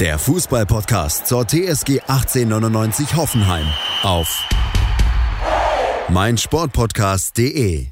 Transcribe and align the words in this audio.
der 0.00 0.16
Fußballpodcast 0.16 1.26
zur 1.26 1.44
TSG 1.44 2.00
1899 2.06 3.16
Hoffenheim 3.16 3.66
auf 4.04 4.48
meinsportpodcast.de. 6.08 7.88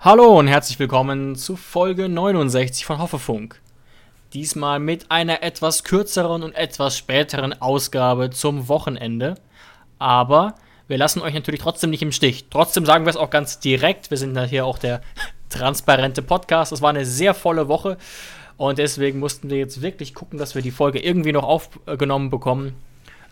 Hallo 0.00 0.36
und 0.36 0.48
herzlich 0.48 0.80
willkommen 0.80 1.36
zu 1.36 1.54
Folge 1.54 2.08
69 2.08 2.84
von 2.84 2.98
Hoffefunk. 2.98 3.60
Diesmal 4.32 4.80
mit 4.80 5.12
einer 5.12 5.44
etwas 5.44 5.84
kürzeren 5.84 6.42
und 6.42 6.56
etwas 6.56 6.98
späteren 6.98 7.52
Ausgabe 7.62 8.30
zum 8.30 8.66
Wochenende. 8.66 9.36
Aber 10.00 10.56
wir 10.88 10.98
lassen 10.98 11.22
euch 11.22 11.34
natürlich 11.34 11.60
trotzdem 11.60 11.90
nicht 11.90 12.02
im 12.02 12.10
Stich. 12.10 12.46
Trotzdem 12.50 12.84
sagen 12.84 13.04
wir 13.04 13.10
es 13.10 13.16
auch 13.16 13.30
ganz 13.30 13.60
direkt. 13.60 14.10
Wir 14.10 14.18
sind 14.18 14.36
hier 14.46 14.66
auch 14.66 14.78
der 14.78 15.02
transparente 15.50 16.20
Podcast. 16.20 16.72
Es 16.72 16.82
war 16.82 16.90
eine 16.90 17.06
sehr 17.06 17.32
volle 17.32 17.68
Woche. 17.68 17.96
Und 18.58 18.78
deswegen 18.78 19.20
mussten 19.20 19.48
wir 19.48 19.56
jetzt 19.56 19.80
wirklich 19.80 20.12
gucken, 20.12 20.38
dass 20.38 20.54
wir 20.54 20.60
die 20.60 20.72
Folge 20.72 20.98
irgendwie 20.98 21.32
noch 21.32 21.44
aufgenommen 21.44 22.28
bekommen. 22.28 22.74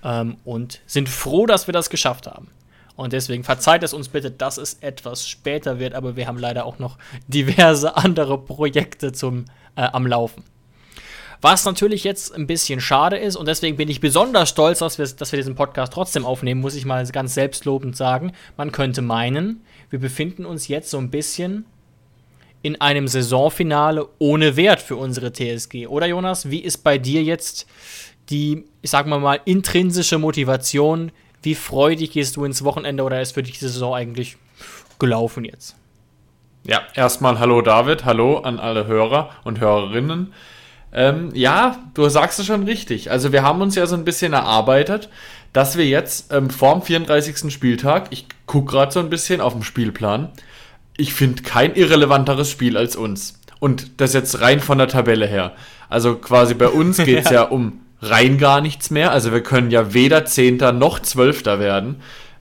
Ähm, 0.02 0.36
und 0.44 0.80
sind 0.86 1.08
froh, 1.08 1.46
dass 1.46 1.66
wir 1.66 1.72
das 1.72 1.91
geschafft 1.91 2.27
haben. 2.27 2.48
Und 2.94 3.12
deswegen 3.12 3.44
verzeiht 3.44 3.83
es 3.83 3.92
uns 3.92 4.08
bitte, 4.08 4.30
dass 4.30 4.56
es 4.56 4.74
etwas 4.74 5.28
später 5.28 5.78
wird, 5.78 5.94
aber 5.94 6.16
wir 6.16 6.27
haben 6.27 6.38
leider 6.38 6.64
auch 6.64 6.78
noch 6.78 6.96
diverse 7.27 7.96
andere 7.96 8.38
Projekte 8.38 9.12
zum, 9.12 9.46
äh, 9.74 9.83
am 9.83 10.06
Laufen. 10.06 10.44
Was 11.42 11.64
natürlich 11.64 12.05
jetzt 12.05 12.34
ein 12.34 12.46
bisschen 12.46 12.80
schade 12.80 13.18
ist 13.18 13.36
und 13.36 13.46
deswegen 13.46 13.77
bin 13.77 13.90
ich 13.90 14.00
besonders 14.00 14.48
stolz, 14.48 14.78
dass 14.78 14.96
wir, 14.96 15.06
dass 15.06 15.33
wir 15.33 15.36
diesen 15.36 15.55
Podcast 15.55 15.92
trotzdem 15.92 16.24
aufnehmen, 16.24 16.62
muss 16.62 16.74
ich 16.74 16.86
mal 16.86 17.06
ganz 17.08 17.34
selbstlobend 17.34 17.96
sagen. 17.96 18.33
Man 18.56 18.72
könnte 18.72 19.02
meinen, 19.02 19.62
wir 19.90 19.98
befinden 19.98 20.46
uns 20.46 20.68
jetzt 20.68 20.88
so 20.88 20.98
ein 20.98 21.11
bisschen 21.11 21.66
in 22.67 22.81
einem 22.81 23.06
Saisonfinale 23.06 24.09
ohne 24.19 24.56
Wert 24.56 24.83
für 24.83 24.97
unsere 24.97 25.33
TSG. 25.33 25.86
Oder 25.86 26.06
Jonas, 26.09 26.50
wie 26.50 26.59
ist 26.59 26.78
bei 26.78 26.98
dir 26.98 27.23
jetzt 27.23 27.69
die, 28.28 28.64
ich 28.83 28.91
sag 28.91 29.06
mal 29.06 29.20
mal, 29.20 29.39
intrinsische 29.45 30.19
Motivation? 30.19 31.12
Wie 31.42 31.55
freudig 31.55 32.11
gehst 32.11 32.34
du 32.34 32.45
ins 32.45 32.64
Wochenende 32.64 33.05
oder 33.05 33.23
ist 33.23 33.34
für 33.34 33.45
dich 33.45 33.61
die 33.61 33.67
Saison 33.67 33.95
eigentlich 33.95 34.36
gelaufen 34.98 35.45
jetzt? 35.45 35.77
Ja, 36.64 36.81
erstmal 36.97 37.39
hallo 37.39 37.62
David, 37.62 38.05
hallo 38.05 38.39
an 38.39 38.58
alle 38.58 38.89
Hörer 38.89 39.30
und 39.45 39.61
Hörerinnen. 39.61 40.34
Ähm, 40.92 41.30
ja, 41.34 41.78
du 41.95 42.08
sagst 42.08 42.41
es 42.41 42.47
schon 42.47 42.64
richtig. 42.64 43.12
Also 43.12 43.30
wir 43.30 43.45
haben 43.45 43.62
uns 43.62 43.77
ja 43.77 43.86
so 43.86 43.95
ein 43.95 44.05
bisschen 44.05 44.33
erarbeitet, 44.33 45.08
dass 45.53 45.77
wir 45.78 45.86
jetzt 45.86 46.33
ähm, 46.33 46.51
vorm 46.51 46.83
34. 46.83 47.53
Spieltag, 47.53 48.08
ich 48.11 48.27
gucke 48.47 48.73
gerade 48.73 48.91
so 48.91 48.98
ein 48.98 49.08
bisschen 49.08 49.41
auf 49.41 49.53
dem 49.53 49.62
Spielplan, 49.62 50.33
ich 50.97 51.14
finde 51.14 51.42
kein 51.42 51.75
irrelevanteres 51.75 52.50
Spiel 52.50 52.77
als 52.77 52.97
uns. 52.97 53.41
Und 53.58 54.00
das 54.00 54.12
jetzt 54.12 54.41
rein 54.41 54.61
von 54.61 54.78
der 54.78 54.89
Tabelle 54.89 55.27
her. 55.27 55.52
Also 55.89 56.16
quasi 56.16 56.55
bei 56.55 56.69
uns 56.69 56.97
geht 57.05 57.25
es 57.25 57.30
ja. 57.30 57.33
ja 57.33 57.42
um 57.42 57.80
rein 58.02 58.39
gar 58.39 58.61
nichts 58.61 58.91
mehr. 58.91 59.12
Also 59.12 59.33
wir 59.33 59.42
können 59.42 59.70
ja 59.70 59.94
weder 59.94 60.24
Zehnter 60.24 60.72
noch 60.72 61.00
Zwölfter 61.00 61.58
werden. 61.58 61.97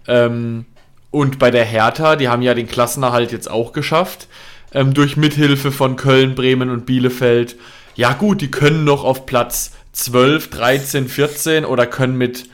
Ähm, 0.08 0.66
und 1.12 1.40
bei 1.40 1.52
der 1.52 1.64
Hertha, 1.64 2.16
die 2.16 2.28
haben 2.28 2.42
ja 2.42 2.54
den 2.54 2.68
Klassenerhalt 2.68 3.32
jetzt 3.32 3.50
auch 3.50 3.72
geschafft, 3.72 4.28
ähm, 4.74 4.94
durch 4.94 5.16
Mithilfe 5.16 5.72
von 5.72 5.96
Köln, 5.96 6.36
Bremen 6.36 6.70
und 6.70 6.86
Bielefeld. 6.86 7.56
Ja 7.96 8.14
gut, 8.14 8.42
die 8.42 8.52
können 8.52 8.84
noch 8.84 9.06
auf 9.06 9.26
Platz 9.26 9.72
12, 9.94 10.50
13, 10.50 11.08
14 11.08 11.66
oder 11.66 11.88
können 11.88 12.18
mit 12.18 12.46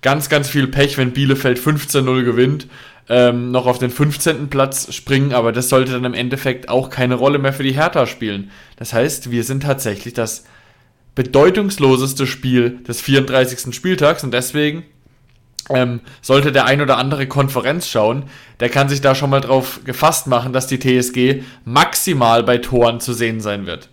ganz, 0.00 0.28
ganz 0.30 0.48
viel 0.48 0.66
Pech, 0.66 0.96
wenn 0.96 1.12
Bielefeld 1.12 1.58
15-0 1.58 2.24
gewinnt, 2.24 2.66
ähm, 3.08 3.50
noch 3.50 3.66
auf 3.66 3.78
den 3.78 3.90
15. 3.90 4.48
Platz 4.48 4.92
springen, 4.92 5.32
aber 5.32 5.52
das 5.52 5.68
sollte 5.68 5.92
dann 5.92 6.04
im 6.04 6.14
Endeffekt 6.14 6.68
auch 6.68 6.90
keine 6.90 7.14
Rolle 7.14 7.38
mehr 7.38 7.52
für 7.52 7.62
die 7.62 7.72
Hertha 7.76 8.06
spielen. 8.06 8.50
Das 8.76 8.92
heißt, 8.92 9.30
wir 9.30 9.44
sind 9.44 9.62
tatsächlich 9.62 10.14
das 10.14 10.44
bedeutungsloseste 11.14 12.26
Spiel 12.26 12.78
des 12.86 13.00
34. 13.00 13.74
Spieltags 13.74 14.24
und 14.24 14.34
deswegen 14.34 14.84
ähm, 15.70 16.00
sollte 16.20 16.52
der 16.52 16.66
ein 16.66 16.80
oder 16.80 16.98
andere 16.98 17.26
Konferenz 17.26 17.88
schauen, 17.88 18.24
der 18.60 18.68
kann 18.68 18.88
sich 18.88 19.00
da 19.00 19.14
schon 19.14 19.30
mal 19.30 19.40
drauf 19.40 19.80
gefasst 19.84 20.26
machen, 20.26 20.52
dass 20.52 20.66
die 20.66 20.78
TSG 20.78 21.42
maximal 21.64 22.42
bei 22.42 22.58
Toren 22.58 23.00
zu 23.00 23.12
sehen 23.12 23.40
sein 23.40 23.66
wird. 23.66 23.88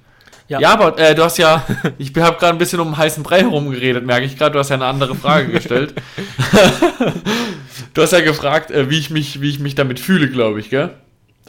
Ja, 0.48 0.60
ja 0.60 0.74
aber 0.74 1.00
äh, 1.00 1.16
du 1.16 1.24
hast 1.24 1.38
ja, 1.38 1.66
ich 1.98 2.14
habe 2.18 2.38
gerade 2.38 2.54
ein 2.54 2.58
bisschen 2.58 2.80
um 2.80 2.98
heißen 2.98 3.24
Brei 3.24 3.40
herumgeredet, 3.40 4.06
merke 4.06 4.26
ich 4.26 4.38
gerade, 4.38 4.54
du 4.54 4.60
hast 4.60 4.70
ja 4.70 4.76
eine 4.76 4.86
andere 4.86 5.16
Frage 5.16 5.52
gestellt. 5.52 5.94
du 7.94 8.02
hast 8.02 8.12
ja 8.12 8.22
gefragt, 8.22 8.72
äh, 8.72 8.90
wie, 8.90 9.00
ich 9.00 9.10
mich, 9.10 9.42
wie 9.42 9.50
ich 9.50 9.60
mich 9.60 9.76
damit 9.76 10.00
fühle, 10.00 10.30
glaube 10.30 10.60
ich, 10.60 10.70
gell? 10.70 10.92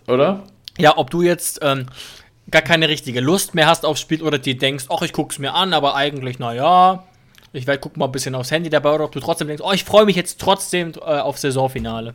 Oder? 0.06 0.44
Ja, 0.78 0.97
ob 0.97 1.10
du 1.10 1.22
jetzt 1.22 1.60
ähm, 1.62 1.87
gar 2.50 2.62
keine 2.62 2.88
richtige 2.88 3.21
Lust 3.21 3.55
mehr 3.55 3.66
hast 3.66 3.84
aufs 3.84 4.00
Spiel 4.00 4.22
oder 4.22 4.38
dir 4.38 4.56
denkst, 4.56 4.87
ach, 4.88 5.03
ich 5.03 5.12
guck's 5.12 5.38
mir 5.38 5.55
an, 5.55 5.72
aber 5.72 5.94
eigentlich, 5.94 6.38
naja, 6.38 7.05
ich 7.53 7.66
werde 7.66 7.81
gucken 7.81 8.00
mal 8.00 8.06
ein 8.06 8.12
bisschen 8.12 8.34
aufs 8.34 8.50
Handy 8.50 8.69
dabei 8.69 8.93
oder 8.94 9.05
ob 9.05 9.12
du 9.12 9.21
trotzdem 9.21 9.49
denkst, 9.49 9.62
oh, 9.65 9.72
ich 9.72 9.84
freue 9.84 10.05
mich 10.05 10.16
jetzt 10.16 10.41
trotzdem 10.41 10.93
äh, 10.97 11.19
auf 11.19 11.38
Saisonfinale. 11.38 12.15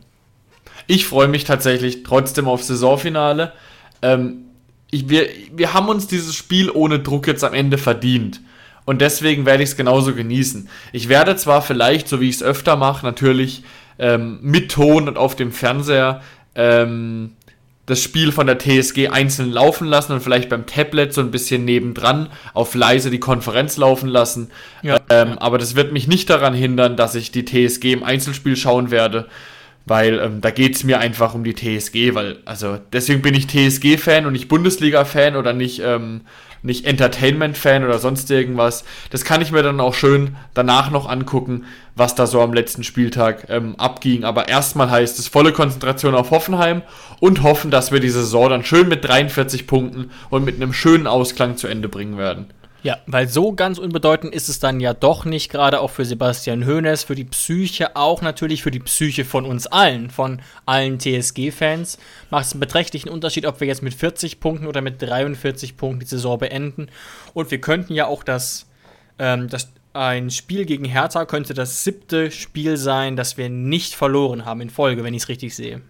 Ich 0.86 1.06
freue 1.06 1.28
mich 1.28 1.44
tatsächlich 1.44 2.02
trotzdem 2.02 2.46
auf 2.46 2.62
Saisonfinale. 2.62 3.52
Ähm, 4.02 4.44
ich, 4.90 5.08
wir, 5.08 5.28
wir 5.52 5.72
haben 5.72 5.88
uns 5.88 6.06
dieses 6.06 6.34
Spiel 6.34 6.70
ohne 6.70 6.98
Druck 6.98 7.26
jetzt 7.26 7.44
am 7.44 7.54
Ende 7.54 7.78
verdient. 7.78 8.40
Und 8.84 9.00
deswegen 9.00 9.46
werde 9.46 9.62
ich 9.62 9.70
es 9.70 9.76
genauso 9.76 10.14
genießen. 10.14 10.68
Ich 10.92 11.08
werde 11.08 11.36
zwar 11.36 11.62
vielleicht, 11.62 12.08
so 12.08 12.20
wie 12.20 12.28
ich 12.28 12.36
es 12.36 12.42
öfter 12.42 12.76
mache, 12.76 13.06
natürlich 13.06 13.62
ähm, 14.00 14.38
mit 14.42 14.72
Ton 14.72 15.06
und 15.06 15.16
auf 15.16 15.36
dem 15.36 15.52
Fernseher 15.52 16.22
ähm, 16.56 17.32
das 17.86 18.02
Spiel 18.02 18.30
von 18.32 18.46
der 18.46 18.58
TSG 18.58 19.08
einzeln 19.08 19.50
laufen 19.50 19.86
lassen 19.86 20.12
und 20.12 20.22
vielleicht 20.22 20.48
beim 20.48 20.64
Tablet 20.64 21.12
so 21.12 21.20
ein 21.20 21.30
bisschen 21.30 21.64
nebendran 21.64 22.28
auf 22.54 22.74
leise 22.74 23.10
die 23.10 23.18
Konferenz 23.18 23.76
laufen 23.76 24.08
lassen. 24.08 24.50
Ja, 24.82 24.98
ähm. 25.10 25.38
Aber 25.38 25.58
das 25.58 25.74
wird 25.74 25.92
mich 25.92 26.06
nicht 26.06 26.30
daran 26.30 26.54
hindern, 26.54 26.96
dass 26.96 27.14
ich 27.14 27.32
die 27.32 27.44
TSG 27.44 27.92
im 27.92 28.04
Einzelspiel 28.04 28.56
schauen 28.56 28.90
werde, 28.90 29.26
weil 29.86 30.18
ähm, 30.18 30.40
da 30.40 30.50
geht 30.50 30.76
es 30.76 30.84
mir 30.84 30.98
einfach 30.98 31.34
um 31.34 31.44
die 31.44 31.54
TSG, 31.54 32.14
weil, 32.14 32.38
also 32.44 32.78
deswegen 32.92 33.22
bin 33.22 33.34
ich 33.34 33.46
TSG-Fan 33.46 34.26
und 34.26 34.32
nicht 34.32 34.48
Bundesliga-Fan 34.48 35.36
oder 35.36 35.52
nicht 35.52 35.80
ähm, 35.84 36.22
nicht 36.62 36.84
Entertainment-Fan 36.84 37.84
oder 37.84 37.98
sonst 37.98 38.30
irgendwas. 38.30 38.84
Das 39.10 39.24
kann 39.24 39.40
ich 39.40 39.52
mir 39.52 39.62
dann 39.62 39.80
auch 39.80 39.94
schön 39.94 40.36
danach 40.54 40.90
noch 40.90 41.08
angucken, 41.08 41.64
was 41.96 42.14
da 42.14 42.26
so 42.26 42.40
am 42.40 42.52
letzten 42.52 42.84
Spieltag 42.84 43.46
ähm, 43.48 43.76
abging. 43.76 44.24
Aber 44.24 44.48
erstmal 44.48 44.90
heißt 44.90 45.18
es 45.18 45.28
volle 45.28 45.52
Konzentration 45.52 46.14
auf 46.14 46.30
Hoffenheim 46.30 46.82
und 47.20 47.42
hoffen, 47.42 47.70
dass 47.70 47.92
wir 47.92 48.00
die 48.00 48.10
Saison 48.10 48.50
dann 48.50 48.64
schön 48.64 48.88
mit 48.88 49.04
43 49.04 49.66
Punkten 49.66 50.10
und 50.28 50.44
mit 50.44 50.56
einem 50.56 50.72
schönen 50.72 51.06
Ausklang 51.06 51.56
zu 51.56 51.66
Ende 51.66 51.88
bringen 51.88 52.18
werden. 52.18 52.46
Ja, 52.82 52.98
weil 53.06 53.28
so 53.28 53.52
ganz 53.52 53.78
unbedeutend 53.78 54.34
ist 54.34 54.48
es 54.48 54.58
dann 54.58 54.80
ja 54.80 54.94
doch 54.94 55.26
nicht, 55.26 55.50
gerade 55.50 55.80
auch 55.80 55.90
für 55.90 56.06
Sebastian 56.06 56.66
Hoeneß, 56.66 57.04
für 57.04 57.14
die 57.14 57.24
Psyche, 57.24 57.94
auch 57.94 58.22
natürlich 58.22 58.62
für 58.62 58.70
die 58.70 58.80
Psyche 58.80 59.26
von 59.26 59.44
uns 59.44 59.66
allen, 59.66 60.08
von 60.08 60.40
allen 60.64 60.98
TSG-Fans. 60.98 61.98
Macht 62.30 62.46
es 62.46 62.52
einen 62.52 62.60
beträchtlichen 62.60 63.10
Unterschied, 63.10 63.44
ob 63.44 63.60
wir 63.60 63.66
jetzt 63.66 63.82
mit 63.82 63.92
40 63.92 64.40
Punkten 64.40 64.66
oder 64.66 64.80
mit 64.80 65.02
43 65.02 65.76
Punkten 65.76 66.00
die 66.00 66.06
Saison 66.06 66.38
beenden. 66.38 66.88
Und 67.34 67.50
wir 67.50 67.60
könnten 67.60 67.92
ja 67.92 68.06
auch 68.06 68.24
das, 68.24 68.66
ähm, 69.18 69.48
das 69.48 69.68
ein 69.92 70.30
Spiel 70.30 70.64
gegen 70.64 70.84
Hertha 70.84 71.24
könnte 71.26 71.52
das 71.52 71.84
siebte 71.84 72.30
Spiel 72.30 72.76
sein, 72.76 73.16
das 73.16 73.36
wir 73.36 73.50
nicht 73.50 73.94
verloren 73.94 74.44
haben 74.44 74.60
in 74.60 74.70
Folge, 74.70 75.04
wenn 75.04 75.14
ich 75.14 75.24
es 75.24 75.28
richtig 75.28 75.54
sehe. 75.54 75.82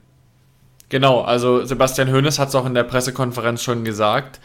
Genau, 0.88 1.20
also 1.20 1.64
Sebastian 1.64 2.10
Hoeneß 2.10 2.40
hat 2.40 2.48
es 2.48 2.54
auch 2.56 2.66
in 2.66 2.74
der 2.74 2.82
Pressekonferenz 2.82 3.62
schon 3.62 3.84
gesagt 3.84 4.40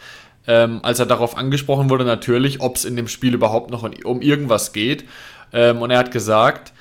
ähm, 0.46 0.80
als 0.82 0.98
er 0.98 1.06
darauf 1.06 1.36
angesprochen 1.36 1.90
wurde, 1.90 2.04
natürlich, 2.04 2.60
ob 2.60 2.76
es 2.76 2.84
in 2.84 2.96
dem 2.96 3.08
Spiel 3.08 3.34
überhaupt 3.34 3.70
noch 3.70 3.88
um 4.04 4.20
irgendwas 4.20 4.72
geht. 4.72 5.04
Ähm, 5.52 5.82
und 5.82 5.90
er 5.90 5.98
hat 5.98 6.10
gesagt, 6.10 6.72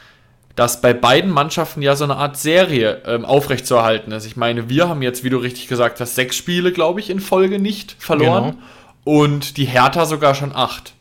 dass 0.55 0.79
bei 0.81 0.93
beiden 0.93 1.31
Mannschaften 1.31 1.81
ja 1.81 1.95
so 1.95 2.05
eine 2.05 2.15
Art 2.15 2.37
Serie 2.37 3.01
ähm, 3.05 3.25
aufrechtzuerhalten 3.25 4.11
ist. 4.13 4.25
Ich 4.25 4.37
meine, 4.37 4.69
wir 4.69 4.87
haben 4.87 5.01
jetzt, 5.01 5.23
wie 5.23 5.29
du 5.29 5.37
richtig 5.37 5.67
gesagt 5.67 5.99
hast, 5.99 6.15
sechs 6.15 6.37
Spiele, 6.37 6.71
glaube 6.71 6.99
ich, 6.99 7.09
in 7.09 7.19
Folge 7.19 7.59
nicht 7.59 7.95
verloren. 7.99 8.51
Genau. 8.51 9.19
Und 9.21 9.57
die 9.57 9.65
Hertha 9.65 10.05
sogar 10.05 10.33
schon 10.33 10.55
acht. 10.55 10.93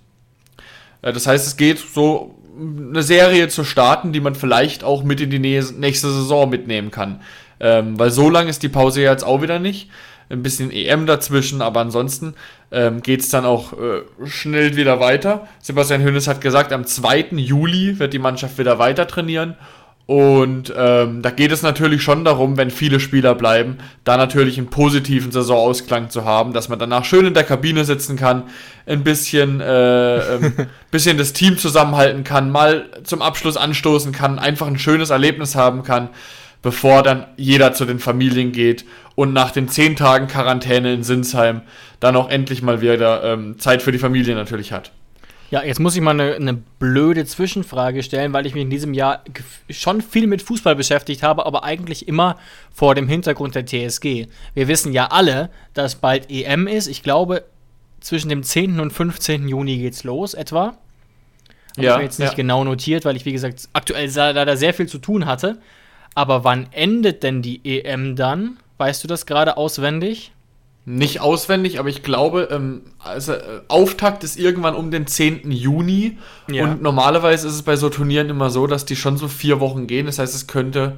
Äh, 1.02 1.12
das 1.12 1.26
heißt, 1.26 1.46
es 1.46 1.56
geht 1.56 1.78
so 1.78 2.34
eine 2.56 3.02
Serie 3.02 3.48
zu 3.48 3.64
starten, 3.64 4.12
die 4.12 4.20
man 4.20 4.34
vielleicht 4.34 4.84
auch 4.84 5.02
mit 5.02 5.20
in 5.20 5.30
die 5.30 5.38
nächste 5.38 6.10
Saison 6.10 6.48
mitnehmen 6.48 6.90
kann. 6.90 7.20
Ähm, 7.60 7.98
weil 7.98 8.10
so 8.10 8.30
lange 8.30 8.50
ist 8.50 8.62
die 8.62 8.68
Pause 8.68 9.02
ja 9.02 9.12
jetzt 9.12 9.24
auch 9.24 9.42
wieder 9.42 9.58
nicht. 9.58 9.88
Ein 10.28 10.42
bisschen 10.42 10.70
EM 10.70 11.06
dazwischen, 11.06 11.62
aber 11.62 11.80
ansonsten 11.80 12.34
ähm, 12.70 13.02
geht 13.02 13.20
es 13.20 13.28
dann 13.28 13.44
auch 13.44 13.72
äh, 13.72 14.02
schnell 14.26 14.76
wieder 14.76 15.00
weiter. 15.00 15.46
Sebastian 15.60 16.02
Hönes 16.02 16.28
hat 16.28 16.40
gesagt, 16.40 16.72
am 16.72 16.86
2. 16.86 17.26
Juli 17.32 17.98
wird 17.98 18.12
die 18.12 18.18
Mannschaft 18.18 18.58
wieder 18.58 18.78
weiter 18.78 19.06
trainieren 19.06 19.56
und 20.06 20.72
ähm, 20.76 21.22
da 21.22 21.30
geht 21.30 21.50
es 21.50 21.62
natürlich 21.62 22.02
schon 22.02 22.26
darum, 22.26 22.58
wenn 22.58 22.70
viele 22.70 23.00
Spieler 23.00 23.34
bleiben, 23.34 23.78
da 24.04 24.18
natürlich 24.18 24.58
einen 24.58 24.66
positiven 24.66 25.32
Saisonausklang 25.32 26.10
zu 26.10 26.26
haben, 26.26 26.52
dass 26.52 26.68
man 26.68 26.78
danach 26.78 27.06
schön 27.06 27.24
in 27.24 27.32
der 27.32 27.44
Kabine 27.44 27.86
sitzen 27.86 28.16
kann, 28.16 28.42
ein 28.84 29.02
bisschen, 29.02 29.62
äh, 29.62 30.16
ähm, 30.34 30.52
bisschen 30.90 31.16
das 31.16 31.32
Team 31.32 31.56
zusammenhalten 31.56 32.22
kann, 32.22 32.50
mal 32.50 32.84
zum 33.04 33.22
Abschluss 33.22 33.56
anstoßen 33.56 34.12
kann, 34.12 34.38
einfach 34.38 34.66
ein 34.66 34.78
schönes 34.78 35.08
Erlebnis 35.08 35.54
haben 35.54 35.84
kann, 35.84 36.10
bevor 36.64 37.02
dann 37.02 37.26
jeder 37.36 37.74
zu 37.74 37.84
den 37.84 37.98
Familien 37.98 38.50
geht 38.50 38.86
und 39.14 39.34
nach 39.34 39.50
den 39.50 39.68
zehn 39.68 39.96
Tagen 39.96 40.26
Quarantäne 40.26 40.94
in 40.94 41.04
Sinsheim 41.04 41.60
dann 42.00 42.16
auch 42.16 42.30
endlich 42.30 42.62
mal 42.62 42.80
wieder 42.80 43.22
ähm, 43.22 43.58
Zeit 43.58 43.82
für 43.82 43.92
die 43.92 43.98
Familie 43.98 44.34
natürlich 44.34 44.72
hat. 44.72 44.90
Ja, 45.50 45.62
jetzt 45.62 45.78
muss 45.78 45.94
ich 45.94 46.00
mal 46.00 46.18
eine, 46.18 46.34
eine, 46.34 46.54
blöde 46.54 47.26
Zwischenfrage 47.26 48.02
stellen, 48.02 48.32
weil 48.32 48.46
ich 48.46 48.54
mich 48.54 48.62
in 48.62 48.70
diesem 48.70 48.94
Jahr 48.94 49.22
schon 49.68 50.00
viel 50.00 50.26
mit 50.26 50.40
Fußball 50.40 50.74
beschäftigt 50.74 51.22
habe, 51.22 51.44
aber 51.44 51.64
eigentlich 51.64 52.08
immer 52.08 52.38
vor 52.72 52.94
dem 52.94 53.08
Hintergrund 53.08 53.54
der 53.54 53.66
TSG. 53.66 54.26
Wir 54.54 54.66
wissen 54.66 54.94
ja 54.94 55.08
alle, 55.08 55.50
dass 55.74 55.96
bald 55.96 56.30
EM 56.30 56.66
ist. 56.66 56.86
Ich 56.86 57.02
glaube, 57.02 57.44
zwischen 58.00 58.30
dem 58.30 58.42
10. 58.42 58.80
und 58.80 58.90
15. 58.90 59.46
Juni 59.48 59.76
geht's 59.76 60.02
los, 60.02 60.32
etwa. 60.32 60.78
Habe 61.76 61.86
ja, 61.86 61.92
ich 61.92 61.98
mir 61.98 62.04
jetzt 62.04 62.18
nicht 62.20 62.30
ja. 62.30 62.36
genau 62.36 62.64
notiert, 62.64 63.04
weil 63.04 63.16
ich, 63.16 63.26
wie 63.26 63.32
gesagt, 63.32 63.68
aktuell 63.74 64.10
leider 64.14 64.56
sehr 64.56 64.72
viel 64.72 64.88
zu 64.88 64.98
tun 64.98 65.26
hatte. 65.26 65.58
Aber 66.14 66.44
wann 66.44 66.68
endet 66.72 67.22
denn 67.22 67.42
die 67.42 67.60
EM 67.64 68.16
dann? 68.16 68.58
Weißt 68.78 69.02
du 69.02 69.08
das 69.08 69.26
gerade 69.26 69.56
auswendig? 69.56 70.32
Nicht 70.86 71.20
auswendig, 71.20 71.78
aber 71.78 71.88
ich 71.88 72.02
glaube, 72.02 72.48
ähm, 72.50 72.82
also, 72.98 73.32
äh, 73.32 73.62
Auftakt 73.68 74.22
ist 74.22 74.36
irgendwann 74.36 74.74
um 74.74 74.90
den 74.90 75.06
10. 75.06 75.50
Juni. 75.50 76.18
Ja. 76.46 76.64
Und 76.64 76.82
normalerweise 76.82 77.48
ist 77.48 77.54
es 77.54 77.62
bei 77.62 77.76
so 77.76 77.88
Turnieren 77.88 78.28
immer 78.28 78.50
so, 78.50 78.66
dass 78.66 78.84
die 78.84 78.96
schon 78.96 79.16
so 79.16 79.28
vier 79.28 79.60
Wochen 79.60 79.86
gehen. 79.86 80.04
Das 80.04 80.18
heißt, 80.18 80.34
es 80.34 80.46
könnte. 80.46 80.96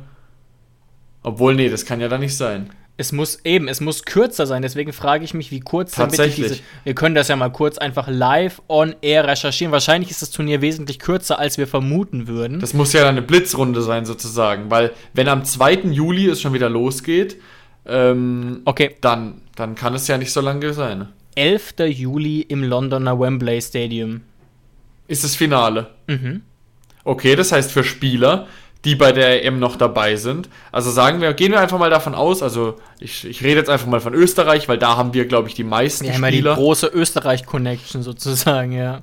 Obwohl, 1.22 1.54
nee, 1.54 1.68
das 1.68 1.84
kann 1.84 2.00
ja 2.00 2.08
dann 2.08 2.20
nicht 2.20 2.36
sein. 2.36 2.70
Es 2.98 3.12
muss 3.12 3.40
eben, 3.44 3.68
es 3.68 3.80
muss 3.80 4.04
kürzer 4.04 4.46
sein. 4.46 4.62
Deswegen 4.62 4.92
frage 4.92 5.24
ich 5.24 5.34
mich, 5.34 5.50
wie 5.50 5.60
kurz 5.60 5.92
Tatsächlich. 5.92 6.48
Diese, 6.48 6.60
wir 6.84 6.94
können 6.94 7.14
das 7.14 7.28
ja 7.28 7.36
mal 7.36 7.50
kurz 7.50 7.76
einfach 7.76 8.08
live 8.08 8.62
on 8.68 8.94
air 9.02 9.26
recherchieren. 9.26 9.70
Wahrscheinlich 9.70 10.10
ist 10.10 10.22
das 10.22 10.30
Turnier 10.30 10.62
wesentlich 10.62 10.98
kürzer, 10.98 11.38
als 11.38 11.58
wir 11.58 11.66
vermuten 11.66 12.26
würden. 12.26 12.60
Das 12.60 12.72
muss 12.72 12.94
ja 12.94 13.00
dann 13.00 13.16
eine 13.16 13.22
Blitzrunde 13.22 13.82
sein, 13.82 14.06
sozusagen. 14.06 14.70
Weil, 14.70 14.92
wenn 15.12 15.28
am 15.28 15.44
2. 15.44 15.90
Juli 15.90 16.28
es 16.28 16.40
schon 16.40 16.54
wieder 16.54 16.70
losgeht, 16.70 17.36
ähm, 17.84 18.62
okay. 18.64 18.96
dann 19.02 19.42
dann 19.56 19.74
kann 19.74 19.94
es 19.94 20.06
ja 20.06 20.18
nicht 20.18 20.32
so 20.32 20.40
lange 20.40 20.72
sein. 20.72 21.08
11. 21.34 21.74
Juli 21.88 22.42
im 22.42 22.62
Londoner 22.62 23.18
Wembley 23.18 23.60
Stadium. 23.60 24.20
Ist 25.08 25.24
das 25.24 25.34
Finale. 25.34 25.88
Mhm. 26.06 26.42
Okay, 27.04 27.36
das 27.36 27.52
heißt 27.52 27.72
für 27.72 27.84
Spieler, 27.84 28.46
die 28.86 28.94
bei 28.94 29.10
der 29.10 29.44
EM 29.44 29.58
noch 29.58 29.74
dabei 29.74 30.14
sind. 30.14 30.48
Also 30.70 30.92
sagen 30.92 31.20
wir, 31.20 31.34
gehen 31.34 31.50
wir 31.50 31.60
einfach 31.60 31.78
mal 31.78 31.90
davon 31.90 32.14
aus, 32.14 32.40
also 32.40 32.78
ich, 33.00 33.24
ich 33.24 33.42
rede 33.42 33.56
jetzt 33.56 33.68
einfach 33.68 33.88
mal 33.88 34.00
von 34.00 34.14
Österreich, 34.14 34.68
weil 34.68 34.78
da 34.78 34.96
haben 34.96 35.12
wir, 35.12 35.26
glaube 35.26 35.48
ich, 35.48 35.54
die 35.54 35.64
meisten 35.64 36.04
wir 36.04 36.14
Spieler. 36.14 36.50
Ja, 36.50 36.54
die 36.54 36.62
große 36.62 36.86
Österreich-Connection 36.86 38.04
sozusagen, 38.04 38.70
ja. 38.70 39.02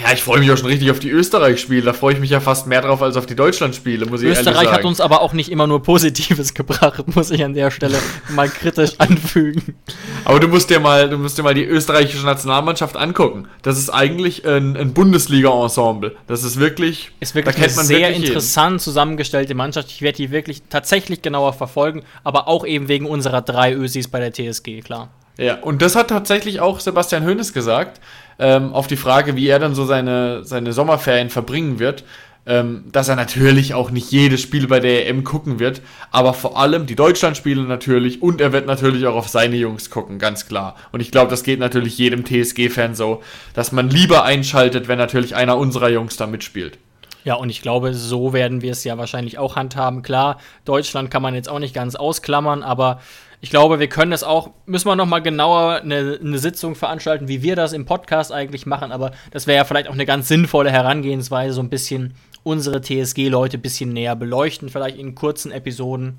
Ja, 0.00 0.10
ich 0.10 0.22
freue 0.22 0.40
mich 0.40 0.50
auch 0.50 0.56
schon 0.56 0.68
richtig 0.68 0.90
auf 0.90 1.00
die 1.00 1.10
Österreich-Spiele. 1.10 1.82
Da 1.82 1.92
freue 1.92 2.14
ich 2.14 2.20
mich 2.20 2.30
ja 2.30 2.40
fast 2.40 2.66
mehr 2.66 2.80
drauf 2.80 3.02
als 3.02 3.18
auf 3.18 3.26
die 3.26 3.36
Deutschland-Spiele, 3.36 4.06
muss 4.06 4.22
ich 4.22 4.28
Österreich 4.28 4.36
ehrlich 4.36 4.44
sagen. 4.44 4.56
Österreich 4.56 4.78
hat 4.78 4.84
uns 4.86 5.00
aber 5.02 5.20
auch 5.20 5.34
nicht 5.34 5.50
immer 5.50 5.66
nur 5.66 5.82
Positives 5.82 6.54
gebracht, 6.54 7.14
muss 7.14 7.30
ich 7.30 7.44
an 7.44 7.52
der 7.52 7.70
Stelle 7.70 7.98
mal 8.30 8.48
kritisch 8.48 8.92
anfügen. 8.96 9.76
Aber 10.24 10.40
du 10.40 10.48
musst 10.48 10.70
dir 10.70 10.80
mal, 10.80 11.10
du 11.10 11.18
musst 11.18 11.36
dir 11.36 11.42
mal 11.42 11.52
die 11.52 11.64
österreichische 11.64 12.24
Nationalmannschaft 12.24 12.96
angucken. 12.96 13.48
Das 13.60 13.76
ist 13.76 13.90
eigentlich 13.90 14.46
ein, 14.46 14.78
ein 14.78 14.94
Bundesliga-Ensemble. 14.94 16.16
Das 16.26 16.42
ist 16.42 16.58
wirklich, 16.58 17.10
ist 17.20 17.34
wirklich 17.34 17.56
eine 17.56 17.68
sehr 17.68 18.14
interessant 18.14 18.72
jeden. 18.72 18.78
zusammengestellte 18.78 19.54
Mannschaft. 19.54 19.90
Ich 19.90 20.00
werde 20.00 20.16
die 20.16 20.30
wirklich 20.30 20.62
tatsächlich 20.70 21.20
genauer 21.20 21.52
verfolgen, 21.52 22.02
aber 22.24 22.48
auch 22.48 22.64
eben 22.64 22.88
wegen 22.88 23.04
unserer 23.04 23.42
drei 23.42 23.74
Ösis 23.74 24.08
bei 24.08 24.20
der 24.20 24.32
TSG, 24.32 24.80
klar. 24.80 25.10
Ja, 25.38 25.56
und 25.60 25.82
das 25.82 25.96
hat 25.96 26.08
tatsächlich 26.08 26.60
auch 26.60 26.80
Sebastian 26.80 27.26
Hoeneß 27.26 27.52
gesagt 27.52 28.00
ähm, 28.42 28.72
auf 28.72 28.88
die 28.88 28.96
Frage, 28.96 29.36
wie 29.36 29.46
er 29.46 29.60
dann 29.60 29.74
so 29.74 29.84
seine, 29.84 30.44
seine 30.44 30.72
Sommerferien 30.72 31.30
verbringen 31.30 31.78
wird, 31.78 32.04
ähm, 32.44 32.86
dass 32.90 33.08
er 33.08 33.14
natürlich 33.14 33.72
auch 33.72 33.92
nicht 33.92 34.10
jedes 34.10 34.42
Spiel 34.42 34.66
bei 34.66 34.80
der 34.80 35.08
EM 35.08 35.22
gucken 35.22 35.60
wird, 35.60 35.80
aber 36.10 36.34
vor 36.34 36.58
allem 36.58 36.86
die 36.86 36.96
Deutschlandspiele 36.96 37.62
natürlich 37.62 38.20
und 38.20 38.40
er 38.40 38.52
wird 38.52 38.66
natürlich 38.66 39.06
auch 39.06 39.14
auf 39.14 39.28
seine 39.28 39.54
Jungs 39.54 39.90
gucken, 39.90 40.18
ganz 40.18 40.48
klar. 40.48 40.74
Und 40.90 40.98
ich 40.98 41.12
glaube, 41.12 41.30
das 41.30 41.44
geht 41.44 41.60
natürlich 41.60 41.96
jedem 41.98 42.24
TSG-Fan 42.24 42.96
so, 42.96 43.22
dass 43.54 43.70
man 43.70 43.88
lieber 43.88 44.24
einschaltet, 44.24 44.88
wenn 44.88 44.98
natürlich 44.98 45.36
einer 45.36 45.56
unserer 45.56 45.88
Jungs 45.88 46.16
da 46.16 46.26
mitspielt. 46.26 46.78
Ja, 47.24 47.34
und 47.34 47.50
ich 47.50 47.62
glaube, 47.62 47.94
so 47.94 48.32
werden 48.32 48.62
wir 48.62 48.72
es 48.72 48.84
ja 48.84 48.98
wahrscheinlich 48.98 49.38
auch 49.38 49.56
handhaben. 49.56 50.02
Klar, 50.02 50.38
Deutschland 50.64 51.10
kann 51.10 51.22
man 51.22 51.34
jetzt 51.34 51.48
auch 51.48 51.58
nicht 51.58 51.74
ganz 51.74 51.94
ausklammern, 51.94 52.62
aber 52.62 53.00
ich 53.40 53.50
glaube, 53.50 53.80
wir 53.80 53.88
können 53.88 54.12
das 54.12 54.22
auch, 54.22 54.50
müssen 54.66 54.86
wir 54.86 54.96
noch 54.96 55.06
mal 55.06 55.20
genauer 55.20 55.80
eine, 55.82 56.18
eine 56.22 56.38
Sitzung 56.38 56.74
veranstalten, 56.74 57.28
wie 57.28 57.42
wir 57.42 57.56
das 57.56 57.72
im 57.72 57.86
Podcast 57.86 58.32
eigentlich 58.32 58.66
machen, 58.66 58.92
aber 58.92 59.12
das 59.30 59.46
wäre 59.46 59.58
ja 59.58 59.64
vielleicht 59.64 59.88
auch 59.88 59.94
eine 59.94 60.06
ganz 60.06 60.28
sinnvolle 60.28 60.70
Herangehensweise, 60.70 61.54
so 61.54 61.60
ein 61.60 61.68
bisschen 61.68 62.14
unsere 62.44 62.80
TSG-Leute 62.80 63.58
ein 63.58 63.62
bisschen 63.62 63.92
näher 63.92 64.16
beleuchten, 64.16 64.68
vielleicht 64.68 64.96
in 64.96 65.14
kurzen 65.14 65.52
Episoden. 65.52 66.18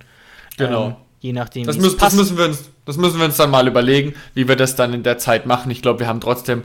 Genau. 0.57 0.87
Ähm, 0.87 0.95
je 1.19 1.33
nachdem. 1.33 1.65
Das, 1.65 1.77
müssen, 1.77 1.97
das, 1.97 2.13
müssen 2.13 2.37
wir 2.37 2.45
uns, 2.45 2.69
das 2.85 2.97
müssen 2.97 3.17
wir 3.17 3.25
uns 3.25 3.37
dann 3.37 3.49
mal 3.49 3.67
überlegen, 3.67 4.13
wie 4.33 4.47
wir 4.47 4.55
das 4.55 4.75
dann 4.75 4.93
in 4.93 5.03
der 5.03 5.17
Zeit 5.17 5.45
machen. 5.45 5.71
Ich 5.71 5.81
glaube, 5.81 6.01
wir 6.01 6.07
haben 6.07 6.21
trotzdem 6.21 6.63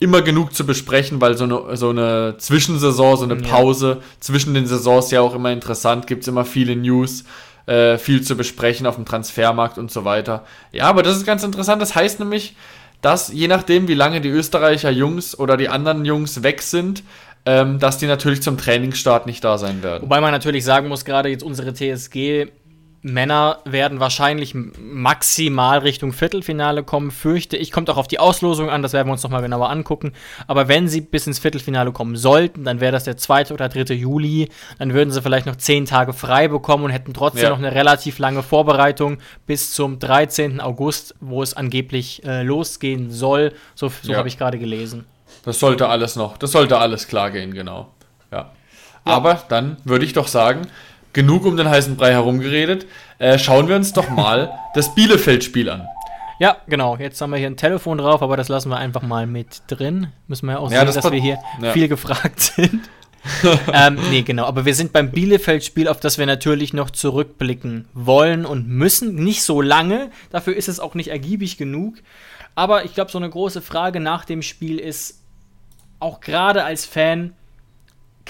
immer 0.00 0.22
genug 0.22 0.54
zu 0.54 0.66
besprechen, 0.66 1.20
weil 1.20 1.36
so 1.36 1.44
eine, 1.44 1.76
so 1.76 1.90
eine 1.90 2.34
Zwischensaison, 2.38 3.16
so 3.18 3.24
eine 3.24 3.36
Pause 3.36 3.98
ja. 4.00 4.06
zwischen 4.18 4.54
den 4.54 4.66
Saisons 4.66 5.10
ja 5.10 5.20
auch 5.20 5.34
immer 5.34 5.52
interessant, 5.52 6.06
gibt 6.06 6.22
es 6.22 6.28
immer 6.28 6.44
viele 6.44 6.74
News. 6.74 7.24
Äh, 7.66 7.98
viel 7.98 8.22
zu 8.22 8.36
besprechen 8.36 8.86
auf 8.86 8.96
dem 8.96 9.04
Transfermarkt 9.04 9.78
und 9.78 9.92
so 9.92 10.04
weiter. 10.04 10.44
Ja, 10.72 10.86
aber 10.86 11.04
das 11.04 11.16
ist 11.16 11.26
ganz 11.26 11.44
interessant. 11.44 11.80
Das 11.80 11.94
heißt 11.94 12.18
nämlich, 12.18 12.56
dass 13.00 13.28
je 13.32 13.46
nachdem, 13.46 13.86
wie 13.86 13.94
lange 13.94 14.20
die 14.20 14.30
Österreicher 14.30 14.90
Jungs 14.90 15.38
oder 15.38 15.56
die 15.56 15.68
anderen 15.68 16.04
Jungs 16.04 16.42
weg 16.42 16.62
sind, 16.62 17.04
ähm, 17.46 17.78
dass 17.78 17.98
die 17.98 18.06
natürlich 18.06 18.42
zum 18.42 18.58
Trainingsstart 18.58 19.26
nicht 19.26 19.44
da 19.44 19.56
sein 19.56 19.82
werden. 19.82 20.02
Wobei 20.02 20.20
man 20.20 20.32
natürlich 20.32 20.64
sagen 20.64 20.88
muss, 20.88 21.04
gerade 21.04 21.28
jetzt 21.28 21.44
unsere 21.44 21.72
TSG 21.72 22.48
Männer 23.02 23.60
werden 23.64 23.98
wahrscheinlich 23.98 24.54
maximal 24.54 25.78
Richtung 25.78 26.12
Viertelfinale 26.12 26.82
kommen, 26.82 27.10
fürchte 27.10 27.56
ich. 27.56 27.72
Kommt 27.72 27.88
auch 27.88 27.96
auf 27.96 28.08
die 28.08 28.18
Auslosung 28.18 28.68
an, 28.68 28.82
das 28.82 28.92
werden 28.92 29.08
wir 29.08 29.12
uns 29.12 29.22
nochmal 29.22 29.40
genauer 29.40 29.70
angucken. 29.70 30.12
Aber 30.46 30.68
wenn 30.68 30.86
sie 30.86 31.00
bis 31.00 31.26
ins 31.26 31.38
Viertelfinale 31.38 31.92
kommen 31.92 32.16
sollten, 32.16 32.64
dann 32.64 32.80
wäre 32.80 32.92
das 32.92 33.04
der 33.04 33.16
2. 33.16 33.52
oder 33.52 33.70
3. 33.70 33.94
Juli. 33.94 34.50
Dann 34.78 34.92
würden 34.92 35.10
sie 35.10 35.22
vielleicht 35.22 35.46
noch 35.46 35.56
10 35.56 35.86
Tage 35.86 36.12
frei 36.12 36.48
bekommen 36.48 36.84
und 36.84 36.90
hätten 36.90 37.14
trotzdem 37.14 37.44
ja. 37.44 37.50
noch 37.50 37.58
eine 37.58 37.74
relativ 37.74 38.18
lange 38.18 38.42
Vorbereitung 38.42 39.18
bis 39.46 39.72
zum 39.72 39.98
13. 39.98 40.60
August, 40.60 41.14
wo 41.20 41.42
es 41.42 41.54
angeblich 41.54 42.22
äh, 42.24 42.42
losgehen 42.42 43.10
soll. 43.10 43.52
So, 43.74 43.88
so 43.88 44.12
ja. 44.12 44.18
habe 44.18 44.28
ich 44.28 44.36
gerade 44.36 44.58
gelesen. 44.58 45.06
Das 45.44 45.58
sollte 45.58 45.88
alles 45.88 46.16
noch, 46.16 46.36
das 46.36 46.52
sollte 46.52 46.78
alles 46.78 47.08
klar 47.08 47.30
gehen, 47.30 47.54
genau. 47.54 47.88
Ja. 48.30 48.38
ja. 48.38 48.50
Aber 49.04 49.42
dann 49.48 49.78
würde 49.84 50.04
ich 50.04 50.12
doch 50.12 50.28
sagen, 50.28 50.66
genug 51.12 51.44
um 51.44 51.56
den 51.56 51.68
heißen 51.68 51.96
Brei 51.96 52.12
herumgeredet. 52.12 52.86
Äh, 53.18 53.38
schauen 53.38 53.68
wir 53.68 53.76
uns 53.76 53.92
doch 53.92 54.08
mal 54.10 54.52
das 54.74 54.94
Bielefeld-Spiel 54.94 55.68
an. 55.68 55.88
Ja, 56.38 56.56
genau. 56.66 56.96
Jetzt 56.96 57.20
haben 57.20 57.30
wir 57.30 57.38
hier 57.38 57.48
ein 57.48 57.58
Telefon 57.58 57.98
drauf, 57.98 58.22
aber 58.22 58.36
das 58.36 58.48
lassen 58.48 58.70
wir 58.70 58.78
einfach 58.78 59.02
mal 59.02 59.26
mit 59.26 59.62
drin. 59.68 60.08
Müssen 60.26 60.46
wir 60.46 60.52
ja 60.52 60.58
auch 60.58 60.70
ja, 60.70 60.78
sehen, 60.78 60.86
das 60.86 60.94
dass 60.94 61.12
wir 61.12 61.20
hier 61.20 61.38
ja. 61.60 61.72
viel 61.72 61.86
gefragt 61.86 62.40
sind. 62.40 62.88
ähm, 63.74 63.98
nee, 64.10 64.22
genau. 64.22 64.46
Aber 64.46 64.64
wir 64.64 64.74
sind 64.74 64.92
beim 64.92 65.10
Bielefeld-Spiel, 65.10 65.88
auf 65.88 66.00
das 66.00 66.16
wir 66.16 66.24
natürlich 66.24 66.72
noch 66.72 66.90
zurückblicken 66.90 67.86
wollen 67.92 68.46
und 68.46 68.68
müssen. 68.68 69.16
Nicht 69.16 69.42
so 69.42 69.60
lange. 69.60 70.10
Dafür 70.30 70.56
ist 70.56 70.68
es 70.68 70.80
auch 70.80 70.94
nicht 70.94 71.08
ergiebig 71.08 71.58
genug. 71.58 71.96
Aber 72.54 72.84
ich 72.84 72.94
glaube, 72.94 73.10
so 73.10 73.18
eine 73.18 73.28
große 73.28 73.60
Frage 73.60 74.00
nach 74.00 74.24
dem 74.24 74.42
Spiel 74.42 74.78
ist, 74.78 75.20
auch 75.98 76.20
gerade 76.20 76.64
als 76.64 76.86
Fan, 76.86 77.34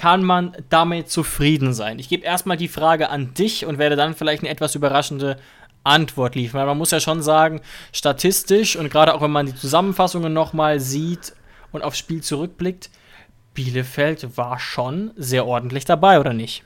kann 0.00 0.24
man 0.24 0.56
damit 0.70 1.10
zufrieden 1.10 1.74
sein? 1.74 1.98
Ich 1.98 2.08
gebe 2.08 2.24
erstmal 2.24 2.56
die 2.56 2.68
Frage 2.68 3.10
an 3.10 3.34
dich 3.34 3.66
und 3.66 3.76
werde 3.76 3.96
dann 3.96 4.14
vielleicht 4.14 4.42
eine 4.42 4.48
etwas 4.48 4.74
überraschende 4.74 5.36
Antwort 5.84 6.36
liefern. 6.36 6.60
Weil 6.60 6.68
man 6.68 6.78
muss 6.78 6.90
ja 6.90 7.00
schon 7.00 7.20
sagen, 7.20 7.60
statistisch 7.92 8.76
und 8.76 8.90
gerade 8.90 9.12
auch 9.12 9.20
wenn 9.20 9.30
man 9.30 9.44
die 9.44 9.54
Zusammenfassungen 9.54 10.32
nochmal 10.32 10.80
sieht 10.80 11.34
und 11.70 11.82
aufs 11.82 11.98
Spiel 11.98 12.22
zurückblickt, 12.22 12.88
Bielefeld 13.52 14.38
war 14.38 14.58
schon 14.58 15.10
sehr 15.16 15.44
ordentlich 15.44 15.84
dabei, 15.84 16.18
oder 16.18 16.32
nicht? 16.32 16.64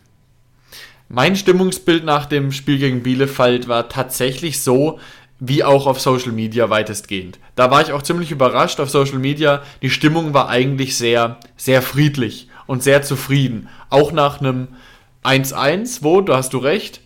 Mein 1.09 1.35
Stimmungsbild 1.35 2.05
nach 2.05 2.27
dem 2.27 2.53
Spiel 2.53 2.79
gegen 2.79 3.03
Bielefeld 3.03 3.67
war 3.67 3.89
tatsächlich 3.89 4.63
so, 4.63 5.01
wie 5.41 5.65
auch 5.65 5.89
auf 5.89 6.01
Social 6.01 6.31
Media 6.31 6.71
weitestgehend. 6.71 7.41
Da 7.57 7.73
war 7.73 7.83
ich 7.83 7.91
auch 7.91 8.03
ziemlich 8.03 8.31
überrascht 8.31 8.79
auf 8.79 8.91
Social 8.91 9.19
Media. 9.19 9.65
Die 9.83 9.91
Stimmung 9.91 10.35
war 10.35 10.49
eigentlich 10.49 10.97
sehr, 10.97 11.41
sehr 11.57 11.83
friedlich 11.83 12.49
und 12.67 12.83
sehr 12.83 13.03
zufrieden. 13.03 13.69
Auch 13.91 14.13
nach 14.13 14.41
einem 14.41 14.69
1-1, 15.25 15.99
wo, 16.03 16.21
da 16.21 16.37
hast 16.37 16.53
du 16.53 16.59
recht, 16.59 17.01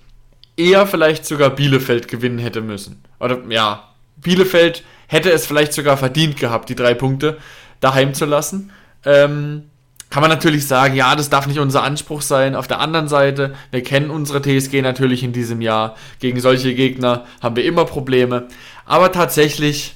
eher 0.56 0.86
vielleicht 0.86 1.24
sogar 1.24 1.50
Bielefeld 1.50 2.08
gewinnen 2.08 2.38
hätte 2.38 2.60
müssen. 2.60 3.02
Oder 3.20 3.38
ja, 3.48 3.88
Bielefeld 4.16 4.84
hätte 5.06 5.30
es 5.30 5.46
vielleicht 5.46 5.72
sogar 5.72 5.96
verdient 5.96 6.36
gehabt, 6.36 6.68
die 6.68 6.74
drei 6.74 6.94
Punkte 6.94 7.38
daheim 7.80 8.14
zu 8.14 8.24
lassen. 8.24 8.70
Ähm, 9.04 9.64
kann 10.10 10.22
man 10.22 10.30
natürlich 10.30 10.66
sagen, 10.66 10.94
ja, 10.94 11.14
das 11.14 11.28
darf 11.28 11.46
nicht 11.46 11.58
unser 11.58 11.82
Anspruch 11.82 12.22
sein. 12.22 12.54
Auf 12.54 12.66
der 12.66 12.80
anderen 12.80 13.08
Seite, 13.08 13.54
wir 13.70 13.82
kennen 13.82 14.10
unsere 14.10 14.40
TSG 14.40 14.80
natürlich 14.80 15.22
in 15.22 15.32
diesem 15.32 15.60
Jahr. 15.60 15.96
Gegen 16.18 16.40
solche 16.40 16.74
Gegner 16.74 17.26
haben 17.42 17.56
wir 17.56 17.64
immer 17.64 17.84
Probleme. 17.84 18.48
Aber 18.86 19.12
tatsächlich, 19.12 19.94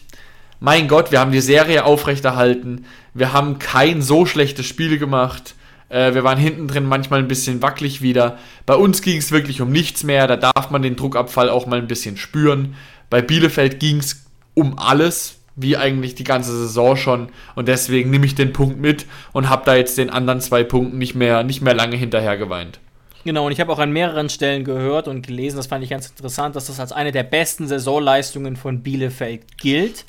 mein 0.62 0.86
Gott, 0.86 1.10
wir 1.10 1.18
haben 1.18 1.32
die 1.32 1.40
Serie 1.40 1.84
aufrechterhalten. 1.84 2.84
Wir 3.14 3.32
haben 3.32 3.58
kein 3.58 4.00
so 4.00 4.26
schlechtes 4.26 4.64
Spiel 4.64 4.96
gemacht. 4.96 5.56
Äh, 5.88 6.14
wir 6.14 6.22
waren 6.22 6.38
hinten 6.38 6.68
drin 6.68 6.86
manchmal 6.86 7.18
ein 7.18 7.26
bisschen 7.26 7.62
wackelig 7.62 8.00
wieder. 8.00 8.38
Bei 8.64 8.76
uns 8.76 9.02
ging 9.02 9.18
es 9.18 9.32
wirklich 9.32 9.60
um 9.60 9.72
nichts 9.72 10.04
mehr. 10.04 10.28
Da 10.28 10.36
darf 10.36 10.70
man 10.70 10.82
den 10.82 10.94
Druckabfall 10.94 11.50
auch 11.50 11.66
mal 11.66 11.80
ein 11.80 11.88
bisschen 11.88 12.16
spüren. 12.16 12.76
Bei 13.10 13.20
Bielefeld 13.20 13.80
ging 13.80 13.98
es 13.98 14.24
um 14.54 14.78
alles 14.78 15.40
wie 15.56 15.76
eigentlich 15.76 16.14
die 16.14 16.24
ganze 16.24 16.56
Saison 16.56 16.96
schon 16.96 17.28
und 17.56 17.66
deswegen 17.66 18.10
nehme 18.10 18.24
ich 18.24 18.34
den 18.36 18.52
Punkt 18.52 18.80
mit 18.80 19.04
und 19.32 19.50
habe 19.50 19.64
da 19.66 19.74
jetzt 19.74 19.98
den 19.98 20.10
anderen 20.10 20.40
zwei 20.40 20.62
Punkten 20.62 20.96
nicht 20.96 21.14
mehr, 21.16 21.42
nicht 21.42 21.60
mehr 21.60 21.74
lange 21.74 21.96
hinterher 21.96 22.38
geweint. 22.38 22.78
Genau, 23.24 23.46
und 23.46 23.52
ich 23.52 23.60
habe 23.60 23.72
auch 23.72 23.78
an 23.78 23.92
mehreren 23.92 24.28
Stellen 24.28 24.64
gehört 24.64 25.08
und 25.08 25.26
gelesen, 25.26 25.56
das 25.56 25.66
fand 25.66 25.84
ich 25.84 25.90
ganz 25.90 26.08
interessant, 26.08 26.56
dass 26.56 26.66
das 26.66 26.80
als 26.80 26.92
eine 26.92 27.12
der 27.12 27.22
besten 27.24 27.68
Saisonleistungen 27.68 28.56
von 28.56 28.82
Bielefeld 28.82 29.58
gilt. 29.58 30.04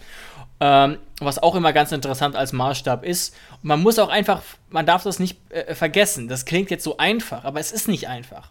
Ähm, 0.65 0.99
was 1.19 1.43
auch 1.43 1.55
immer 1.55 1.73
ganz 1.73 1.91
interessant 1.91 2.37
als 2.37 2.53
Maßstab 2.53 3.03
ist. 3.03 3.35
Und 3.61 3.65
man 3.65 3.83
muss 3.83 3.99
auch 3.99 4.07
einfach, 4.07 4.41
man 4.69 4.85
darf 4.85 5.03
das 5.03 5.19
nicht 5.19 5.37
äh, 5.51 5.75
vergessen. 5.75 6.29
Das 6.29 6.45
klingt 6.45 6.71
jetzt 6.71 6.85
so 6.85 6.95
einfach, 6.95 7.43
aber 7.43 7.59
es 7.59 7.73
ist 7.73 7.89
nicht 7.89 8.07
einfach. 8.07 8.49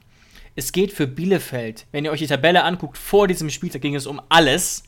Es 0.54 0.72
geht 0.72 0.92
für 0.92 1.06
Bielefeld, 1.06 1.86
wenn 1.90 2.04
ihr 2.04 2.10
euch 2.10 2.18
die 2.18 2.26
Tabelle 2.26 2.64
anguckt, 2.64 2.98
vor 2.98 3.28
diesem 3.28 3.48
Spieltag 3.48 3.80
ging 3.80 3.94
es 3.94 4.06
um 4.06 4.20
alles. 4.28 4.82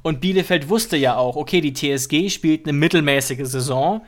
Und 0.00 0.22
Bielefeld 0.22 0.70
wusste 0.70 0.96
ja 0.96 1.14
auch, 1.14 1.36
okay, 1.36 1.60
die 1.60 1.74
TSG 1.74 2.30
spielt 2.30 2.64
eine 2.64 2.72
mittelmäßige 2.72 3.46
Saison, 3.46 4.00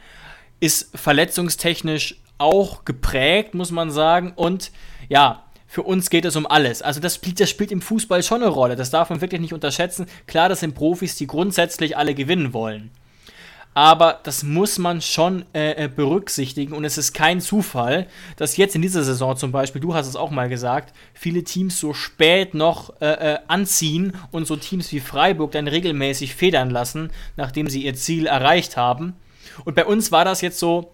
ist 0.58 0.96
verletzungstechnisch 0.98 2.16
auch 2.38 2.86
geprägt, 2.86 3.52
muss 3.52 3.70
man 3.70 3.90
sagen. 3.90 4.32
Und 4.34 4.72
ja, 5.10 5.44
für 5.72 5.84
uns 5.84 6.10
geht 6.10 6.26
es 6.26 6.36
um 6.36 6.46
alles. 6.46 6.82
Also 6.82 7.00
das 7.00 7.14
spielt, 7.14 7.40
das 7.40 7.48
spielt 7.48 7.72
im 7.72 7.80
Fußball 7.80 8.22
schon 8.22 8.42
eine 8.42 8.50
Rolle. 8.50 8.76
Das 8.76 8.90
darf 8.90 9.08
man 9.08 9.22
wirklich 9.22 9.40
nicht 9.40 9.54
unterschätzen. 9.54 10.04
Klar, 10.26 10.50
das 10.50 10.60
sind 10.60 10.74
Profis, 10.74 11.16
die 11.16 11.26
grundsätzlich 11.26 11.96
alle 11.96 12.14
gewinnen 12.14 12.52
wollen 12.52 12.90
aber 13.74 14.20
das 14.22 14.42
muss 14.42 14.78
man 14.78 15.00
schon 15.00 15.46
äh, 15.54 15.84
äh, 15.84 15.88
berücksichtigen 15.88 16.74
und 16.74 16.84
es 16.84 16.98
ist 16.98 17.14
kein 17.14 17.40
Zufall, 17.40 18.06
dass 18.36 18.58
jetzt 18.58 18.74
in 18.74 18.82
dieser 18.82 19.02
Saison 19.02 19.34
zum 19.34 19.50
Beispiel, 19.50 19.80
du 19.80 19.94
hast 19.94 20.08
es 20.08 20.14
auch 20.14 20.30
mal 20.30 20.50
gesagt, 20.50 20.92
viele 21.14 21.42
Teams 21.42 21.80
so 21.80 21.94
spät 21.94 22.52
noch 22.52 23.00
äh, 23.00 23.06
äh, 23.06 23.38
anziehen 23.48 24.12
und 24.30 24.46
so 24.46 24.56
Teams 24.56 24.92
wie 24.92 25.00
Freiburg 25.00 25.52
dann 25.52 25.68
regelmäßig 25.68 26.34
federn 26.34 26.68
lassen, 26.68 27.10
nachdem 27.36 27.66
sie 27.70 27.82
ihr 27.82 27.94
Ziel 27.94 28.26
erreicht 28.26 28.76
haben. 28.76 29.14
Und 29.64 29.74
bei 29.74 29.86
uns 29.86 30.12
war 30.12 30.26
das 30.26 30.42
jetzt 30.42 30.58
so, 30.58 30.92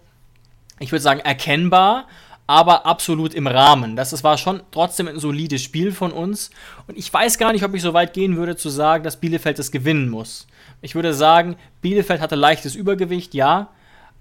ich 0.79 0.93
würde 0.93 1.03
sagen, 1.03 1.19
erkennbar, 1.19 2.07
aber 2.49 2.87
absolut 2.87 3.35
im 3.35 3.45
Rahmen. 3.45 3.95
Das, 3.95 4.09
das 4.09 4.23
war 4.23 4.35
schon 4.39 4.63
trotzdem 4.71 5.07
ein 5.07 5.19
solides 5.19 5.61
Spiel 5.61 5.91
von 5.91 6.11
uns. 6.11 6.49
Und 6.87 6.97
ich 6.97 7.13
weiß 7.13 7.37
gar 7.37 7.51
nicht, 7.51 7.63
ob 7.63 7.75
ich 7.75 7.83
so 7.83 7.93
weit 7.93 8.11
gehen 8.13 8.37
würde 8.37 8.55
zu 8.55 8.69
sagen, 8.69 9.03
dass 9.03 9.17
Bielefeld 9.17 9.59
das 9.59 9.69
gewinnen 9.69 10.09
muss. 10.09 10.47
Ich 10.81 10.95
würde 10.95 11.13
sagen, 11.13 11.57
Bielefeld 11.83 12.21
hatte 12.21 12.33
leichtes 12.33 12.73
Übergewicht, 12.73 13.35
ja, 13.35 13.69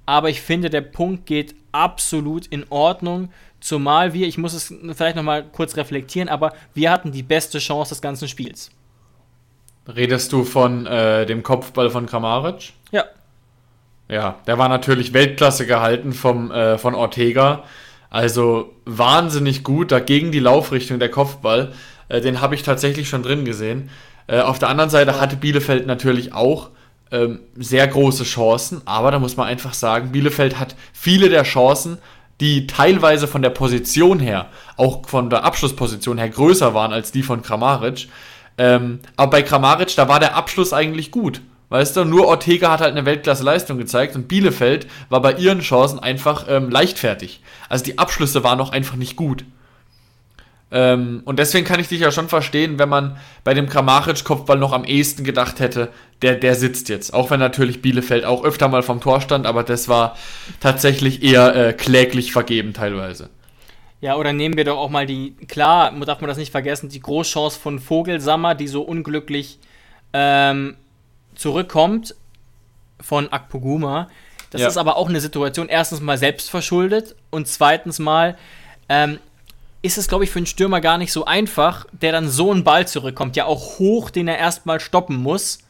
aber 0.05 0.29
ich 0.29 0.43
finde, 0.43 0.69
der 0.69 0.83
Punkt 0.83 1.25
geht 1.25 1.55
absolut 1.73 2.47
in 2.49 2.67
Ordnung. 2.69 3.31
Zumal 3.61 4.13
wir, 4.13 4.29
ich 4.29 4.37
muss 4.37 4.53
es 4.53 4.75
vielleicht 4.95 5.17
nochmal 5.17 5.45
kurz 5.45 5.79
reflektieren, 5.79 6.29
aber 6.29 6.53
wir 6.75 6.91
hatten 6.91 7.13
die 7.13 7.23
beste 7.23 7.59
Chance 7.59 7.95
des 7.95 8.03
ganzen 8.03 8.29
Spiels. 8.29 8.71
Redest 9.87 10.35
du 10.35 10.45
von 10.45 10.85
äh, 10.85 11.25
dem 11.25 11.43
Kopfball 11.43 11.89
von 11.89 12.05
Kramaric? 12.05 12.75
Ja. 12.91 13.07
Ja, 14.11 14.37
der 14.47 14.59
war 14.59 14.69
natürlich 14.69 15.15
Weltklasse 15.15 15.67
gehalten 15.67 16.13
vom, 16.13 16.51
äh, 16.51 16.77
von 16.77 16.95
Ortega. 16.95 17.65
Also 18.11 18.75
wahnsinnig 18.85 19.65
gut, 19.65 19.93
dagegen 19.93 20.33
die 20.33 20.39
Laufrichtung 20.39 20.99
der 20.99 21.11
Kopfball. 21.11 21.73
Äh, 22.09 22.21
den 22.21 22.41
habe 22.41 22.55
ich 22.55 22.63
tatsächlich 22.63 23.09
schon 23.09 23.23
drin 23.23 23.45
gesehen. 23.45 23.91
Äh, 24.27 24.41
auf 24.41 24.59
der 24.59 24.69
anderen 24.69 24.91
Seite 24.91 25.21
hatte 25.21 25.37
Bielefeld 25.37 25.87
natürlich 25.87 26.33
auch 26.33 26.71
ähm, 27.11 27.41
sehr 27.57 27.87
große 27.87 28.25
Chancen, 28.25 28.83
aber 28.85 29.11
da 29.11 29.19
muss 29.19 29.37
man 29.37 29.47
einfach 29.47 29.75
sagen, 29.75 30.13
Bielefeld 30.13 30.59
hat 30.59 30.77
viele 30.93 31.29
der 31.29 31.45
Chancen, 31.45 31.99
die 32.41 32.67
teilweise 32.67 33.27
von 33.27 33.43
der 33.43 33.51
Position 33.51 34.21
her, 34.21 34.47
auch 34.77 35.09
von 35.09 35.29
der 35.31 35.45
Abschlussposition 35.45 36.19
her 36.19 36.29
größer 36.29 36.75
waren 36.75 36.93
als 36.93 37.11
die 37.11 37.23
von 37.23 37.43
Kramaric. 37.43 38.09
Ähm, 38.59 39.01
aber 39.17 39.31
bei 39.31 39.43
Kramaric, 39.43 39.97
da 39.97 40.09
war 40.09 40.21
der 40.21 40.37
Abschluss 40.37 40.73
eigentlich 40.73 41.11
gut. 41.11 41.41
Weißt 41.71 41.97
du, 41.97 42.05
nur 42.05 42.27
Ortega 42.27 42.71
hat 42.71 42.81
halt 42.81 42.93
eine 42.93 43.05
Weltklasse-Leistung 43.05 43.77
gezeigt 43.77 44.17
und 44.17 44.27
Bielefeld 44.27 44.87
war 45.11 45.21
bei 45.21 45.35
ihren 45.35 45.61
Chancen 45.61 45.99
einfach 45.99 46.47
ähm, 46.49 46.71
leichtfertig. 46.71 47.43
Also 47.69 47.85
die 47.85 47.99
Abschlüsse 47.99 48.43
waren 48.43 48.59
noch 48.59 48.73
einfach 48.73 48.97
nicht 48.97 49.17
gut. 49.17 49.45
Ähm, 50.71 51.23
und 51.25 51.39
deswegen 51.39 51.67
kann 51.67 51.81
ich 51.81 51.89
dich 51.89 52.01
ja 52.01 52.11
schon 52.11 52.29
verstehen, 52.29 52.79
wenn 52.79 52.89
man 52.89 53.19
bei 53.45 53.55
dem 53.55 53.69
Kramaric-Kopfball 53.69 54.59
noch 54.59 54.73
am 54.73 54.85
ehesten 54.85 55.25
gedacht 55.25 55.61
hätte, 55.61 55.89
der, 56.23 56.37
der 56.37 56.55
sitzt 56.55 56.89
jetzt. 56.89 57.13
Auch 57.15 57.31
wenn 57.31 57.41
natürlich 57.41 57.81
Bielefeld 57.81 58.25
auch 58.25 58.45
öfter 58.45 58.69
mal 58.69 58.83
vom 58.83 59.01
Tor 59.01 59.21
stand, 59.21 59.47
aber 59.47 59.63
das 59.63 59.89
war 59.89 60.17
tatsächlich 60.61 61.23
eher 61.23 61.55
äh, 61.55 61.73
kläglich 61.73 62.33
vergeben 62.33 62.75
teilweise. 62.75 63.31
Ja, 64.01 64.17
oder 64.17 64.33
nehmen 64.33 64.57
wir 64.57 64.65
doch 64.65 64.77
auch 64.77 64.91
mal 64.91 65.07
die, 65.07 65.35
klar, 65.49 65.93
darf 66.07 66.21
man 66.21 66.29
das 66.29 66.39
nicht 66.39 66.53
vergessen, 66.53 66.89
die 66.89 67.01
Großchance 67.01 67.59
von 67.59 67.79
Vogelsammer, 67.79 68.55
die 68.55 68.69
so 68.69 68.83
unglücklich 68.83 69.59
ähm, 70.13 70.77
zurückkommt 71.39 72.15
von 73.01 73.33
Akpoguma. 73.33 74.09
Das 74.51 74.61
ja. 74.61 74.69
ist 74.69 74.77
aber 74.77 74.97
auch 74.97 75.09
eine 75.09 75.21
Situation, 75.21 75.69
erstens 75.69 76.01
mal 76.01 76.19
selbst 76.19 76.51
verschuldet 76.51 77.15
und 77.31 77.49
zweitens 77.49 77.99
mal, 77.99 78.37
ähm, 78.89 79.19
ist 79.81 79.99
es, 79.99 80.09
glaube 80.09 80.25
ich, 80.25 80.31
für 80.31 80.41
einen 80.41 80.47
Stürmer 80.47 80.81
gar 80.81 80.99
nicht 80.99 81.13
so 81.13 81.25
einfach, 81.25 81.87
der 81.93 82.13
dann 82.13 82.29
so 82.29 82.51
einen 82.51 82.65
Ball 82.65 82.89
zurückkommt, 82.89 83.37
ja 83.37 83.45
auch 83.45 83.79
hoch, 83.79 84.11
den 84.11 84.27
er 84.27 84.39
erstmal 84.39 84.81
stoppen 84.81 85.17
muss. 85.17 85.61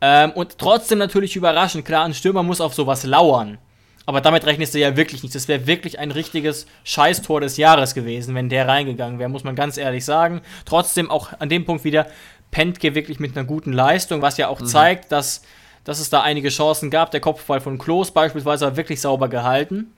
Ähm, 0.00 0.32
und 0.32 0.58
trotzdem 0.58 0.98
natürlich 0.98 1.36
überraschend. 1.36 1.84
Klar, 1.84 2.04
ein 2.04 2.14
Stürmer 2.14 2.42
muss 2.42 2.60
auf 2.60 2.74
sowas 2.74 3.04
lauern. 3.04 3.58
Aber 4.06 4.22
damit 4.22 4.46
rechnest 4.46 4.74
du 4.74 4.78
ja 4.78 4.96
wirklich 4.96 5.22
nicht. 5.22 5.34
Das 5.34 5.48
wäre 5.48 5.66
wirklich 5.66 5.98
ein 5.98 6.10
richtiges 6.10 6.66
Scheißtor 6.82 7.42
des 7.42 7.58
Jahres 7.58 7.94
gewesen, 7.94 8.34
wenn 8.34 8.48
der 8.48 8.66
reingegangen 8.66 9.18
wäre, 9.18 9.28
muss 9.28 9.44
man 9.44 9.54
ganz 9.54 9.76
ehrlich 9.76 10.04
sagen. 10.04 10.40
Trotzdem 10.64 11.10
auch 11.10 11.28
an 11.38 11.50
dem 11.50 11.66
Punkt 11.66 11.84
wieder 11.84 12.06
Pentke 12.50 12.94
wirklich 12.94 13.20
mit 13.20 13.36
einer 13.36 13.46
guten 13.46 13.72
Leistung, 13.72 14.22
was 14.22 14.36
ja 14.36 14.48
auch 14.48 14.60
mhm. 14.60 14.66
zeigt, 14.66 15.12
dass, 15.12 15.42
dass 15.84 16.00
es 16.00 16.10
da 16.10 16.22
einige 16.22 16.48
Chancen 16.48 16.90
gab. 16.90 17.10
Der 17.10 17.20
Kopfball 17.20 17.60
von 17.60 17.78
Klos 17.78 18.10
beispielsweise 18.10 18.66
war 18.66 18.76
wirklich 18.76 19.00
sauber 19.00 19.28
gehalten. 19.28 19.92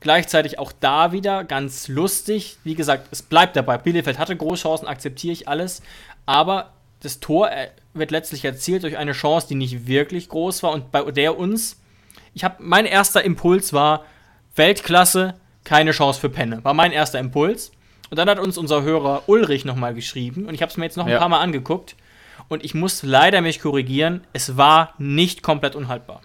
Gleichzeitig 0.00 0.58
auch 0.58 0.72
da 0.72 1.12
wieder 1.12 1.44
ganz 1.44 1.88
lustig. 1.88 2.58
Wie 2.64 2.74
gesagt, 2.74 3.08
es 3.10 3.22
bleibt 3.22 3.56
dabei. 3.56 3.78
Bielefeld 3.78 4.18
hatte 4.18 4.36
Großchancen, 4.36 4.86
akzeptiere 4.86 5.32
ich 5.32 5.48
alles. 5.48 5.82
Aber 6.26 6.72
das 7.00 7.20
Tor 7.20 7.50
äh, 7.50 7.68
wird 7.92 8.10
letztlich 8.10 8.44
erzielt 8.44 8.82
durch 8.82 8.96
eine 8.96 9.12
Chance, 9.12 9.46
die 9.48 9.54
nicht 9.54 9.86
wirklich 9.86 10.28
groß 10.28 10.62
war 10.62 10.72
und 10.72 10.90
bei 10.90 11.02
der 11.10 11.38
uns, 11.38 11.80
ich 12.34 12.44
habe, 12.44 12.56
mein 12.58 12.86
erster 12.86 13.22
Impuls 13.22 13.72
war 13.72 14.04
Weltklasse, 14.56 15.34
keine 15.64 15.92
Chance 15.92 16.20
für 16.20 16.28
Penne. 16.28 16.62
War 16.64 16.74
mein 16.74 16.92
erster 16.92 17.18
Impuls. 17.18 17.72
Und 18.10 18.18
dann 18.18 18.28
hat 18.28 18.38
uns 18.38 18.58
unser 18.58 18.82
Hörer 18.82 19.22
Ulrich 19.26 19.64
nochmal 19.64 19.94
geschrieben 19.94 20.46
und 20.46 20.54
ich 20.54 20.62
habe 20.62 20.70
es 20.70 20.76
mir 20.76 20.84
jetzt 20.84 20.96
noch 20.96 21.06
ein 21.06 21.12
ja. 21.12 21.18
paar 21.18 21.28
Mal 21.28 21.40
angeguckt 21.40 21.96
und 22.48 22.64
ich 22.64 22.74
muss 22.74 23.02
leider 23.02 23.40
mich 23.40 23.60
korrigieren, 23.60 24.22
es 24.32 24.56
war 24.56 24.94
nicht 24.98 25.42
komplett 25.42 25.74
unhaltbar. 25.74 26.20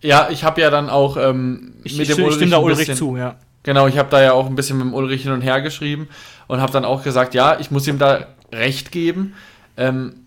Ja, 0.00 0.28
ich 0.30 0.44
habe 0.44 0.60
ja 0.60 0.70
dann 0.70 0.88
auch 0.90 1.16
ähm, 1.16 1.74
ich, 1.84 1.96
mit 1.96 2.08
dem 2.08 2.18
Ulrich, 2.18 2.36
stimme 2.36 2.50
da 2.52 2.58
Ulrich 2.58 2.78
bisschen, 2.78 2.96
zu, 2.96 3.16
ja. 3.16 3.36
Genau, 3.62 3.86
ich 3.88 3.98
habe 3.98 4.08
da 4.10 4.22
ja 4.22 4.32
auch 4.32 4.46
ein 4.46 4.54
bisschen 4.54 4.78
mit 4.78 4.86
dem 4.86 4.94
Ulrich 4.94 5.22
hin 5.22 5.32
und 5.32 5.42
her 5.42 5.60
geschrieben 5.60 6.08
und 6.46 6.60
habe 6.60 6.72
dann 6.72 6.84
auch 6.84 7.02
gesagt, 7.02 7.34
ja, 7.34 7.58
ich 7.58 7.70
muss 7.70 7.86
ihm 7.88 7.98
da 7.98 8.26
recht 8.52 8.92
geben, 8.92 9.34
ähm, 9.76 10.26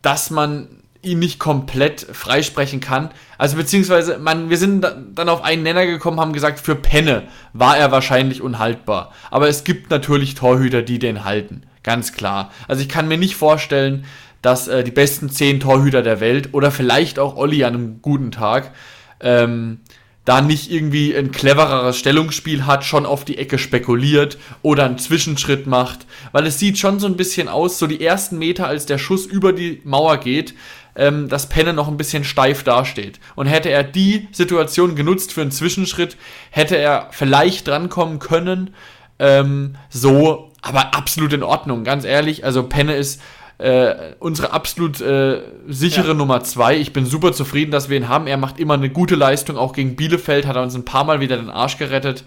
dass 0.00 0.30
man 0.30 0.68
ihn 1.04 1.18
nicht 1.18 1.38
komplett 1.38 2.00
freisprechen 2.12 2.80
kann. 2.80 3.10
Also 3.38 3.56
beziehungsweise, 3.56 4.18
man, 4.18 4.50
wir 4.50 4.56
sind 4.56 4.86
dann 5.14 5.28
auf 5.28 5.42
einen 5.42 5.62
Nenner 5.62 5.86
gekommen, 5.86 6.20
haben 6.20 6.32
gesagt, 6.32 6.60
für 6.60 6.74
Penne 6.74 7.24
war 7.52 7.76
er 7.76 7.90
wahrscheinlich 7.90 8.42
unhaltbar. 8.42 9.12
Aber 9.30 9.48
es 9.48 9.64
gibt 9.64 9.90
natürlich 9.90 10.34
Torhüter, 10.34 10.82
die 10.82 10.98
den 10.98 11.24
halten. 11.24 11.62
Ganz 11.82 12.12
klar. 12.12 12.50
Also 12.66 12.82
ich 12.82 12.88
kann 12.88 13.08
mir 13.08 13.18
nicht 13.18 13.36
vorstellen, 13.36 14.04
dass 14.42 14.68
äh, 14.68 14.84
die 14.84 14.90
besten 14.90 15.30
zehn 15.30 15.60
Torhüter 15.60 16.02
der 16.02 16.20
Welt 16.20 16.50
oder 16.52 16.70
vielleicht 16.70 17.18
auch 17.18 17.36
Olli 17.36 17.64
an 17.64 17.74
einem 17.74 18.02
guten 18.02 18.30
Tag 18.30 18.72
ähm, 19.20 19.80
da 20.24 20.40
nicht 20.40 20.70
irgendwie 20.70 21.14
ein 21.14 21.32
clevereres 21.32 21.98
Stellungsspiel 21.98 22.66
hat, 22.66 22.84
schon 22.84 23.04
auf 23.04 23.24
die 23.24 23.36
Ecke 23.36 23.58
spekuliert 23.58 24.38
oder 24.62 24.84
einen 24.84 24.98
Zwischenschritt 24.98 25.66
macht, 25.66 26.06
weil 26.32 26.46
es 26.46 26.58
sieht 26.58 26.78
schon 26.78 26.98
so 26.98 27.06
ein 27.06 27.16
bisschen 27.16 27.48
aus, 27.48 27.78
so 27.78 27.86
die 27.86 28.02
ersten 28.02 28.38
Meter, 28.38 28.66
als 28.66 28.86
der 28.86 28.98
Schuss 28.98 29.26
über 29.26 29.52
die 29.52 29.82
Mauer 29.84 30.18
geht, 30.18 30.54
ähm, 30.96 31.28
dass 31.28 31.48
Penne 31.48 31.72
noch 31.72 31.88
ein 31.88 31.96
bisschen 31.96 32.24
steif 32.24 32.62
dasteht. 32.62 33.20
Und 33.34 33.46
hätte 33.46 33.70
er 33.70 33.82
die 33.82 34.28
Situation 34.32 34.94
genutzt 34.94 35.32
für 35.32 35.42
einen 35.42 35.50
Zwischenschritt, 35.50 36.16
hätte 36.50 36.76
er 36.76 37.08
vielleicht 37.10 37.68
drankommen 37.68 38.18
können. 38.18 38.74
Ähm, 39.18 39.76
so, 39.90 40.52
aber 40.62 40.94
absolut 40.94 41.32
in 41.32 41.42
Ordnung, 41.42 41.84
ganz 41.84 42.04
ehrlich. 42.04 42.44
Also 42.44 42.64
Penne 42.64 42.94
ist 42.94 43.20
äh, 43.58 44.14
unsere 44.18 44.52
absolut 44.52 45.00
äh, 45.00 45.42
sichere 45.68 46.08
ja. 46.08 46.14
Nummer 46.14 46.42
zwei. 46.42 46.76
Ich 46.76 46.92
bin 46.92 47.06
super 47.06 47.32
zufrieden, 47.32 47.70
dass 47.70 47.88
wir 47.88 47.96
ihn 47.96 48.08
haben. 48.08 48.26
Er 48.26 48.36
macht 48.36 48.58
immer 48.58 48.74
eine 48.74 48.90
gute 48.90 49.14
Leistung, 49.14 49.56
auch 49.56 49.72
gegen 49.72 49.96
Bielefeld 49.96 50.46
hat 50.46 50.56
er 50.56 50.62
uns 50.62 50.74
ein 50.74 50.84
paar 50.84 51.04
Mal 51.04 51.20
wieder 51.20 51.36
den 51.36 51.50
Arsch 51.50 51.78
gerettet. 51.78 52.24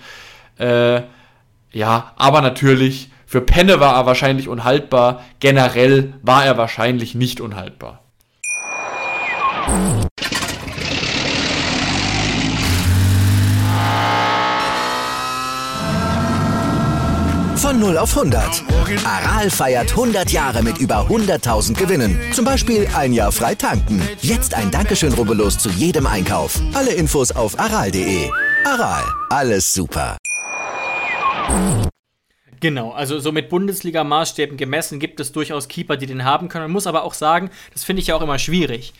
Äh, 0.57 1.01
ja, 1.71 2.13
aber 2.15 2.41
natürlich, 2.41 3.11
für 3.25 3.41
Penne 3.41 3.79
war 3.79 3.95
er 3.95 4.05
wahrscheinlich 4.05 4.47
unhaltbar. 4.47 5.23
Generell 5.39 6.13
war 6.21 6.45
er 6.45 6.57
wahrscheinlich 6.57 7.13
nicht 7.13 7.41
unhaltbar. 7.41 8.06
Von 17.57 17.79
0 17.81 17.97
auf 17.97 18.17
100. 18.17 18.63
Aral 19.05 19.49
feiert 19.49 19.91
100 19.91 20.31
Jahre 20.31 20.63
mit 20.63 20.77
über 20.77 21.07
100.000 21.09 21.73
Gewinnen. 21.73 22.17
Zum 22.31 22.45
Beispiel 22.45 22.87
ein 22.95 23.11
Jahr 23.11 23.31
frei 23.31 23.55
tanken. 23.55 24.01
Jetzt 24.21 24.53
ein 24.53 24.71
Dankeschön, 24.71 25.11
rubbellos 25.11 25.57
zu 25.57 25.69
jedem 25.69 26.07
Einkauf. 26.07 26.61
Alle 26.73 26.93
Infos 26.93 27.31
auf 27.31 27.59
aral.de. 27.59 28.29
Aral, 28.63 29.03
alles 29.29 29.73
super. 29.73 30.17
Genau, 32.59 32.91
also 32.91 33.19
so 33.19 33.31
mit 33.31 33.49
Bundesliga-Maßstäben 33.49 34.57
gemessen 34.57 34.99
gibt 34.99 35.19
es 35.19 35.31
durchaus 35.31 35.67
Keeper, 35.67 35.97
die 35.97 36.07
den 36.07 36.23
haben 36.23 36.49
können. 36.49 36.63
Man 36.63 36.71
muss 36.71 36.87
aber 36.87 37.03
auch 37.03 37.13
sagen, 37.13 37.51
das 37.73 37.83
finde 37.83 38.01
ich 38.01 38.07
ja 38.07 38.15
auch 38.15 38.21
immer 38.21 38.39
schwierig. 38.39 38.93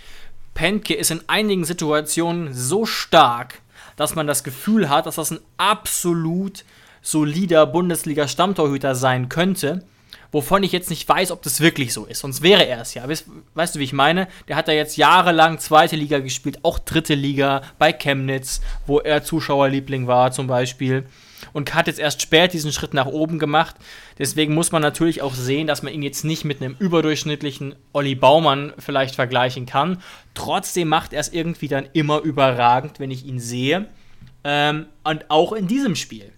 Penke 0.58 0.96
ist 0.96 1.12
in 1.12 1.22
einigen 1.28 1.66
Situationen 1.66 2.52
so 2.52 2.88
stark, 2.88 3.62
dass 3.96 4.16
man 4.16 4.26
das 4.26 4.44
Gefühl 4.44 4.90
hat, 4.90 5.06
dass 5.06 5.18
das 5.18 5.30
ein 5.30 5.40
absolut 5.58 6.66
solider 7.04 7.68
Bundesliga-Stammtorhüter 7.68 8.96
sein 8.96 9.30
könnte, 9.30 9.86
wovon 10.32 10.64
ich 10.64 10.72
jetzt 10.72 10.90
nicht 10.90 11.08
weiß, 11.08 11.30
ob 11.30 11.44
das 11.44 11.62
wirklich 11.62 11.94
so 11.94 12.06
ist. 12.06 12.22
Sonst 12.22 12.42
wäre 12.42 12.66
er 12.66 12.82
es 12.82 12.96
ja. 12.96 13.08
Weißt, 13.08 13.28
weißt, 13.54 13.76
du, 13.76 13.80
wie 13.80 13.84
ich 13.84 13.94
meine? 13.94 14.28
Der 14.48 14.56
hat 14.56 14.68
ja 14.68 14.74
jetzt 14.74 14.98
jahrelang 14.98 15.60
zweite 15.60 15.96
Liga 15.96 16.18
gespielt, 16.18 16.58
auch 16.64 16.80
dritte 16.80 17.14
Liga 17.14 17.62
bei 17.78 17.94
Chemnitz, 17.94 18.62
wo 18.88 19.00
er 19.00 19.24
Zuschauerliebling 19.24 20.08
war 20.08 20.32
zum 20.32 20.48
Beispiel. 20.48 21.06
Und 21.54 21.74
hat 21.74 21.88
jetzt 21.88 22.00
erst 22.00 22.22
spät 22.22 22.54
diesen 22.54 22.72
Schritt 22.72 22.94
nach 22.94 23.06
oben 23.06 23.40
gemacht. 23.40 23.76
Deswegen 24.18 24.54
muss 24.54 24.72
man 24.72 24.82
natürlich 24.82 25.22
auch 25.22 25.34
sehen, 25.34 25.68
dass 25.68 25.84
man 25.84 25.94
ihn 25.94 26.04
jetzt 26.04 26.24
nicht 26.24 26.46
mit 26.46 26.62
einem 26.62 26.76
überdurchschnittlichen 26.80 27.76
Olli 27.94 28.16
Baumann 28.16 28.74
vielleicht 28.80 29.16
vergleichen 29.16 29.66
kann. 29.66 30.02
Trotzdem 30.34 30.88
macht 30.88 31.14
er 31.14 31.20
es 31.20 31.30
irgendwie 31.30 31.68
dann 31.68 31.88
immer 31.94 32.22
überragend, 32.22 33.00
wenn 33.00 33.12
ich 33.12 33.26
ihn 33.26 33.40
sehe. 33.40 33.88
Ähm, 34.44 34.86
und 35.04 35.26
auch 35.30 35.54
in 35.54 35.68
diesem 35.68 35.96
Spiel. 35.96 36.32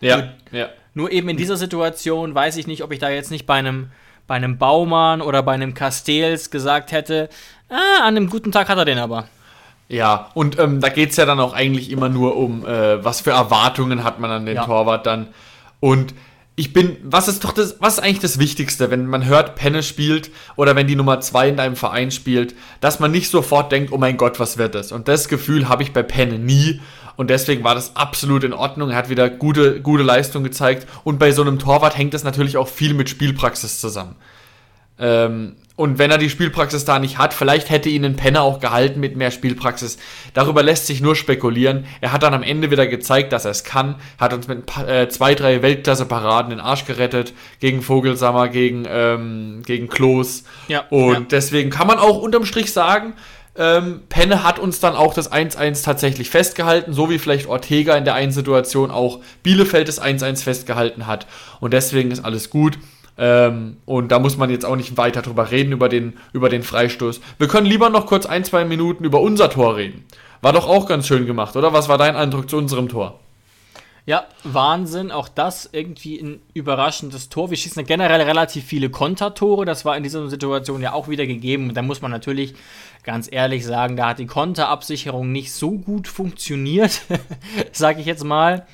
Ja, 0.00 0.16
nur, 0.16 0.28
ja. 0.52 0.68
Nur 0.94 1.12
eben 1.12 1.28
in 1.28 1.36
dieser 1.36 1.56
Situation 1.56 2.34
weiß 2.34 2.56
ich 2.56 2.66
nicht, 2.66 2.82
ob 2.82 2.92
ich 2.92 2.98
da 2.98 3.08
jetzt 3.08 3.30
nicht 3.30 3.46
bei 3.46 3.54
einem, 3.54 3.90
bei 4.26 4.34
einem 4.34 4.58
Baumann 4.58 5.22
oder 5.22 5.42
bei 5.42 5.52
einem 5.52 5.74
Castells 5.74 6.50
gesagt 6.50 6.92
hätte, 6.92 7.28
ah, 7.68 8.02
an 8.02 8.16
einem 8.16 8.28
guten 8.30 8.52
Tag 8.52 8.68
hat 8.68 8.78
er 8.78 8.84
den 8.84 8.98
aber. 8.98 9.28
Ja, 9.88 10.30
und 10.34 10.58
ähm, 10.58 10.80
da 10.80 10.90
geht 10.90 11.10
es 11.10 11.16
ja 11.16 11.24
dann 11.24 11.40
auch 11.40 11.54
eigentlich 11.54 11.90
immer 11.90 12.10
nur 12.10 12.36
um, 12.36 12.66
äh, 12.66 13.02
was 13.02 13.22
für 13.22 13.30
Erwartungen 13.30 14.04
hat 14.04 14.20
man 14.20 14.30
an 14.30 14.46
den 14.46 14.56
ja. 14.56 14.64
Torwart 14.64 15.06
dann. 15.06 15.28
Und 15.80 16.14
ich 16.56 16.72
bin, 16.72 16.96
was 17.04 17.28
ist 17.28 17.44
doch 17.44 17.52
das, 17.52 17.76
was 17.78 17.94
ist 17.94 18.00
eigentlich 18.00 18.18
das 18.18 18.38
Wichtigste, 18.38 18.90
wenn 18.90 19.06
man 19.06 19.24
hört, 19.24 19.54
Penne 19.54 19.82
spielt 19.82 20.30
oder 20.56 20.74
wenn 20.76 20.88
die 20.88 20.96
Nummer 20.96 21.20
2 21.20 21.50
in 21.50 21.56
deinem 21.56 21.76
Verein 21.76 22.10
spielt, 22.10 22.54
dass 22.80 23.00
man 23.00 23.12
nicht 23.12 23.30
sofort 23.30 23.70
denkt, 23.72 23.92
oh 23.92 23.96
mein 23.96 24.16
Gott, 24.16 24.40
was 24.40 24.58
wird 24.58 24.74
das? 24.74 24.92
Und 24.92 25.08
das 25.08 25.28
Gefühl 25.28 25.68
habe 25.68 25.84
ich 25.84 25.92
bei 25.92 26.02
Penne 26.02 26.38
nie. 26.38 26.80
Und 27.16 27.30
deswegen 27.30 27.64
war 27.64 27.74
das 27.74 27.96
absolut 27.96 28.44
in 28.44 28.52
Ordnung. 28.52 28.90
Er 28.90 28.96
hat 28.96 29.08
wieder 29.08 29.30
gute, 29.30 29.80
gute 29.80 30.02
Leistung 30.02 30.44
gezeigt. 30.44 30.86
Und 31.04 31.18
bei 31.18 31.32
so 31.32 31.42
einem 31.42 31.58
Torwart 31.58 31.96
hängt 31.96 32.12
das 32.12 32.24
natürlich 32.24 32.56
auch 32.56 32.68
viel 32.68 32.92
mit 32.92 33.08
Spielpraxis 33.08 33.80
zusammen. 33.80 34.16
Ähm, 34.98 35.56
und 35.78 35.96
wenn 35.96 36.10
er 36.10 36.18
die 36.18 36.28
Spielpraxis 36.28 36.84
da 36.84 36.98
nicht 36.98 37.18
hat, 37.18 37.32
vielleicht 37.32 37.70
hätte 37.70 37.88
ihn 37.88 38.04
ein 38.04 38.16
Penner 38.16 38.42
auch 38.42 38.58
gehalten 38.58 38.98
mit 38.98 39.14
mehr 39.14 39.30
Spielpraxis. 39.30 39.96
Darüber 40.34 40.64
lässt 40.64 40.88
sich 40.88 41.00
nur 41.00 41.14
spekulieren. 41.14 41.86
Er 42.00 42.10
hat 42.10 42.24
dann 42.24 42.34
am 42.34 42.42
Ende 42.42 42.72
wieder 42.72 42.88
gezeigt, 42.88 43.32
dass 43.32 43.44
er 43.44 43.52
es 43.52 43.62
kann. 43.62 43.94
Hat 44.18 44.32
uns 44.32 44.48
mit 44.48 44.64
äh, 44.88 45.08
zwei, 45.08 45.36
drei 45.36 45.62
Weltklasse-Paraden 45.62 46.50
den 46.50 46.58
Arsch 46.58 46.84
gerettet. 46.84 47.32
Gegen 47.60 47.80
Vogelsammer, 47.80 48.48
gegen, 48.48 48.86
ähm, 48.88 49.62
gegen 49.64 49.86
Klos. 49.86 50.42
Ja, 50.66 50.80
und 50.90 51.12
ja. 51.12 51.20
deswegen 51.30 51.70
kann 51.70 51.86
man 51.86 51.98
auch 51.98 52.20
unterm 52.20 52.44
Strich 52.44 52.72
sagen, 52.72 53.14
ähm, 53.54 54.02
Penne 54.08 54.42
hat 54.42 54.58
uns 54.58 54.80
dann 54.80 54.96
auch 54.96 55.14
das 55.14 55.30
1-1 55.30 55.84
tatsächlich 55.84 56.28
festgehalten, 56.28 56.92
so 56.92 57.08
wie 57.08 57.20
vielleicht 57.20 57.46
Ortega 57.46 57.96
in 57.96 58.04
der 58.04 58.14
einen 58.14 58.32
Situation 58.32 58.90
auch 58.90 59.20
Bielefeld 59.44 59.86
das 59.86 60.02
1-1 60.02 60.42
festgehalten 60.42 61.06
hat. 61.06 61.28
Und 61.60 61.72
deswegen 61.72 62.10
ist 62.10 62.24
alles 62.24 62.50
gut. 62.50 62.78
Ähm, 63.18 63.78
und 63.84 64.12
da 64.12 64.20
muss 64.20 64.36
man 64.36 64.48
jetzt 64.48 64.64
auch 64.64 64.76
nicht 64.76 64.96
weiter 64.96 65.22
drüber 65.22 65.50
reden, 65.50 65.72
über 65.72 65.88
den, 65.88 66.14
über 66.32 66.48
den 66.48 66.62
Freistoß. 66.62 67.20
Wir 67.38 67.48
können 67.48 67.66
lieber 67.66 67.90
noch 67.90 68.06
kurz 68.06 68.26
ein, 68.26 68.44
zwei 68.44 68.64
Minuten 68.64 69.04
über 69.04 69.20
unser 69.20 69.50
Tor 69.50 69.76
reden. 69.76 70.04
War 70.40 70.52
doch 70.52 70.68
auch 70.68 70.86
ganz 70.86 71.08
schön 71.08 71.26
gemacht, 71.26 71.56
oder? 71.56 71.72
Was 71.72 71.88
war 71.88 71.98
dein 71.98 72.14
Eindruck 72.14 72.48
zu 72.48 72.56
unserem 72.56 72.88
Tor? 72.88 73.18
Ja, 74.06 74.24
Wahnsinn. 74.42 75.10
Auch 75.10 75.28
das 75.28 75.68
irgendwie 75.70 76.18
ein 76.18 76.40
überraschendes 76.54 77.28
Tor. 77.28 77.50
Wir 77.50 77.58
schießen 77.58 77.84
generell 77.84 78.22
relativ 78.22 78.64
viele 78.64 78.88
Kontertore. 78.88 79.66
Das 79.66 79.84
war 79.84 79.98
in 79.98 80.02
dieser 80.02 80.26
Situation 80.30 80.80
ja 80.80 80.94
auch 80.94 81.08
wieder 81.08 81.26
gegeben. 81.26 81.68
Und 81.68 81.74
da 81.74 81.82
muss 81.82 82.00
man 82.00 82.10
natürlich 82.10 82.54
ganz 83.02 83.28
ehrlich 83.30 83.66
sagen, 83.66 83.96
da 83.96 84.08
hat 84.08 84.18
die 84.18 84.26
Konterabsicherung 84.26 85.30
nicht 85.30 85.52
so 85.52 85.72
gut 85.72 86.08
funktioniert, 86.08 87.02
sage 87.72 88.00
ich 88.00 88.06
jetzt 88.06 88.24
mal. 88.24 88.66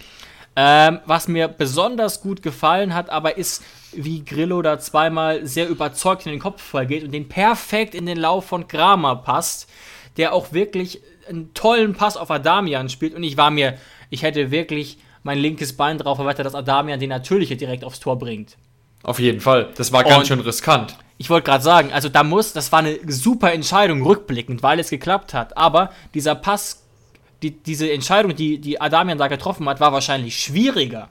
Ähm, 0.56 1.00
was 1.04 1.26
mir 1.26 1.48
besonders 1.48 2.20
gut 2.20 2.40
gefallen 2.40 2.94
hat, 2.94 3.10
aber 3.10 3.36
ist, 3.36 3.64
wie 3.92 4.24
Grillo 4.24 4.62
da 4.62 4.78
zweimal 4.78 5.46
sehr 5.46 5.68
überzeugt 5.68 6.26
in 6.26 6.32
den 6.32 6.40
Kopfball 6.40 6.86
geht 6.86 7.02
und 7.02 7.10
den 7.10 7.28
perfekt 7.28 7.94
in 7.94 8.06
den 8.06 8.18
Lauf 8.18 8.46
von 8.46 8.68
Kramer 8.68 9.16
passt, 9.16 9.68
der 10.16 10.32
auch 10.32 10.52
wirklich 10.52 11.00
einen 11.28 11.54
tollen 11.54 11.94
Pass 11.94 12.16
auf 12.16 12.30
Adamian 12.30 12.88
spielt. 12.88 13.14
Und 13.14 13.24
ich 13.24 13.36
war 13.36 13.50
mir, 13.50 13.78
ich 14.10 14.22
hätte 14.22 14.50
wirklich 14.52 14.98
mein 15.24 15.38
linkes 15.38 15.76
Bein 15.76 15.98
drauf 15.98 16.18
erweitert, 16.18 16.46
dass 16.46 16.54
Adamian 16.54 17.00
den 17.00 17.08
Natürliche 17.08 17.56
direkt 17.56 17.82
aufs 17.82 17.98
Tor 17.98 18.18
bringt. 18.18 18.56
Auf 19.02 19.18
jeden 19.18 19.40
Fall. 19.40 19.70
Das 19.76 19.92
war 19.92 20.04
ganz 20.04 20.18
und 20.18 20.26
schön 20.26 20.40
riskant. 20.40 20.96
Ich 21.18 21.30
wollte 21.30 21.46
gerade 21.46 21.62
sagen, 21.64 21.92
also 21.92 22.08
da 22.08 22.22
muss, 22.24 22.52
das 22.52 22.72
war 22.72 22.80
eine 22.80 22.98
super 23.06 23.52
Entscheidung 23.52 24.02
rückblickend, 24.02 24.62
weil 24.62 24.80
es 24.80 24.90
geklappt 24.90 25.34
hat. 25.34 25.56
Aber 25.56 25.90
dieser 26.12 26.34
Pass, 26.34 26.84
die, 27.44 27.50
diese 27.50 27.92
Entscheidung, 27.92 28.35
die, 28.35 28.59
die 28.59 28.80
Adamian 28.80 29.18
da 29.18 29.28
getroffen 29.28 29.68
hat, 29.68 29.78
war 29.78 29.92
wahrscheinlich 29.92 30.42
schwieriger, 30.42 31.11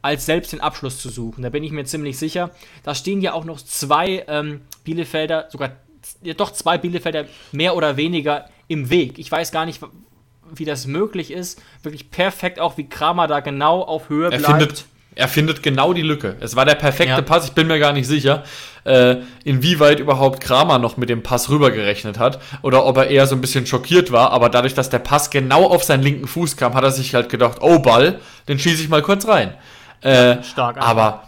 als 0.00 0.24
selbst 0.24 0.52
den 0.52 0.60
Abschluss 0.62 0.98
zu 0.98 1.10
suchen. 1.10 1.42
Da 1.42 1.50
bin 1.50 1.62
ich 1.62 1.70
mir 1.70 1.84
ziemlich 1.84 2.18
sicher. 2.18 2.50
Da 2.82 2.94
stehen 2.94 3.20
ja 3.20 3.34
auch 3.34 3.44
noch 3.44 3.60
zwei 3.60 4.24
ähm, 4.26 4.62
Bielefelder, 4.84 5.48
sogar 5.50 5.72
ja, 6.22 6.32
doch 6.32 6.50
zwei 6.52 6.78
Bielefelder 6.78 7.26
mehr 7.52 7.76
oder 7.76 7.98
weniger 7.98 8.48
im 8.68 8.88
Weg. 8.88 9.18
Ich 9.18 9.30
weiß 9.30 9.52
gar 9.52 9.66
nicht, 9.66 9.82
wie 10.54 10.64
das 10.64 10.86
möglich 10.86 11.30
ist. 11.30 11.60
Wirklich 11.82 12.10
perfekt 12.10 12.58
auch, 12.58 12.78
wie 12.78 12.88
Kramer 12.88 13.26
da 13.26 13.40
genau 13.40 13.82
auf 13.82 14.08
Höhe 14.08 14.30
bleibt. 14.30 14.44
Er 14.44 14.50
findet, 14.50 14.84
er 15.14 15.28
findet 15.28 15.62
genau 15.62 15.92
die 15.92 16.02
Lücke. 16.02 16.36
Es 16.40 16.56
war 16.56 16.64
der 16.64 16.76
perfekte 16.76 17.14
ja. 17.14 17.22
Pass. 17.22 17.44
Ich 17.44 17.52
bin 17.52 17.66
mir 17.66 17.78
gar 17.78 17.92
nicht 17.92 18.06
sicher, 18.06 18.44
äh, 18.84 19.16
inwieweit 19.44 20.00
überhaupt 20.00 20.40
Kramer 20.40 20.78
noch 20.78 20.96
mit 20.96 21.08
dem 21.08 21.22
Pass 21.22 21.50
rübergerechnet 21.50 22.18
hat 22.18 22.40
oder 22.62 22.86
ob 22.86 22.96
er 22.96 23.08
eher 23.08 23.26
so 23.26 23.34
ein 23.34 23.40
bisschen 23.40 23.66
schockiert 23.66 24.12
war. 24.12 24.30
Aber 24.30 24.48
dadurch, 24.48 24.74
dass 24.74 24.88
der 24.88 25.00
Pass 25.00 25.30
genau 25.30 25.64
auf 25.66 25.84
seinen 25.84 26.02
linken 26.02 26.26
Fuß 26.26 26.56
kam, 26.56 26.74
hat 26.74 26.84
er 26.84 26.90
sich 26.90 27.14
halt 27.14 27.28
gedacht, 27.28 27.58
oh 27.60 27.80
Ball, 27.80 28.20
den 28.48 28.58
schieße 28.58 28.82
ich 28.82 28.88
mal 28.88 29.02
kurz 29.02 29.26
rein. 29.26 29.54
Äh, 30.00 30.42
stark. 30.42 30.78
Aber 30.78 31.24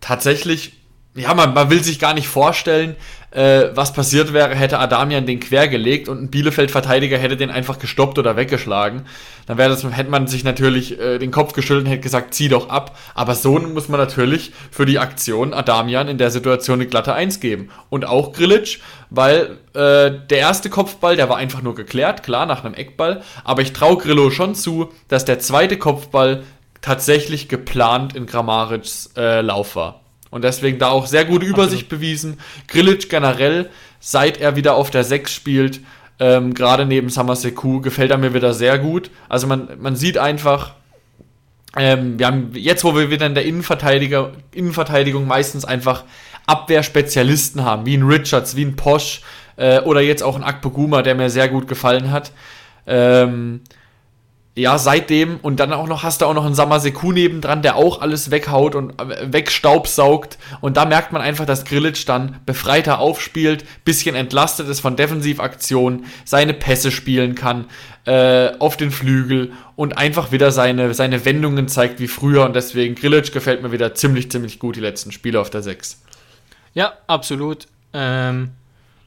tatsächlich, 0.00 0.75
ja, 1.16 1.34
man, 1.34 1.54
man 1.54 1.70
will 1.70 1.82
sich 1.82 1.98
gar 1.98 2.14
nicht 2.14 2.28
vorstellen, 2.28 2.94
äh, 3.30 3.70
was 3.74 3.92
passiert 3.92 4.32
wäre, 4.32 4.54
hätte 4.54 4.78
Adamian 4.78 5.26
den 5.26 5.40
quergelegt 5.40 6.08
und 6.08 6.22
ein 6.22 6.30
Bielefeld-Verteidiger 6.30 7.18
hätte 7.18 7.36
den 7.36 7.50
einfach 7.50 7.78
gestoppt 7.78 8.18
oder 8.18 8.36
weggeschlagen. 8.36 9.02
Dann 9.46 9.58
wäre 9.58 9.68
das, 9.68 9.84
hätte 9.84 10.10
man 10.10 10.26
sich 10.26 10.44
natürlich 10.44 10.98
äh, 10.98 11.18
den 11.18 11.30
Kopf 11.30 11.52
geschüttelt 11.52 11.84
und 11.86 11.90
hätte 11.90 12.02
gesagt, 12.02 12.34
zieh 12.34 12.48
doch 12.48 12.68
ab. 12.68 12.96
Aber 13.14 13.34
so 13.34 13.58
muss 13.58 13.88
man 13.88 14.00
natürlich 14.00 14.52
für 14.70 14.86
die 14.86 14.98
Aktion 14.98 15.54
Adamian 15.54 16.08
in 16.08 16.18
der 16.18 16.30
Situation 16.30 16.80
eine 16.80 16.88
glatte 16.88 17.14
Eins 17.14 17.40
geben. 17.40 17.70
Und 17.88 18.06
auch 18.06 18.32
Grilic, 18.32 18.80
weil 19.10 19.58
äh, 19.74 20.10
der 20.30 20.38
erste 20.38 20.70
Kopfball, 20.70 21.16
der 21.16 21.28
war 21.28 21.36
einfach 21.36 21.62
nur 21.62 21.74
geklärt, 21.74 22.22
klar, 22.22 22.46
nach 22.46 22.64
einem 22.64 22.74
Eckball. 22.74 23.22
Aber 23.44 23.62
ich 23.62 23.72
traue 23.72 23.98
Grillo 23.98 24.30
schon 24.30 24.54
zu, 24.54 24.92
dass 25.08 25.24
der 25.24 25.38
zweite 25.38 25.78
Kopfball 25.78 26.42
tatsächlich 26.80 27.48
geplant 27.48 28.14
in 28.14 28.26
Grammarics 28.26 29.10
äh, 29.16 29.40
Lauf 29.40 29.76
war. 29.76 30.05
Und 30.36 30.42
deswegen 30.42 30.78
da 30.78 30.90
auch 30.90 31.06
sehr 31.06 31.24
gute 31.24 31.46
Übersicht 31.46 31.84
Absolut. 31.84 31.88
bewiesen. 31.88 32.40
Grilic 32.68 33.08
generell, 33.08 33.70
seit 34.00 34.38
er 34.38 34.54
wieder 34.54 34.74
auf 34.74 34.90
der 34.90 35.02
6 35.02 35.32
spielt, 35.32 35.80
ähm, 36.20 36.52
gerade 36.52 36.84
neben 36.84 37.08
Samaseku, 37.08 37.80
gefällt 37.80 38.10
er 38.10 38.18
mir 38.18 38.34
wieder 38.34 38.52
sehr 38.52 38.78
gut. 38.78 39.10
Also 39.30 39.46
man, 39.46 39.70
man 39.80 39.96
sieht 39.96 40.18
einfach, 40.18 40.74
ähm, 41.74 42.18
wir 42.18 42.26
haben 42.26 42.50
jetzt, 42.52 42.84
wo 42.84 42.94
wir 42.94 43.10
wieder 43.10 43.24
in 43.24 43.32
der 43.32 43.46
Innenverteidiger, 43.46 44.32
Innenverteidigung 44.52 45.26
meistens 45.26 45.64
einfach 45.64 46.04
Abwehrspezialisten 46.44 47.64
haben, 47.64 47.86
wie 47.86 47.96
ein 47.96 48.02
Richards, 48.02 48.56
wie 48.56 48.66
ein 48.66 48.76
Posch 48.76 49.22
äh, 49.56 49.80
oder 49.80 50.02
jetzt 50.02 50.22
auch 50.22 50.36
ein 50.36 50.44
Akpoguma, 50.44 51.00
der 51.00 51.14
mir 51.14 51.30
sehr 51.30 51.48
gut 51.48 51.66
gefallen 51.66 52.10
hat. 52.10 52.30
Ähm, 52.86 53.62
ja, 54.58 54.78
seitdem 54.78 55.36
und 55.42 55.60
dann 55.60 55.74
auch 55.74 55.86
noch 55.86 56.02
hast 56.02 56.22
du 56.22 56.24
auch 56.26 56.32
noch 56.32 56.46
einen 56.46 56.54
Samaseku 56.54 57.12
nebendran, 57.12 57.60
der 57.60 57.76
auch 57.76 58.00
alles 58.00 58.30
weghaut 58.30 58.74
und 58.74 58.98
äh, 58.98 59.30
wegstaubsaugt 59.30 60.38
und 60.62 60.78
da 60.78 60.86
merkt 60.86 61.12
man 61.12 61.20
einfach, 61.20 61.44
dass 61.44 61.66
Grillitsch 61.66 62.08
dann 62.08 62.40
befreiter 62.46 62.98
aufspielt, 62.98 63.66
bisschen 63.84 64.16
entlastet 64.16 64.66
ist 64.68 64.80
von 64.80 64.96
Defensivaktionen, 64.96 66.06
seine 66.24 66.54
Pässe 66.54 66.90
spielen 66.90 67.34
kann 67.34 67.66
äh, 68.06 68.52
auf 68.58 68.78
den 68.78 68.90
Flügel 68.90 69.52
und 69.76 69.98
einfach 69.98 70.32
wieder 70.32 70.50
seine, 70.50 70.94
seine 70.94 71.26
Wendungen 71.26 71.68
zeigt 71.68 72.00
wie 72.00 72.08
früher 72.08 72.46
und 72.46 72.56
deswegen 72.56 72.94
Grillitsch 72.94 73.32
gefällt 73.32 73.62
mir 73.62 73.72
wieder 73.72 73.94
ziemlich, 73.94 74.30
ziemlich 74.30 74.58
gut 74.58 74.76
die 74.76 74.80
letzten 74.80 75.12
Spiele 75.12 75.38
auf 75.38 75.50
der 75.50 75.62
6. 75.62 76.00
Ja, 76.72 76.94
absolut. 77.06 77.66
Ähm, 77.92 78.52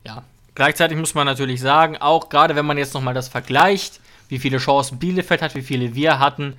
ja, 0.06 0.22
gleichzeitig 0.54 0.96
muss 0.96 1.16
man 1.16 1.26
natürlich 1.26 1.60
sagen, 1.60 1.98
auch 1.98 2.30
gerade 2.30 2.56
wenn 2.56 2.68
man 2.68 2.78
jetzt 2.78 2.94
nochmal 2.94 3.16
das 3.16 3.30
vergleicht, 3.30 4.00
wie 4.30 4.39
viele 4.39 4.58
Chancen 4.58 5.00
Bielefeld 5.00 5.42
hat, 5.42 5.56
wie 5.56 5.62
viele 5.62 5.96
wir 5.96 6.20
hatten. 6.20 6.56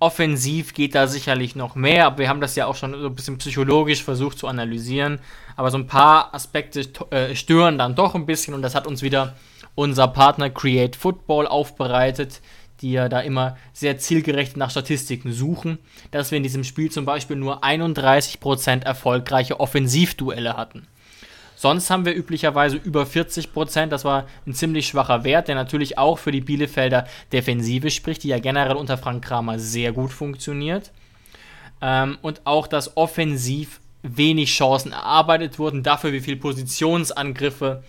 Offensiv 0.00 0.74
geht 0.74 0.94
da 0.94 1.06
sicherlich 1.06 1.56
noch 1.56 1.76
mehr, 1.76 2.06
aber 2.06 2.18
wir 2.18 2.28
haben 2.28 2.40
das 2.40 2.56
ja 2.56 2.66
auch 2.66 2.74
schon 2.74 2.92
so 3.00 3.06
ein 3.06 3.14
bisschen 3.14 3.38
psychologisch 3.38 4.02
versucht 4.02 4.38
zu 4.38 4.48
analysieren. 4.48 5.20
Aber 5.56 5.70
so 5.70 5.78
ein 5.78 5.86
paar 5.86 6.34
Aspekte 6.34 6.80
äh, 7.10 7.34
stören 7.34 7.78
dann 7.78 7.94
doch 7.94 8.14
ein 8.14 8.26
bisschen 8.26 8.52
und 8.52 8.62
das 8.62 8.74
hat 8.74 8.86
uns 8.86 9.02
wieder 9.02 9.34
unser 9.74 10.08
Partner 10.08 10.50
Create 10.50 10.96
Football 10.96 11.46
aufbereitet, 11.46 12.40
die 12.80 12.92
ja 12.92 13.08
da 13.08 13.20
immer 13.20 13.56
sehr 13.72 13.98
zielgerecht 13.98 14.56
nach 14.56 14.70
Statistiken 14.70 15.32
suchen, 15.32 15.78
dass 16.10 16.30
wir 16.30 16.36
in 16.36 16.42
diesem 16.42 16.64
Spiel 16.64 16.90
zum 16.90 17.04
Beispiel 17.04 17.36
nur 17.36 17.64
31% 17.64 18.84
erfolgreiche 18.84 19.60
Offensivduelle 19.60 20.56
hatten. 20.56 20.86
Sonst 21.64 21.88
haben 21.88 22.04
wir 22.04 22.14
üblicherweise 22.14 22.76
über 22.76 23.06
40 23.06 23.54
Prozent. 23.54 23.90
Das 23.90 24.04
war 24.04 24.26
ein 24.46 24.52
ziemlich 24.52 24.86
schwacher 24.86 25.24
Wert, 25.24 25.48
der 25.48 25.54
natürlich 25.54 25.96
auch 25.96 26.18
für 26.18 26.30
die 26.30 26.42
Bielefelder 26.42 27.06
Defensive 27.32 27.90
spricht, 27.90 28.22
die 28.22 28.28
ja 28.28 28.38
generell 28.38 28.76
unter 28.76 28.98
Frank 28.98 29.24
Kramer 29.24 29.58
sehr 29.58 29.92
gut 29.92 30.12
funktioniert. 30.12 30.92
Ähm, 31.80 32.18
und 32.20 32.42
auch, 32.44 32.66
dass 32.66 32.98
offensiv 32.98 33.80
wenig 34.02 34.54
Chancen 34.54 34.92
erarbeitet 34.92 35.58
wurden, 35.58 35.82
dafür 35.82 36.12
wie 36.12 36.20
viele 36.20 36.36
Positionsangriffe 36.36 37.82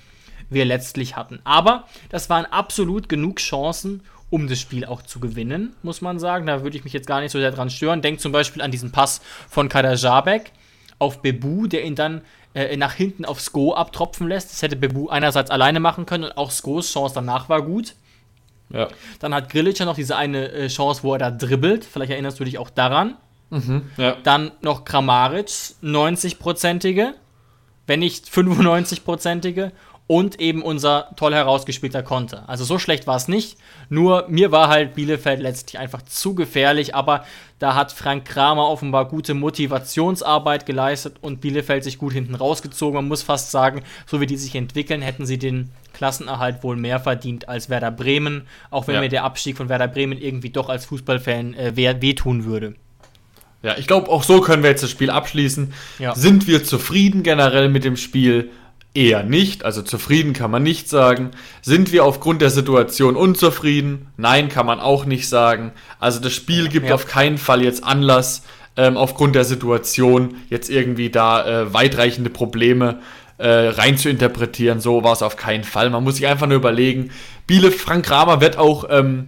wir 0.50 0.64
letztlich 0.64 1.18
hatten. 1.18 1.42
Aber 1.44 1.84
das 2.08 2.30
waren 2.30 2.46
absolut 2.46 3.10
genug 3.10 3.40
Chancen, 3.40 4.04
um 4.30 4.48
das 4.48 4.62
Spiel 4.62 4.86
auch 4.86 5.02
zu 5.02 5.20
gewinnen, 5.20 5.76
muss 5.84 6.00
man 6.00 6.18
sagen. 6.18 6.48
Da 6.48 6.64
würde 6.64 6.78
ich 6.78 6.86
mich 6.86 6.94
jetzt 6.94 7.08
gar 7.08 7.20
nicht 7.20 7.34
so 7.34 7.40
sehr 7.40 7.52
dran 7.52 7.70
stören. 7.70 8.02
Denkt 8.02 8.22
zum 8.22 8.32
Beispiel 8.32 8.62
an 8.62 8.72
diesen 8.72 8.94
Pass 8.94 9.20
von 9.50 9.68
Kader 9.68 9.96
Jabek 9.96 10.54
auf 10.98 11.22
Bebu, 11.22 11.68
der 11.68 11.84
ihn 11.84 11.96
dann 11.96 12.22
äh, 12.56 12.76
nach 12.78 12.94
hinten 12.94 13.26
auf 13.26 13.40
Sko 13.42 13.74
abtropfen 13.74 14.28
lässt. 14.28 14.52
Das 14.52 14.62
hätte 14.62 14.76
Bebu 14.76 15.10
einerseits 15.10 15.52
alleine 15.52 15.80
machen 15.80 16.06
können 16.06 16.24
und 16.24 16.38
auch 16.38 16.52
Skos 16.52 16.92
Chance 16.92 17.14
danach 17.14 17.50
war 17.50 17.62
gut. 17.62 17.94
Ja. 18.70 18.88
Dann 19.20 19.34
hat 19.34 19.50
Grilic 19.50 19.78
ja 19.78 19.86
noch 19.86 19.96
diese 19.96 20.16
eine 20.16 20.52
äh, 20.52 20.68
Chance, 20.70 21.04
wo 21.04 21.14
er 21.14 21.20
da 21.20 21.32
dribbelt. 21.32 21.86
Vielleicht 21.86 22.12
erinnerst 22.12 22.40
du 22.40 22.46
dich 22.46 22.58
auch 22.58 22.70
daran. 22.70 23.18
Mhm, 23.50 23.92
ja. 23.98 24.16
Dann 24.24 24.52
noch 24.62 24.86
Kramaric, 24.86 25.48
90-prozentige, 25.84 27.12
wenn 27.86 28.00
nicht 28.00 28.26
95-prozentige 28.28 29.72
und 30.08 30.40
eben 30.40 30.62
unser 30.62 31.10
toll 31.16 31.34
herausgespielter 31.34 32.04
Konter. 32.04 32.48
Also 32.48 32.64
so 32.64 32.78
schlecht 32.78 33.08
war 33.08 33.16
es 33.16 33.28
nicht. 33.28 33.58
Nur 33.90 34.26
mir 34.30 34.52
war 34.52 34.70
halt 34.70 34.94
Bielefeld 34.94 35.40
letztlich 35.40 35.80
einfach 35.80 36.04
zu 36.04 36.36
gefährlich, 36.36 36.94
aber 36.94 37.26
da 37.58 37.74
hat 37.74 37.92
Frank 37.92 38.26
Kramer 38.26 38.68
offenbar 38.68 39.08
gute 39.08 39.34
Motivationsarbeit 39.34 40.66
geleistet 40.66 41.16
und 41.22 41.42
Bielefeld 41.42 41.84
sich 41.84 41.98
gut 41.98 42.14
hinten 42.14 42.36
rausgezogen. 42.36 42.96
Man 42.96 43.08
muss 43.08 43.24
fast 43.24 43.50
sagen, 43.50 43.82
so 44.06 44.22
wie 44.22 44.28
die 44.28 44.38
sich 44.38 44.56
entwickeln, 44.56 45.02
hätten 45.02 45.26
sie 45.26 45.40
den 45.40 45.72
Klassenerhalt 45.94 46.64
wohl 46.64 46.76
mehr 46.76 47.00
verdient 47.00 47.50
als 47.50 47.70
Werder 47.70 47.92
Bremen, 47.92 48.48
auch 48.70 48.88
wenn 48.88 48.96
ja. 48.96 49.02
mir 49.02 49.10
der 49.10 49.24
Abstieg 49.24 49.58
von 49.58 49.70
Werder 49.70 49.88
Bremen 49.88 50.20
irgendwie 50.20 50.50
doch 50.50 50.70
als 50.70 50.86
Fußballfan 50.86 51.54
äh, 51.56 51.76
wehtun 51.76 52.44
würde. 52.44 52.76
Ja, 53.64 53.76
ich 53.80 53.88
glaube, 53.88 54.12
auch 54.12 54.22
so 54.22 54.42
können 54.42 54.62
wir 54.62 54.70
jetzt 54.70 54.84
das 54.84 54.92
Spiel 54.92 55.10
abschließen. 55.10 55.74
Ja. 55.98 56.14
Sind 56.14 56.48
wir 56.48 56.64
zufrieden 56.64 57.24
generell 57.24 57.70
mit 57.70 57.84
dem 57.84 57.98
Spiel? 57.98 58.52
Eher 58.96 59.24
nicht, 59.24 59.66
also 59.66 59.82
zufrieden 59.82 60.32
kann 60.32 60.50
man 60.50 60.64
nicht 60.64 60.88
sagen. 60.90 61.32
Sind 61.62 61.92
wir 61.92 62.06
aufgrund 62.06 62.42
der 62.42 62.50
Situation 62.50 63.18
unzufrieden? 63.18 64.08
Nein, 64.16 64.48
kann 64.48 64.66
man 64.66 64.80
auch 64.80 65.04
nicht 65.04 65.28
sagen. 65.28 65.74
Also 66.00 66.22
das 66.22 66.34
Spiel 66.34 66.70
gibt 66.70 66.88
ja. 66.88 66.96
auf 66.96 67.06
keinen 67.06 67.38
Fall 67.38 67.62
jetzt 67.62 67.84
Anlass, 67.84 68.44
ähm, 68.78 68.96
aufgrund 68.96 69.36
der 69.36 69.44
Situation 69.44 70.36
jetzt 70.50 70.70
irgendwie 70.70 71.10
da 71.10 71.46
äh, 71.46 71.74
weitreichende 71.74 72.30
Probleme 72.30 73.00
äh, 73.38 73.50
rein 73.50 73.98
zu 73.98 74.10
interpretieren. 74.10 74.80
So 74.80 75.04
war 75.04 75.12
es 75.12 75.22
auf 75.22 75.36
keinen 75.36 75.66
Fall. 75.66 75.90
Man 75.90 76.04
muss 76.04 76.16
sich 76.16 76.28
einfach 76.28 76.48
nur 76.48 76.58
überlegen. 76.58 77.12
Biele 77.48 77.72
Frank 77.72 78.06
Kramer 78.06 78.40
wird 78.40 78.58
auch 78.58 78.86
ähm, 78.90 79.28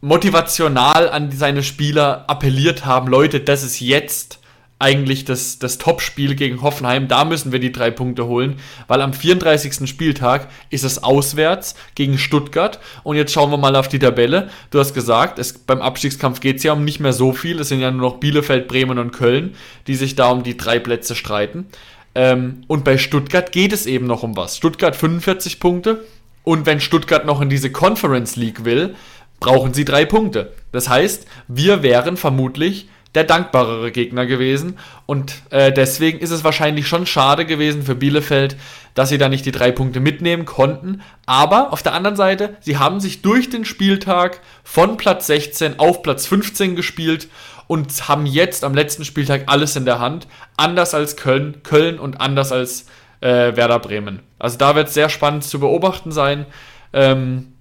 motivational 0.00 1.10
an 1.10 1.30
seine 1.32 1.62
Spieler 1.62 2.24
appelliert 2.28 2.86
haben. 2.86 3.08
Leute, 3.08 3.40
das 3.40 3.62
ist 3.62 3.80
jetzt 3.80 4.40
eigentlich 4.78 5.24
das, 5.24 5.58
das 5.58 5.78
Top-Spiel 5.78 6.34
gegen 6.34 6.60
Hoffenheim. 6.60 7.08
Da 7.08 7.24
müssen 7.24 7.50
wir 7.50 7.60
die 7.60 7.72
drei 7.72 7.90
Punkte 7.90 8.26
holen, 8.26 8.56
weil 8.88 9.00
am 9.00 9.14
34. 9.14 9.88
Spieltag 9.88 10.48
ist 10.68 10.84
es 10.84 11.02
auswärts 11.02 11.76
gegen 11.94 12.18
Stuttgart. 12.18 12.78
Und 13.02 13.16
jetzt 13.16 13.32
schauen 13.32 13.50
wir 13.50 13.56
mal 13.56 13.74
auf 13.74 13.88
die 13.88 13.98
Tabelle. 13.98 14.50
Du 14.70 14.78
hast 14.78 14.92
gesagt, 14.92 15.38
es, 15.38 15.54
beim 15.54 15.80
Abstiegskampf 15.80 16.40
geht 16.40 16.56
es 16.56 16.62
ja 16.62 16.74
um 16.74 16.84
nicht 16.84 17.00
mehr 17.00 17.14
so 17.14 17.32
viel. 17.32 17.58
Es 17.60 17.68
sind 17.68 17.80
ja 17.80 17.90
nur 17.90 18.10
noch 18.10 18.20
Bielefeld, 18.20 18.68
Bremen 18.68 18.98
und 18.98 19.12
Köln, 19.12 19.54
die 19.86 19.94
sich 19.94 20.14
da 20.14 20.28
um 20.30 20.42
die 20.42 20.58
drei 20.58 20.78
Plätze 20.78 21.14
streiten. 21.14 21.66
Ähm, 22.14 22.62
und 22.66 22.84
bei 22.84 22.98
Stuttgart 22.98 23.52
geht 23.52 23.72
es 23.72 23.86
eben 23.86 24.06
noch 24.06 24.22
um 24.22 24.36
was. 24.36 24.58
Stuttgart 24.58 24.94
45 24.94 25.58
Punkte. 25.58 26.04
Und 26.44 26.66
wenn 26.66 26.80
Stuttgart 26.80 27.24
noch 27.24 27.40
in 27.40 27.48
diese 27.48 27.72
Conference 27.72 28.36
League 28.36 28.64
will, 28.64 28.94
brauchen 29.40 29.74
sie 29.74 29.84
drei 29.84 30.04
Punkte. 30.04 30.52
Das 30.70 30.88
heißt, 30.88 31.26
wir 31.48 31.82
wären 31.82 32.16
vermutlich 32.16 32.88
der 33.16 33.24
dankbarere 33.24 33.90
Gegner 33.90 34.26
gewesen. 34.26 34.78
Und 35.06 35.34
äh, 35.50 35.72
deswegen 35.72 36.18
ist 36.18 36.30
es 36.30 36.44
wahrscheinlich 36.44 36.86
schon 36.86 37.06
schade 37.06 37.46
gewesen 37.46 37.82
für 37.82 37.94
Bielefeld, 37.94 38.56
dass 38.94 39.08
sie 39.08 39.18
da 39.18 39.28
nicht 39.28 39.46
die 39.46 39.52
drei 39.52 39.72
Punkte 39.72 40.00
mitnehmen 40.00 40.44
konnten. 40.44 41.00
Aber 41.24 41.72
auf 41.72 41.82
der 41.82 41.94
anderen 41.94 42.16
Seite, 42.16 42.56
sie 42.60 42.78
haben 42.78 43.00
sich 43.00 43.22
durch 43.22 43.48
den 43.48 43.64
Spieltag 43.64 44.40
von 44.62 44.98
Platz 44.98 45.26
16 45.26 45.78
auf 45.78 46.02
Platz 46.02 46.26
15 46.26 46.76
gespielt 46.76 47.28
und 47.66 48.06
haben 48.06 48.26
jetzt 48.26 48.62
am 48.62 48.74
letzten 48.74 49.04
Spieltag 49.04 49.44
alles 49.46 49.74
in 49.76 49.86
der 49.86 49.98
Hand. 49.98 50.28
Anders 50.56 50.94
als 50.94 51.16
Köln, 51.16 51.62
Köln 51.62 51.98
und 51.98 52.20
anders 52.20 52.52
als 52.52 52.86
äh, 53.22 53.56
Werder 53.56 53.78
Bremen. 53.78 54.20
Also 54.38 54.58
da 54.58 54.76
wird 54.76 54.88
es 54.88 54.94
sehr 54.94 55.08
spannend 55.08 55.42
zu 55.42 55.58
beobachten 55.58 56.12
sein. 56.12 56.44
Ähm, 56.92 57.55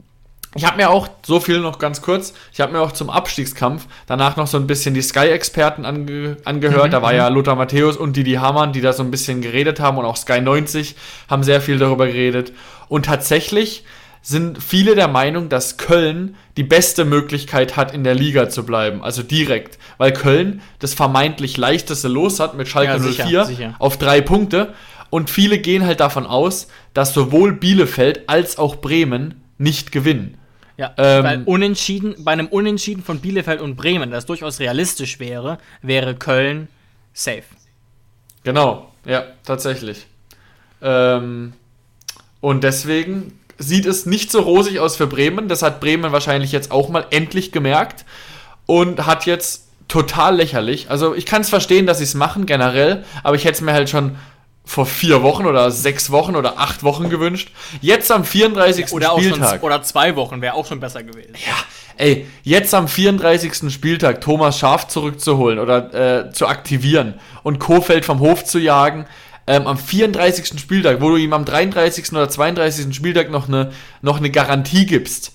ich 0.55 0.65
habe 0.65 0.77
mir 0.77 0.89
auch, 0.89 1.09
so 1.25 1.41
viel 1.41 1.59
noch 1.59 1.79
ganz 1.79 2.01
kurz, 2.01 2.33
ich 2.53 2.61
habe 2.61 2.71
mir 2.71 2.79
auch 2.79 2.93
zum 2.93 3.09
Abstiegskampf 3.09 3.87
danach 4.07 4.37
noch 4.37 4.47
so 4.47 4.57
ein 4.57 4.67
bisschen 4.67 4.93
die 4.93 5.01
Sky-Experten 5.01 5.85
ange, 5.85 6.37
angehört. 6.45 6.87
Mhm. 6.87 6.91
Da 6.91 7.01
war 7.01 7.13
ja 7.13 7.29
mhm. 7.29 7.35
Lothar 7.35 7.55
Matthäus 7.55 7.97
und 7.97 8.15
Didi 8.15 8.33
Hamann, 8.33 8.71
die 8.71 8.79
da 8.79 8.93
so 8.93 9.03
ein 9.03 9.11
bisschen 9.11 9.41
geredet 9.41 9.81
haben 9.81 9.97
und 9.97 10.05
auch 10.05 10.15
Sky 10.15 10.39
90 10.39 10.95
haben 11.29 11.43
sehr 11.43 11.59
viel 11.59 11.77
darüber 11.77 12.07
geredet. 12.07 12.53
Und 12.87 13.05
tatsächlich 13.05 13.83
sind 14.21 14.63
viele 14.63 14.95
der 14.95 15.09
Meinung, 15.09 15.49
dass 15.49 15.77
Köln 15.77 16.35
die 16.55 16.63
beste 16.63 17.03
Möglichkeit 17.03 17.75
hat, 17.75 17.93
in 17.93 18.03
der 18.05 18.15
Liga 18.15 18.47
zu 18.49 18.65
bleiben. 18.65 19.03
Also 19.03 19.23
direkt. 19.23 19.77
Weil 19.97 20.13
Köln 20.13 20.61
das 20.79 20.93
vermeintlich 20.93 21.57
leichteste 21.57 22.07
Los 22.07 22.39
hat 22.39 22.55
mit 22.55 22.67
Schalke 22.69 22.93
ja, 22.93 22.99
sicher, 22.99 23.25
04 23.25 23.45
sicher. 23.45 23.75
auf 23.77 23.97
drei 23.97 24.21
Punkte. 24.21 24.73
Und 25.09 25.29
viele 25.29 25.59
gehen 25.59 25.85
halt 25.85 25.99
davon 25.99 26.25
aus, 26.25 26.67
dass 26.93 27.13
sowohl 27.13 27.53
Bielefeld 27.53 28.27
als 28.27 28.57
auch 28.57 28.77
Bremen 28.77 29.43
nicht 29.57 29.91
gewinnen. 29.91 30.37
Ja, 30.77 30.93
ähm, 30.97 31.23
weil 31.23 31.43
unentschieden, 31.45 32.15
bei 32.19 32.31
einem 32.31 32.47
Unentschieden 32.47 33.03
von 33.03 33.19
Bielefeld 33.19 33.61
und 33.61 33.75
Bremen, 33.75 34.11
das 34.11 34.25
durchaus 34.25 34.59
realistisch 34.59 35.19
wäre, 35.19 35.57
wäre 35.81 36.15
Köln 36.15 36.67
safe. 37.13 37.43
Genau, 38.43 38.91
ja, 39.05 39.23
tatsächlich. 39.45 40.05
Ähm, 40.81 41.53
und 42.41 42.63
deswegen 42.63 43.39
sieht 43.57 43.85
es 43.85 44.05
nicht 44.05 44.31
so 44.31 44.41
rosig 44.41 44.79
aus 44.79 44.97
für 44.97 45.07
Bremen. 45.07 45.47
Das 45.47 45.61
hat 45.61 45.79
Bremen 45.79 46.11
wahrscheinlich 46.11 46.51
jetzt 46.51 46.71
auch 46.71 46.89
mal 46.89 47.05
endlich 47.09 47.51
gemerkt 47.51 48.05
und 48.65 49.05
hat 49.05 49.25
jetzt 49.25 49.67
total 49.87 50.35
lächerlich. 50.37 50.89
Also 50.89 51.15
ich 51.15 51.25
kann 51.25 51.41
es 51.41 51.49
verstehen, 51.49 51.85
dass 51.85 51.99
sie 51.99 52.03
es 52.03 52.15
machen 52.15 52.45
generell, 52.45 53.03
aber 53.23 53.35
ich 53.35 53.45
hätte 53.45 53.55
es 53.55 53.61
mir 53.61 53.73
halt 53.73 53.89
schon 53.89 54.17
vor 54.65 54.85
vier 54.85 55.21
Wochen 55.23 55.45
oder 55.45 55.71
sechs 55.71 56.11
Wochen 56.11 56.35
oder 56.35 56.59
acht 56.59 56.83
Wochen 56.83 57.09
gewünscht. 57.09 57.51
Jetzt 57.81 58.11
am 58.11 58.25
34. 58.25 58.91
Oder 58.91 59.11
Spieltag. 59.11 59.49
Schon, 59.51 59.59
oder 59.61 59.83
zwei 59.83 60.15
Wochen 60.15 60.41
wäre 60.41 60.55
auch 60.55 60.65
schon 60.65 60.79
besser 60.79 61.03
gewesen. 61.03 61.33
Ja, 61.33 61.55
ey, 61.97 62.27
jetzt 62.43 62.73
am 62.73 62.87
34. 62.87 63.71
Spieltag 63.71 64.21
Thomas 64.21 64.59
Schaf 64.59 64.87
zurückzuholen 64.87 65.59
oder 65.59 66.27
äh, 66.27 66.31
zu 66.31 66.47
aktivieren 66.47 67.15
und 67.43 67.59
Kofeld 67.59 68.05
vom 68.05 68.19
Hof 68.19 68.43
zu 68.43 68.59
jagen. 68.59 69.05
Ähm, 69.47 69.67
am 69.67 69.77
34. 69.77 70.59
Spieltag, 70.59 71.01
wo 71.01 71.09
du 71.09 71.17
ihm 71.17 71.31
am 71.33 71.45
33. 71.45 72.11
oder 72.13 72.27
32. 72.27 72.95
Spieltag 72.95 73.29
noch 73.29 73.47
eine, 73.47 73.71
noch 74.01 74.17
eine 74.17 74.31
Garantie 74.31 74.87
gibst. 74.87 75.33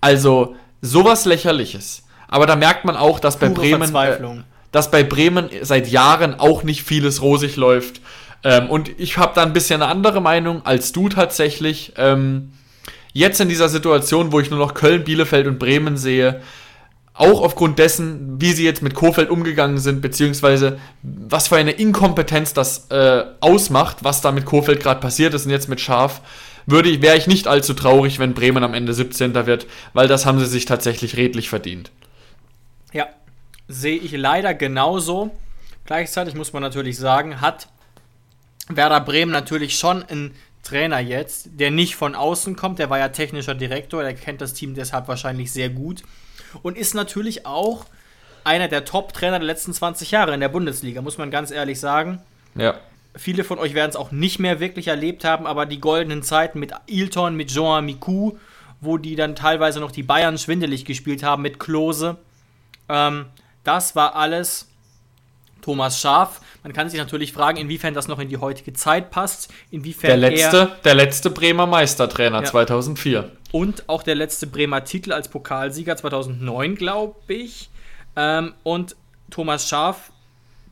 Also, 0.00 0.56
sowas 0.80 1.26
lächerliches. 1.26 2.02
Aber 2.26 2.46
da 2.46 2.56
merkt 2.56 2.84
man 2.84 2.96
auch, 2.96 3.20
dass 3.20 3.38
bei 3.38 3.48
Bremen, 3.48 3.94
äh, 3.94 4.18
dass 4.72 4.90
bei 4.90 5.04
Bremen 5.04 5.48
seit 5.60 5.86
Jahren 5.88 6.40
auch 6.40 6.64
nicht 6.64 6.82
vieles 6.82 7.22
rosig 7.22 7.56
läuft. 7.56 8.00
Ähm, 8.44 8.70
und 8.70 8.88
ich 8.98 9.18
habe 9.18 9.32
da 9.34 9.42
ein 9.42 9.52
bisschen 9.52 9.82
eine 9.82 9.90
andere 9.90 10.20
Meinung 10.20 10.64
als 10.64 10.92
du 10.92 11.08
tatsächlich. 11.08 11.92
Ähm, 11.96 12.52
jetzt 13.12 13.40
in 13.40 13.48
dieser 13.48 13.68
Situation, 13.68 14.32
wo 14.32 14.40
ich 14.40 14.50
nur 14.50 14.58
noch 14.58 14.74
Köln, 14.74 15.04
Bielefeld 15.04 15.46
und 15.46 15.58
Bremen 15.58 15.96
sehe, 15.96 16.40
auch 17.14 17.42
aufgrund 17.42 17.78
dessen, 17.78 18.40
wie 18.40 18.52
sie 18.52 18.64
jetzt 18.64 18.82
mit 18.82 18.94
Kofeld 18.94 19.28
umgegangen 19.28 19.78
sind, 19.78 20.00
beziehungsweise 20.00 20.78
was 21.02 21.48
für 21.48 21.56
eine 21.56 21.72
Inkompetenz 21.72 22.54
das 22.54 22.90
äh, 22.90 23.24
ausmacht, 23.40 23.98
was 24.00 24.22
da 24.22 24.32
mit 24.32 24.46
Kofeld 24.46 24.80
gerade 24.80 25.00
passiert 25.00 25.34
ist 25.34 25.44
und 25.44 25.50
jetzt 25.50 25.68
mit 25.68 25.80
Schaf, 25.80 26.22
würde 26.64 27.02
wäre 27.02 27.16
ich 27.16 27.26
nicht 27.26 27.48
allzu 27.48 27.74
traurig, 27.74 28.18
wenn 28.18 28.34
Bremen 28.34 28.64
am 28.64 28.72
Ende 28.72 28.94
17. 28.94 29.34
wird, 29.46 29.66
weil 29.92 30.08
das 30.08 30.24
haben 30.24 30.38
sie 30.38 30.46
sich 30.46 30.64
tatsächlich 30.64 31.16
redlich 31.16 31.48
verdient. 31.48 31.90
Ja, 32.92 33.06
sehe 33.68 33.98
ich 33.98 34.12
leider 34.12 34.54
genauso. 34.54 35.30
Gleichzeitig 35.84 36.34
muss 36.34 36.52
man 36.52 36.62
natürlich 36.62 36.96
sagen, 36.96 37.40
hat 37.40 37.68
Werder 38.68 39.00
Bremen 39.00 39.32
natürlich 39.32 39.78
schon 39.78 40.02
einen 40.04 40.34
Trainer 40.62 41.00
jetzt, 41.00 41.48
der 41.52 41.70
nicht 41.70 41.96
von 41.96 42.14
außen 42.14 42.54
kommt, 42.56 42.78
der 42.78 42.90
war 42.90 42.98
ja 42.98 43.08
technischer 43.08 43.54
Direktor, 43.54 44.02
der 44.02 44.14
kennt 44.14 44.40
das 44.40 44.54
Team 44.54 44.74
deshalb 44.74 45.08
wahrscheinlich 45.08 45.52
sehr 45.52 45.68
gut 45.68 46.02
und 46.62 46.78
ist 46.78 46.94
natürlich 46.94 47.46
auch 47.46 47.86
einer 48.44 48.68
der 48.68 48.84
Top-Trainer 48.84 49.38
der 49.38 49.46
letzten 49.46 49.72
20 49.72 50.10
Jahre 50.10 50.34
in 50.34 50.40
der 50.40 50.48
Bundesliga, 50.48 51.02
muss 51.02 51.18
man 51.18 51.30
ganz 51.30 51.50
ehrlich 51.50 51.80
sagen. 51.80 52.20
Ja. 52.54 52.74
Viele 53.14 53.44
von 53.44 53.58
euch 53.58 53.74
werden 53.74 53.90
es 53.90 53.96
auch 53.96 54.10
nicht 54.10 54.38
mehr 54.38 54.58
wirklich 54.60 54.88
erlebt 54.88 55.24
haben, 55.24 55.46
aber 55.46 55.66
die 55.66 55.80
goldenen 55.80 56.22
Zeiten 56.22 56.58
mit 56.58 56.72
Ilton, 56.86 57.36
mit 57.36 57.52
Jean 57.52 57.84
Miku, 57.84 58.32
wo 58.80 58.98
die 58.98 59.16
dann 59.16 59.36
teilweise 59.36 59.80
noch 59.80 59.92
die 59.92 60.02
Bayern 60.02 60.38
schwindelig 60.38 60.84
gespielt 60.84 61.22
haben, 61.22 61.42
mit 61.42 61.60
Klose, 61.60 62.18
ähm, 62.88 63.26
das 63.64 63.94
war 63.94 64.16
alles 64.16 64.71
Thomas 65.62 65.98
Schaf. 66.00 66.40
Man 66.62 66.72
kann 66.72 66.90
sich 66.90 66.98
natürlich 66.98 67.32
fragen, 67.32 67.56
inwiefern 67.56 67.94
das 67.94 68.08
noch 68.08 68.18
in 68.18 68.28
die 68.28 68.36
heutige 68.36 68.74
Zeit 68.74 69.10
passt, 69.10 69.50
inwiefern 69.70 70.08
der 70.08 70.16
letzte, 70.18 70.72
der 70.84 70.94
letzte 70.94 71.30
Bremer 71.30 71.66
Meistertrainer 71.66 72.40
ja. 72.40 72.44
2004 72.44 73.30
und 73.52 73.88
auch 73.88 74.02
der 74.02 74.14
letzte 74.14 74.46
Bremer 74.46 74.84
Titel 74.84 75.12
als 75.12 75.28
Pokalsieger 75.28 75.96
2009, 75.96 76.74
glaube 76.74 77.16
ich. 77.28 77.70
Ähm, 78.16 78.54
und 78.62 78.96
Thomas 79.30 79.68
Schaf 79.68 80.11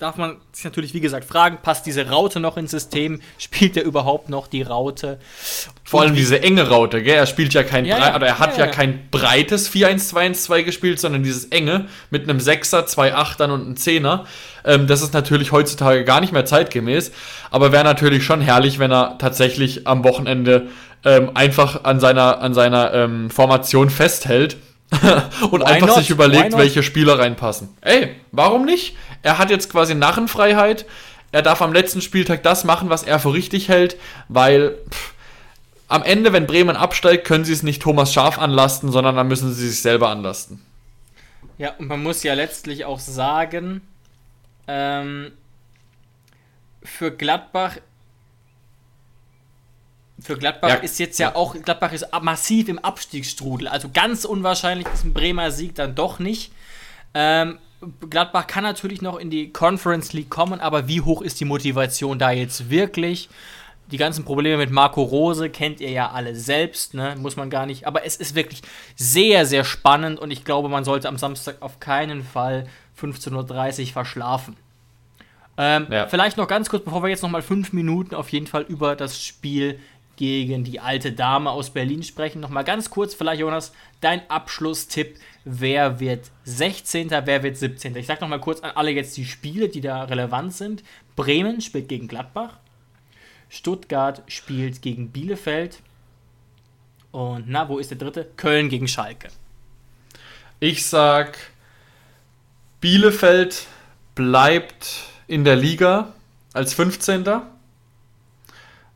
darf 0.01 0.17
man 0.17 0.37
sich 0.53 0.65
natürlich, 0.65 0.95
wie 0.95 1.01
gesagt, 1.01 1.27
fragen, 1.27 1.59
passt 1.63 1.85
diese 1.85 2.09
Raute 2.09 2.41
noch 2.41 2.57
ins 2.57 2.71
System? 2.71 3.21
Spielt 3.39 3.77
er 3.77 3.85
überhaupt 3.85 4.31
noch 4.31 4.47
die 4.47 4.63
Raute? 4.63 5.19
Vor 5.85 6.01
allem 6.01 6.15
diese 6.15 6.43
enge 6.43 6.69
Raute, 6.69 7.03
gell? 7.03 7.17
Er 7.17 7.27
spielt 7.27 7.53
ja 7.53 7.63
kein, 7.63 7.85
ja, 7.85 7.99
ja, 7.99 8.17
oder 8.17 8.27
er 8.27 8.39
hat 8.39 8.57
ja, 8.57 8.65
ja 8.65 8.71
kein 8.71 9.11
breites 9.11 9.71
4-1-2-1-2 9.71 10.63
gespielt, 10.63 11.01
sondern 11.01 11.23
dieses 11.23 11.47
enge 11.47 11.87
mit 12.09 12.23
einem 12.23 12.41
Sechser, 12.41 12.87
zwei 12.87 13.15
Achtern 13.15 13.51
und 13.51 13.61
einem 13.61 13.77
Zehner. 13.77 14.25
Ähm, 14.65 14.87
das 14.87 15.03
ist 15.03 15.13
natürlich 15.13 15.53
heutzutage 15.53 16.05
gar 16.05 16.23
nicht 16.23 16.33
mehr 16.33 16.47
zeitgemäß, 16.47 17.13
aber 17.51 17.71
wäre 17.71 17.85
natürlich 17.85 18.25
schon 18.25 18.41
herrlich, 18.41 18.79
wenn 18.79 18.91
er 18.91 19.19
tatsächlich 19.19 19.87
am 19.87 20.03
Wochenende 20.03 20.69
ähm, 21.05 21.33
einfach 21.35 21.85
an 21.85 22.01
seiner, 22.01 22.41
an 22.41 22.55
seiner 22.55 22.95
ähm, 22.95 23.31
Formation 23.31 23.91
festhält 23.91 24.57
und 25.51 25.61
Why 25.61 25.67
einfach 25.67 25.89
not? 25.89 25.97
sich 25.97 26.11
überlegt, 26.11 26.57
welche 26.57 26.83
Spieler 26.83 27.19
reinpassen. 27.19 27.69
Ey, 27.81 28.17
warum 28.33 28.65
nicht? 28.65 28.97
Er 29.23 29.39
hat 29.39 29.51
jetzt 29.51 29.71
quasi 29.71 29.95
Narrenfreiheit. 29.95 30.87
Er 31.33 31.43
darf 31.43 31.63
am 31.63 31.73
letzten 31.73 32.01
Spieltag 32.01 32.43
das 32.43 32.65
machen, 32.65 32.91
was 32.91 33.05
er 33.05 33.21
für 33.21 33.33
richtig 33.33 33.69
hält, 33.69 33.97
weil 34.29 34.79
pff, 34.91 35.15
am 35.91 36.03
Ende, 36.03 36.33
wenn 36.33 36.47
Bremen 36.47 36.77
absteigt, 36.77 37.27
können 37.27 37.45
sie 37.45 37.53
es 37.53 37.63
nicht 37.63 37.83
Thomas 37.83 38.13
Schaf 38.13 38.39
anlasten, 38.39 38.93
sondern 38.93 39.17
dann 39.17 39.29
müssen 39.29 39.53
sie 39.53 39.69
sich 39.69 39.83
selber 39.83 40.09
anlasten. 40.09 40.65
Ja, 41.59 41.75
und 41.79 41.89
man 41.89 42.03
muss 42.03 42.23
ja 42.23 42.35
letztlich 42.35 42.85
auch 42.85 43.01
sagen, 43.01 43.83
ähm, 44.67 45.33
für 46.83 47.11
Gladbach 47.11 47.77
für 50.23 50.37
Gladbach 50.37 50.69
ja. 50.69 50.75
ist 50.77 50.99
jetzt 50.99 51.19
ja 51.19 51.35
auch, 51.35 51.55
Gladbach 51.55 51.93
ist 51.93 52.07
massiv 52.23 52.69
im 52.69 52.79
Abstiegsstrudel. 52.79 53.69
Also 53.69 53.91
ganz 53.93 54.25
unwahrscheinlich 54.25 54.87
ist 54.93 55.05
ein 55.05 55.13
Bremer 55.13 55.51
Sieg 55.51 55.75
dann 55.75 55.95
doch 55.95 56.19
nicht. 56.19 56.53
Ähm, 57.15 57.59
Gladbach 58.09 58.47
kann 58.47 58.63
natürlich 58.63 59.01
noch 59.01 59.19
in 59.19 59.31
die 59.31 59.53
Conference 59.53 60.13
League 60.13 60.31
kommen, 60.31 60.61
aber 60.61 60.89
wie 60.89 61.01
hoch 61.01 61.23
ist 61.23 61.41
die 61.41 61.47
Motivation 61.47 62.19
da 62.19 62.31
jetzt 62.31 62.69
wirklich? 62.69 63.29
Die 63.91 63.97
ganzen 63.97 64.25
Probleme 64.25 64.59
mit 64.59 64.71
Marco 64.71 65.03
Rose 65.03 65.51
kennt 65.51 65.81
ihr 65.81 65.91
ja 65.91 66.11
alle 66.11 66.37
selbst, 66.37 66.95
ne? 66.95 67.17
muss 67.19 67.37
man 67.37 67.51
gar 67.51 67.67
nicht. 67.67 67.87
Aber 67.87 68.05
es 68.05 68.17
ist 68.17 68.35
wirklich 68.35 68.63
sehr, 68.95 69.47
sehr 69.47 69.65
spannend 69.65 70.21
und 70.21 70.31
ich 70.31 70.45
glaube, 70.45 70.69
man 70.69 70.85
sollte 70.85 71.09
am 71.09 71.17
Samstag 71.17 71.57
auf 71.61 71.81
keinen 71.81 72.23
Fall 72.23 72.69
15.30 73.01 73.81
Uhr 73.81 73.93
verschlafen. 73.93 74.57
Ähm, 75.57 75.89
ja. 75.91 76.07
Vielleicht 76.07 76.37
noch 76.37 76.47
ganz 76.47 76.69
kurz, 76.69 76.85
bevor 76.85 77.03
wir 77.03 77.11
jetzt 77.11 77.23
noch 77.23 77.31
mal 77.31 77.43
fünf 77.43 77.73
Minuten 77.73 78.15
auf 78.15 78.29
jeden 78.29 78.47
Fall 78.47 78.63
über 78.63 78.95
das 78.95 79.23
Spiel 79.23 79.81
gegen 80.21 80.65
die 80.65 80.81
alte 80.81 81.13
Dame 81.13 81.49
aus 81.51 81.71
Berlin 81.71 82.03
sprechen. 82.03 82.41
Nochmal 82.41 82.63
ganz 82.63 82.91
kurz, 82.91 83.15
vielleicht 83.15 83.41
Jonas, 83.41 83.73
dein 84.03 84.21
Abschlusstipp. 84.29 85.19
Wer 85.47 85.99
wird 85.99 86.31
16., 86.45 87.11
wer 87.11 87.43
wird 87.43 87.57
17.? 87.57 87.97
Ich 87.97 88.07
sag 88.07 88.21
nochmal 88.21 88.39
kurz 88.39 88.61
an 88.61 88.73
alle 88.75 88.91
jetzt 88.91 89.17
die 89.17 89.25
Spiele, 89.25 89.71
die 89.71 89.81
da 89.81 90.05
relevant 90.05 90.53
sind. 90.53 90.85
Bremen 91.17 91.63
spielt 91.63 91.89
gegen 91.89 92.07
Gladbach. 92.07 92.59
Stuttgart 93.49 94.23
spielt 94.27 94.83
gegen 94.83 95.11
Bielefeld. 95.11 95.81
Und 97.13 97.49
na, 97.49 97.71
wo 97.71 97.79
ist 97.79 97.91
der 97.91 97.97
dritte? 97.97 98.27
Köln 98.37 98.69
gegen 98.69 98.89
Schalke. 98.89 99.29
Ich 100.61 100.85
sag, 100.85 101.39
Bielefeld 102.83 103.67
bleibt 104.15 105.07
in 105.27 105.45
der 105.45 105.57
Liga 105.57 106.13
als 106.53 106.75
15. 106.75 107.25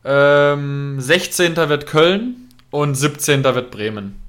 Ähm, 0.07 1.01
16. 1.01 1.55
wird 1.55 1.87
Köln 1.87 2.49
und 2.69 2.93
17. 2.93 3.43
wird 3.43 3.71
Bremen. 3.71 4.21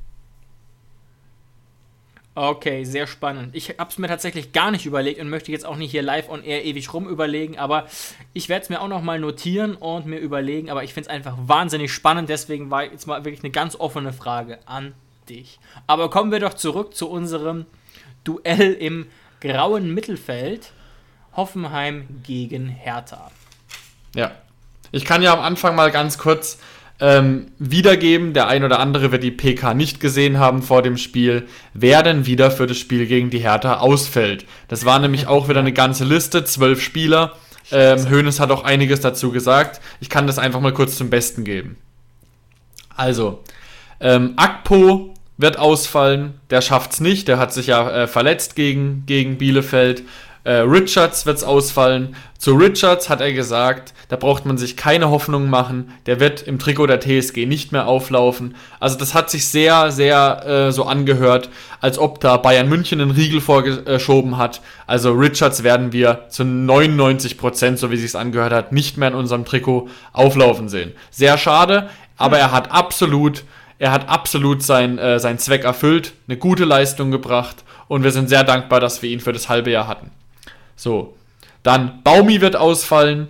Okay, 2.34 2.84
sehr 2.84 3.06
spannend. 3.06 3.54
Ich 3.54 3.78
habe 3.78 3.90
es 3.90 3.98
mir 3.98 4.08
tatsächlich 4.08 4.52
gar 4.52 4.70
nicht 4.70 4.84
überlegt 4.84 5.20
und 5.20 5.28
möchte 5.30 5.52
jetzt 5.52 5.64
auch 5.64 5.76
nicht 5.76 5.90
hier 5.90 6.02
live 6.02 6.28
on 6.28 6.42
air 6.44 6.64
ewig 6.64 6.92
rum 6.92 7.08
überlegen, 7.08 7.58
aber 7.58 7.86
ich 8.34 8.48
werde 8.48 8.62
es 8.62 8.68
mir 8.68 8.80
auch 8.80 8.88
nochmal 8.88 9.18
notieren 9.18 9.74
und 9.74 10.04
mir 10.04 10.18
überlegen, 10.18 10.68
aber 10.70 10.84
ich 10.84 10.92
finde 10.92 11.08
es 11.08 11.14
einfach 11.14 11.34
wahnsinnig 11.38 11.92
spannend, 11.92 12.28
deswegen 12.28 12.70
war 12.70 12.84
jetzt 12.84 13.06
mal 13.06 13.24
wirklich 13.24 13.42
eine 13.42 13.52
ganz 13.52 13.74
offene 13.74 14.12
Frage 14.12 14.58
an 14.66 14.92
dich. 15.30 15.58
Aber 15.86 16.10
kommen 16.10 16.30
wir 16.30 16.40
doch 16.40 16.54
zurück 16.54 16.94
zu 16.94 17.08
unserem 17.10 17.64
Duell 18.24 18.74
im 18.74 19.06
grauen 19.40 19.92
Mittelfeld. 19.94 20.72
Hoffenheim 21.34 22.06
gegen 22.22 22.68
Hertha. 22.68 23.30
Ja, 24.14 24.32
ich 24.92 25.04
kann 25.04 25.22
ja 25.22 25.32
am 25.32 25.40
Anfang 25.40 25.74
mal 25.74 25.90
ganz 25.90 26.18
kurz 26.18 26.58
ähm, 27.00 27.48
wiedergeben. 27.58 28.32
Der 28.32 28.48
ein 28.48 28.64
oder 28.64 28.80
andere 28.80 29.12
wird 29.12 29.22
die 29.22 29.30
PK 29.30 29.74
nicht 29.74 30.00
gesehen 30.00 30.38
haben 30.38 30.62
vor 30.62 30.82
dem 30.82 30.96
Spiel, 30.96 31.46
wer 31.74 32.02
denn 32.02 32.26
wieder 32.26 32.50
für 32.50 32.66
das 32.66 32.78
Spiel 32.78 33.06
gegen 33.06 33.30
die 33.30 33.38
Hertha 33.38 33.78
ausfällt. 33.78 34.46
Das 34.68 34.84
war 34.84 34.98
nämlich 34.98 35.26
auch 35.26 35.48
wieder 35.48 35.60
eine 35.60 35.72
ganze 35.72 36.04
Liste, 36.04 36.44
zwölf 36.44 36.82
Spieler. 36.82 37.32
Ähm, 37.72 38.08
Hoeneß 38.10 38.40
hat 38.40 38.50
auch 38.50 38.64
einiges 38.64 39.00
dazu 39.00 39.32
gesagt. 39.32 39.80
Ich 40.00 40.08
kann 40.08 40.26
das 40.26 40.38
einfach 40.38 40.60
mal 40.60 40.72
kurz 40.72 40.96
zum 40.96 41.10
Besten 41.10 41.44
geben. 41.44 41.76
Also, 42.94 43.42
ähm, 44.00 44.34
Akpo 44.36 45.14
wird 45.38 45.58
ausfallen, 45.58 46.40
der 46.48 46.62
schafft 46.62 46.92
es 46.92 47.00
nicht, 47.00 47.28
der 47.28 47.38
hat 47.38 47.52
sich 47.52 47.66
ja 47.66 47.90
äh, 47.90 48.06
verletzt 48.06 48.56
gegen, 48.56 49.04
gegen 49.04 49.36
Bielefeld. 49.36 50.02
Äh, 50.46 50.58
Richards 50.58 51.26
wird 51.26 51.38
es 51.38 51.42
ausfallen. 51.42 52.14
Zu 52.38 52.54
Richards 52.54 53.08
hat 53.08 53.20
er 53.20 53.32
gesagt, 53.32 53.92
da 54.08 54.14
braucht 54.14 54.46
man 54.46 54.56
sich 54.58 54.76
keine 54.76 55.10
Hoffnung 55.10 55.50
machen. 55.50 55.92
Der 56.06 56.20
wird 56.20 56.42
im 56.42 56.60
Trikot 56.60 56.86
der 56.86 57.00
TSG 57.00 57.46
nicht 57.46 57.72
mehr 57.72 57.88
auflaufen. 57.88 58.54
Also 58.78 58.96
das 58.96 59.12
hat 59.12 59.28
sich 59.28 59.48
sehr, 59.48 59.90
sehr 59.90 60.46
äh, 60.46 60.70
so 60.70 60.84
angehört, 60.84 61.50
als 61.80 61.98
ob 61.98 62.20
da 62.20 62.36
Bayern 62.36 62.68
München 62.68 63.00
einen 63.00 63.10
Riegel 63.10 63.40
vorgeschoben 63.40 64.38
hat. 64.38 64.60
Also 64.86 65.10
Richards 65.14 65.64
werden 65.64 65.92
wir 65.92 66.26
zu 66.28 66.44
99 66.44 67.38
Prozent, 67.38 67.80
so 67.80 67.90
wie 67.90 67.96
sich 67.96 68.06
es 68.06 68.14
angehört 68.14 68.52
hat, 68.52 68.70
nicht 68.70 68.96
mehr 68.98 69.08
in 69.08 69.14
unserem 69.16 69.46
Trikot 69.46 69.88
auflaufen 70.12 70.68
sehen. 70.68 70.92
Sehr 71.10 71.38
schade, 71.38 71.90
aber 72.16 72.38
er 72.38 72.52
hat 72.52 72.70
absolut, 72.70 73.42
er 73.80 73.90
hat 73.90 74.08
absolut 74.08 74.62
sein, 74.62 74.96
äh, 74.98 75.18
seinen 75.18 75.40
Zweck 75.40 75.64
erfüllt, 75.64 76.12
eine 76.28 76.36
gute 76.36 76.64
Leistung 76.64 77.10
gebracht 77.10 77.64
und 77.88 78.04
wir 78.04 78.12
sind 78.12 78.28
sehr 78.28 78.44
dankbar, 78.44 78.78
dass 78.78 79.02
wir 79.02 79.10
ihn 79.10 79.18
für 79.18 79.32
das 79.32 79.48
halbe 79.48 79.72
Jahr 79.72 79.88
hatten. 79.88 80.12
So. 80.76 81.16
Dann 81.62 82.02
Baumi 82.04 82.40
wird 82.40 82.54
ausfallen. 82.54 83.28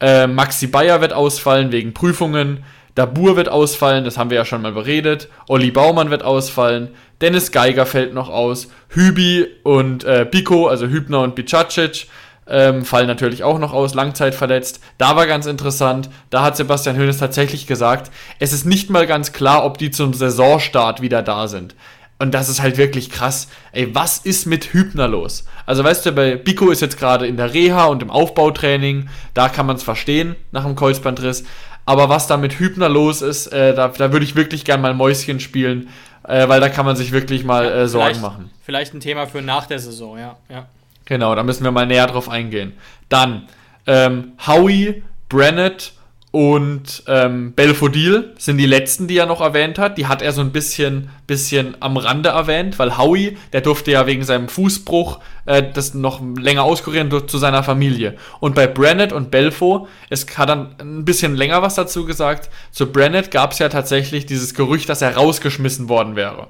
Äh, 0.00 0.26
Maxi 0.26 0.66
Bayer 0.66 1.00
wird 1.00 1.12
ausfallen 1.12 1.70
wegen 1.72 1.94
Prüfungen. 1.94 2.64
Dabur 2.96 3.36
wird 3.36 3.50
ausfallen, 3.50 4.04
das 4.04 4.16
haben 4.16 4.30
wir 4.30 4.38
ja 4.38 4.46
schon 4.46 4.62
mal 4.62 4.72
beredet. 4.72 5.28
Olli 5.48 5.70
Baumann 5.70 6.10
wird 6.10 6.22
ausfallen. 6.22 6.88
Dennis 7.20 7.52
Geiger 7.52 7.84
fällt 7.84 8.14
noch 8.14 8.30
aus. 8.30 8.68
Hübi 8.88 9.46
und 9.62 10.04
äh, 10.04 10.26
Biko, 10.28 10.66
also 10.66 10.86
Hübner 10.86 11.20
und 11.20 11.34
Bicacic, 11.34 12.08
ähm, 12.48 12.86
fallen 12.86 13.06
natürlich 13.06 13.44
auch 13.44 13.58
noch 13.58 13.74
aus, 13.74 13.94
langzeitverletzt. 13.94 14.80
Da 14.96 15.14
war 15.14 15.26
ganz 15.26 15.44
interessant, 15.46 16.08
da 16.30 16.42
hat 16.42 16.56
Sebastian 16.56 16.96
Hoeneß 16.96 17.18
tatsächlich 17.18 17.66
gesagt, 17.66 18.10
es 18.38 18.52
ist 18.52 18.64
nicht 18.64 18.88
mal 18.88 19.06
ganz 19.06 19.32
klar, 19.32 19.64
ob 19.64 19.76
die 19.78 19.90
zum 19.90 20.14
Saisonstart 20.14 21.02
wieder 21.02 21.22
da 21.22 21.48
sind. 21.48 21.74
Und 22.18 22.32
das 22.32 22.48
ist 22.48 22.62
halt 22.62 22.78
wirklich 22.78 23.10
krass. 23.10 23.48
Ey, 23.72 23.94
was 23.94 24.18
ist 24.18 24.46
mit 24.46 24.72
Hübner 24.72 25.06
los? 25.06 25.44
Also 25.66 25.84
weißt 25.84 26.06
du, 26.06 26.12
bei 26.12 26.36
Biko 26.36 26.70
ist 26.70 26.80
jetzt 26.80 26.98
gerade 26.98 27.26
in 27.26 27.36
der 27.36 27.52
Reha 27.52 27.86
und 27.86 28.02
im 28.02 28.10
Aufbautraining, 28.10 29.08
da 29.34 29.48
kann 29.50 29.66
man 29.66 29.76
es 29.76 29.82
verstehen 29.82 30.34
nach 30.50 30.64
dem 30.64 30.76
Kreuzbandriss. 30.76 31.44
Aber 31.84 32.08
was 32.08 32.26
da 32.26 32.36
mit 32.36 32.58
Hübner 32.58 32.88
los 32.88 33.22
ist, 33.22 33.48
äh, 33.48 33.74
da, 33.74 33.88
da 33.88 34.12
würde 34.12 34.24
ich 34.24 34.34
wirklich 34.34 34.64
gern 34.64 34.80
mal 34.80 34.94
Mäuschen 34.94 35.40
spielen. 35.40 35.88
äh, 36.26 36.48
weil 36.48 36.60
da 36.60 36.68
kann 36.68 36.86
man 36.86 36.96
sich 36.96 37.12
wirklich 37.12 37.44
mal 37.44 37.66
äh, 37.66 37.88
Sorgen 37.88 38.20
machen. 38.20 38.50
Vielleicht 38.64 38.94
ein 38.94 39.00
Thema 39.00 39.26
für 39.26 39.42
nach 39.42 39.66
der 39.66 39.78
Saison, 39.78 40.18
ja. 40.18 40.36
ja. 40.48 40.66
Genau, 41.04 41.34
da 41.34 41.42
müssen 41.42 41.64
wir 41.64 41.70
mal 41.70 41.86
näher 41.86 42.06
drauf 42.06 42.28
eingehen. 42.28 42.72
Dann 43.08 43.46
ähm, 43.86 44.32
Howie, 44.46 45.04
Brennett 45.28 45.92
und 46.32 47.04
ähm, 47.06 47.52
Belfodil 47.54 48.34
sind 48.36 48.58
die 48.58 48.66
letzten, 48.66 49.06
die 49.06 49.16
er 49.16 49.26
noch 49.26 49.40
erwähnt 49.40 49.78
hat. 49.78 49.96
Die 49.96 50.06
hat 50.06 50.20
er 50.20 50.32
so 50.32 50.42
ein 50.42 50.52
bisschen, 50.52 51.08
bisschen 51.26 51.76
am 51.80 51.96
Rande 51.96 52.30
erwähnt, 52.30 52.78
weil 52.78 52.98
Howie, 52.98 53.38
der 53.54 53.62
durfte 53.62 53.92
ja 53.92 54.06
wegen 54.06 54.22
seinem 54.22 54.48
Fußbruch 54.48 55.20
äh, 55.46 55.62
das 55.72 55.94
noch 55.94 56.20
länger 56.36 56.64
auskurieren 56.64 57.10
zu 57.26 57.38
seiner 57.38 57.62
Familie. 57.62 58.16
Und 58.40 58.54
bei 58.54 58.66
Brennett 58.66 59.12
und 59.12 59.30
Belfo, 59.30 59.88
es 60.10 60.26
hat 60.36 60.50
dann 60.50 60.74
ein 60.78 61.04
bisschen 61.06 61.36
länger 61.36 61.62
was 61.62 61.76
dazu 61.76 62.04
gesagt. 62.04 62.50
Zu 62.70 62.92
Brennett 62.92 63.30
gab 63.30 63.52
es 63.52 63.58
ja 63.58 63.70
tatsächlich 63.70 64.26
dieses 64.26 64.52
Gerücht, 64.52 64.88
dass 64.90 65.00
er 65.00 65.16
rausgeschmissen 65.16 65.88
worden 65.88 66.16
wäre. 66.16 66.48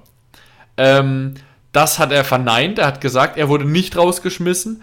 Ähm, 0.79 1.35
das 1.71 1.99
hat 1.99 2.11
er 2.11 2.25
verneint. 2.25 2.79
Er 2.79 2.87
hat 2.87 3.01
gesagt, 3.01 3.37
er 3.37 3.49
wurde 3.49 3.67
nicht 3.67 3.97
rausgeschmissen. 3.97 4.83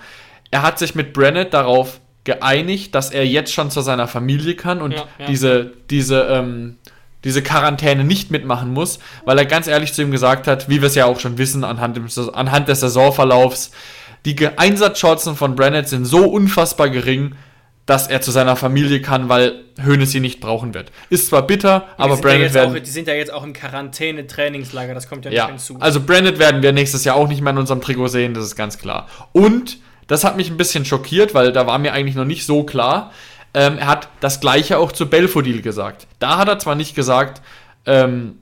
Er 0.52 0.62
hat 0.62 0.80
sich 0.80 0.96
mit 0.96 1.12
Brennett 1.12 1.54
darauf 1.54 2.00
geeinigt, 2.24 2.96
dass 2.96 3.12
er 3.12 3.26
jetzt 3.26 3.54
schon 3.54 3.70
zu 3.72 3.82
seiner 3.82 4.08
Familie 4.08 4.56
kann 4.56 4.82
und 4.82 4.92
Ja, 4.94 5.06
ja. 5.20 5.26
diese, 5.28 5.74
diese, 5.90 6.22
ähm, 6.30 6.78
diese 7.24 7.42
Quarantäne 7.42 8.04
nicht 8.04 8.32
mitmachen 8.32 8.72
muss, 8.74 9.00
weil 9.26 9.38
er 9.38 9.46
ganz 9.46 9.68
ehrlich 9.68 9.94
zu 9.94 10.02
ihm 10.02 10.12
gesagt 10.12 10.48
hat, 10.48 10.70
wie 10.70 10.82
wir 10.82 10.88
es 10.88 10.96
ja 10.96 11.06
auch 11.06 11.20
schon 11.20 11.38
wissen 11.38 11.64
anhand, 11.64 11.96
dem, 11.98 12.08
Saison- 12.08 12.34
anhand 12.34 12.68
des 12.70 12.80
Saisonverlaufs, 12.82 13.72
die 14.26 14.36
Einsatzchancen 14.58 15.36
von 15.36 15.56
Brennett 15.56 15.90
sind 15.90 16.06
so 16.06 16.30
unfassbar 16.30 16.90
gering, 16.90 17.36
dass 17.86 18.08
er 18.08 18.22
zu 18.22 18.32
seiner 18.32 18.56
Familie 18.56 19.02
kann, 19.02 19.28
weil 19.28 19.56
Hoeneß 19.86 20.16
ihn 20.16 20.22
nicht 20.22 20.40
brauchen 20.40 20.74
wird. 20.74 20.94
Ist 21.10 21.28
zwar 21.28 21.46
bitter, 21.46 21.88
Die 21.98 22.02
aber 22.04 22.30
ja 22.32 22.38
jetzt 22.38 22.54
werden... 22.54 22.74
auch, 22.74 22.80
die 22.80 22.90
sind 22.90 23.10
ja 23.10 23.14
jetzt 23.14 23.34
auch 23.34 23.44
im 23.44 23.52
Quarantäne-Trainingslager, 23.52 24.94
das 24.94 25.10
kommt 25.10 25.26
ja, 25.26 25.32
Ja, 25.32 25.44
nicht 25.44 25.50
hinzu. 25.66 25.78
also 25.82 26.00
Brandon 26.00 26.40
werden 26.40 26.62
wir 26.62 26.72
nächstes 26.72 27.04
Jahr 27.04 27.16
auch 27.18 27.28
nicht 27.28 27.42
mehr 27.42 27.52
in 27.52 27.58
unserem 27.58 27.82
Trikot 27.82 28.08
sehen, 28.08 28.34
das 28.34 28.46
ist 28.46 28.56
ganz 28.56 28.78
klar. 28.78 29.08
Und 29.34 29.78
das 30.08 30.24
hat 30.24 30.38
mich 30.38 30.50
ein 30.50 30.58
bisschen 30.58 30.86
schockiert, 30.86 31.34
weil 31.34 31.52
da 31.52 31.68
war 31.68 31.80
mir 31.80 31.94
eigentlich 31.94 32.16
noch 32.16 32.26
nicht 32.26 32.46
so 32.46 32.64
klar. 32.64 33.12
Ähm, 33.54 33.78
er 33.78 33.88
hat 33.88 34.10
das 34.20 34.40
gleiche 34.40 34.78
auch 34.78 34.92
zu 34.92 35.10
Belfodil 35.10 35.62
gesagt. 35.62 36.08
Da 36.20 36.38
hat 36.38 36.48
er 36.48 36.60
zwar 36.60 36.76
nicht 36.76 36.96
gesagt, 36.96 37.42
ähm, 37.86 38.40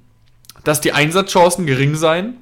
dass 0.64 0.82
die 0.82 0.94
Einsatzchancen 0.94 1.66
gering 1.66 1.96
seien, 1.96 2.38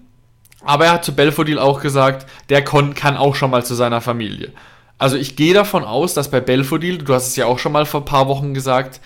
aber 0.64 0.86
er 0.86 0.94
hat 0.94 1.06
zu 1.06 1.16
Belfodil 1.16 1.58
auch 1.58 1.82
gesagt, 1.82 2.30
der 2.50 2.64
kann 2.64 3.18
auch 3.18 3.36
schon 3.36 3.52
mal 3.52 3.66
zu 3.66 3.76
seiner 3.76 4.02
Familie. 4.02 4.52
Also 4.98 5.16
ich 5.16 5.36
gehe 5.38 5.54
davon 5.54 5.86
aus, 5.86 6.14
dass 6.14 6.30
bei 6.30 6.42
Belfodil, 6.42 6.98
du 6.98 7.14
hast 7.14 7.28
es 7.28 7.36
ja 7.38 7.46
auch 7.46 7.58
schon 7.58 7.72
mal 7.72 7.86
vor 7.86 8.02
ein 8.02 8.06
paar 8.06 8.28
Wochen 8.28 8.54
gesagt, 8.54 9.00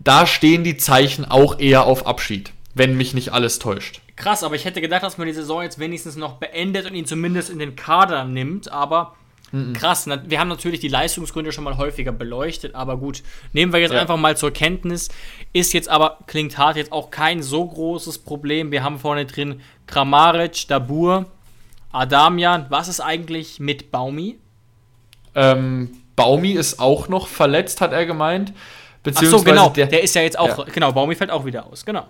da 0.00 0.26
stehen 0.26 0.62
die 0.62 0.76
Zeichen 0.76 1.24
auch 1.24 1.58
eher 1.58 1.84
auf 1.84 2.06
Abschied, 2.06 2.52
wenn 2.74 2.96
mich 2.96 3.12
nicht 3.12 3.32
alles 3.32 3.58
täuscht. 3.58 4.00
Krass, 4.14 4.44
aber 4.44 4.54
ich 4.54 4.64
hätte 4.64 4.80
gedacht, 4.80 5.02
dass 5.02 5.18
man 5.18 5.26
die 5.26 5.32
Saison 5.32 5.62
jetzt 5.62 5.78
wenigstens 5.78 6.16
noch 6.16 6.34
beendet 6.34 6.86
und 6.86 6.94
ihn 6.94 7.06
zumindest 7.06 7.50
in 7.50 7.58
den 7.58 7.74
Kader 7.76 8.24
nimmt, 8.24 8.70
aber 8.70 9.14
krass. 9.74 10.06
na- 10.06 10.22
Wir 10.26 10.40
haben 10.40 10.48
natürlich 10.48 10.80
die 10.80 10.88
Leistungsgründe 10.88 11.52
schon 11.52 11.64
mal 11.64 11.76
häufiger 11.76 12.12
beleuchtet, 12.12 12.74
aber 12.74 12.96
gut, 12.96 13.22
nehmen 13.52 13.72
wir 13.72 13.80
jetzt 13.80 13.92
Ja. 13.94 14.00
einfach 14.00 14.16
mal 14.16 14.36
zur 14.36 14.50
Kenntnis. 14.50 15.08
Ist 15.52 15.72
jetzt 15.72 15.88
aber, 15.88 16.18
klingt 16.26 16.58
hart, 16.58 16.76
jetzt 16.76 16.92
auch 16.92 17.10
kein 17.10 17.42
so 17.42 17.64
großes 17.64 18.18
Problem. 18.18 18.70
Wir 18.70 18.82
haben 18.82 18.98
vorne 18.98 19.24
drin 19.26 19.60
Kramaric, 19.86 20.66
Dabur, 20.68 21.26
Adamian. 21.92 22.66
Was 22.68 22.88
ist 22.88 23.00
eigentlich 23.00 23.60
mit 23.60 23.90
Baumi? 23.90 24.38
Ähm, 25.34 25.90
Baumi 26.16 26.52
ist 26.52 26.80
auch 26.80 27.08
noch 27.08 27.26
verletzt, 27.28 27.80
hat 27.80 27.92
er 27.92 28.06
gemeint. 28.06 28.52
Ach 28.54 29.02
Beziehungsweise 29.02 29.38
so, 29.38 29.44
genau. 29.44 29.68
der, 29.70 29.86
Der, 29.86 30.02
ist 30.02 30.14
ja 30.14 30.22
jetzt 30.22 30.38
auch, 30.38 30.58
Ja. 30.58 30.64
genau, 30.72 30.92
Baumi 30.92 31.14
fällt 31.14 31.30
auch 31.30 31.44
wieder 31.44 31.66
aus, 31.66 31.84
genau. 31.84 32.06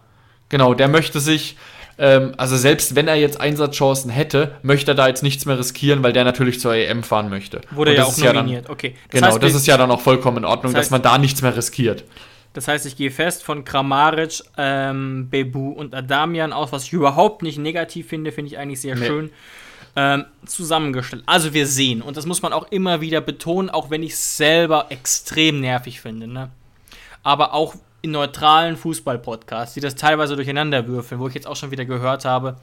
genau, 0.48 0.74
der 0.74 0.88
möchte 0.88 1.20
sich, 1.20 1.56
ähm, 1.98 2.34
also 2.36 2.56
selbst 2.56 2.94
wenn 2.94 3.08
er 3.08 3.14
jetzt 3.16 3.40
Einsatzchancen 3.40 4.10
hätte, 4.10 4.56
möchte 4.62 4.92
er 4.92 4.94
da 4.94 5.08
jetzt 5.08 5.22
nichts 5.22 5.46
mehr 5.46 5.58
riskieren, 5.58 6.02
weil 6.02 6.12
der 6.12 6.24
natürlich 6.24 6.60
zur 6.60 6.74
EM 6.74 7.02
fahren 7.02 7.28
möchte. 7.30 7.60
Wurde 7.70 7.94
ja 7.94 8.04
auch 8.04 8.08
ist 8.10 8.22
dann- 8.24 8.36
nominiert, 8.36 8.68
okay. 8.68 8.94
Das 9.10 9.20
genau, 9.20 9.32
heißt, 9.32 9.42
das 9.42 9.54
ist 9.54 9.66
ja 9.66 9.76
dann 9.76 9.90
auch 9.90 10.00
vollkommen 10.00 10.38
in 10.38 10.44
Ordnung, 10.44 10.72
Das 10.72 10.80
dass 10.82 10.88
heißt- 10.88 10.92
man 10.92 11.02
da 11.02 11.18
nichts 11.18 11.42
mehr 11.42 11.56
riskiert. 11.56 12.04
Das 12.52 12.68
heißt, 12.68 12.86
ich 12.86 12.96
gehe 12.96 13.10
fest 13.10 13.42
von 13.42 13.64
Kramaric, 13.64 14.42
ähm, 14.56 15.28
Bebu 15.30 15.70
und 15.72 15.94
Adamian 15.94 16.52
aus, 16.54 16.72
was 16.72 16.84
ich 16.84 16.92
überhaupt 16.94 17.42
nicht 17.42 17.58
negativ 17.58 18.08
finde, 18.08 18.32
finde 18.32 18.50
ich 18.52 18.58
eigentlich 18.58 18.80
sehr 18.80 18.96
Nee. 18.96 19.06
schön 19.06 19.30
ähm, 19.98 20.24
zusammengestellt. 20.44 21.22
Also 21.26 21.54
wir 21.54 21.66
sehen, 21.66 22.02
und 22.02 22.16
das 22.18 22.26
muss 22.26 22.42
man 22.42 22.52
auch 22.52 22.70
immer 22.70 23.00
wieder 23.00 23.20
betonen, 23.22 23.70
auch 23.70 23.88
wenn 23.90 24.02
ich 24.02 24.12
es 24.12 24.36
selber 24.36 24.86
extrem 24.90 25.60
nervig 25.60 26.00
finde, 26.02 26.26
ne? 26.26 26.50
aber 27.22 27.54
auch 27.54 27.74
in 28.06 28.12
neutralen 28.12 28.76
Fußball-Podcasts, 28.76 29.74
die 29.74 29.80
das 29.80 29.94
teilweise 29.96 30.34
durcheinander 30.36 30.86
würfeln, 30.86 31.20
wo 31.20 31.28
ich 31.28 31.34
jetzt 31.34 31.46
auch 31.46 31.56
schon 31.56 31.70
wieder 31.70 31.84
gehört 31.84 32.24
habe, 32.24 32.56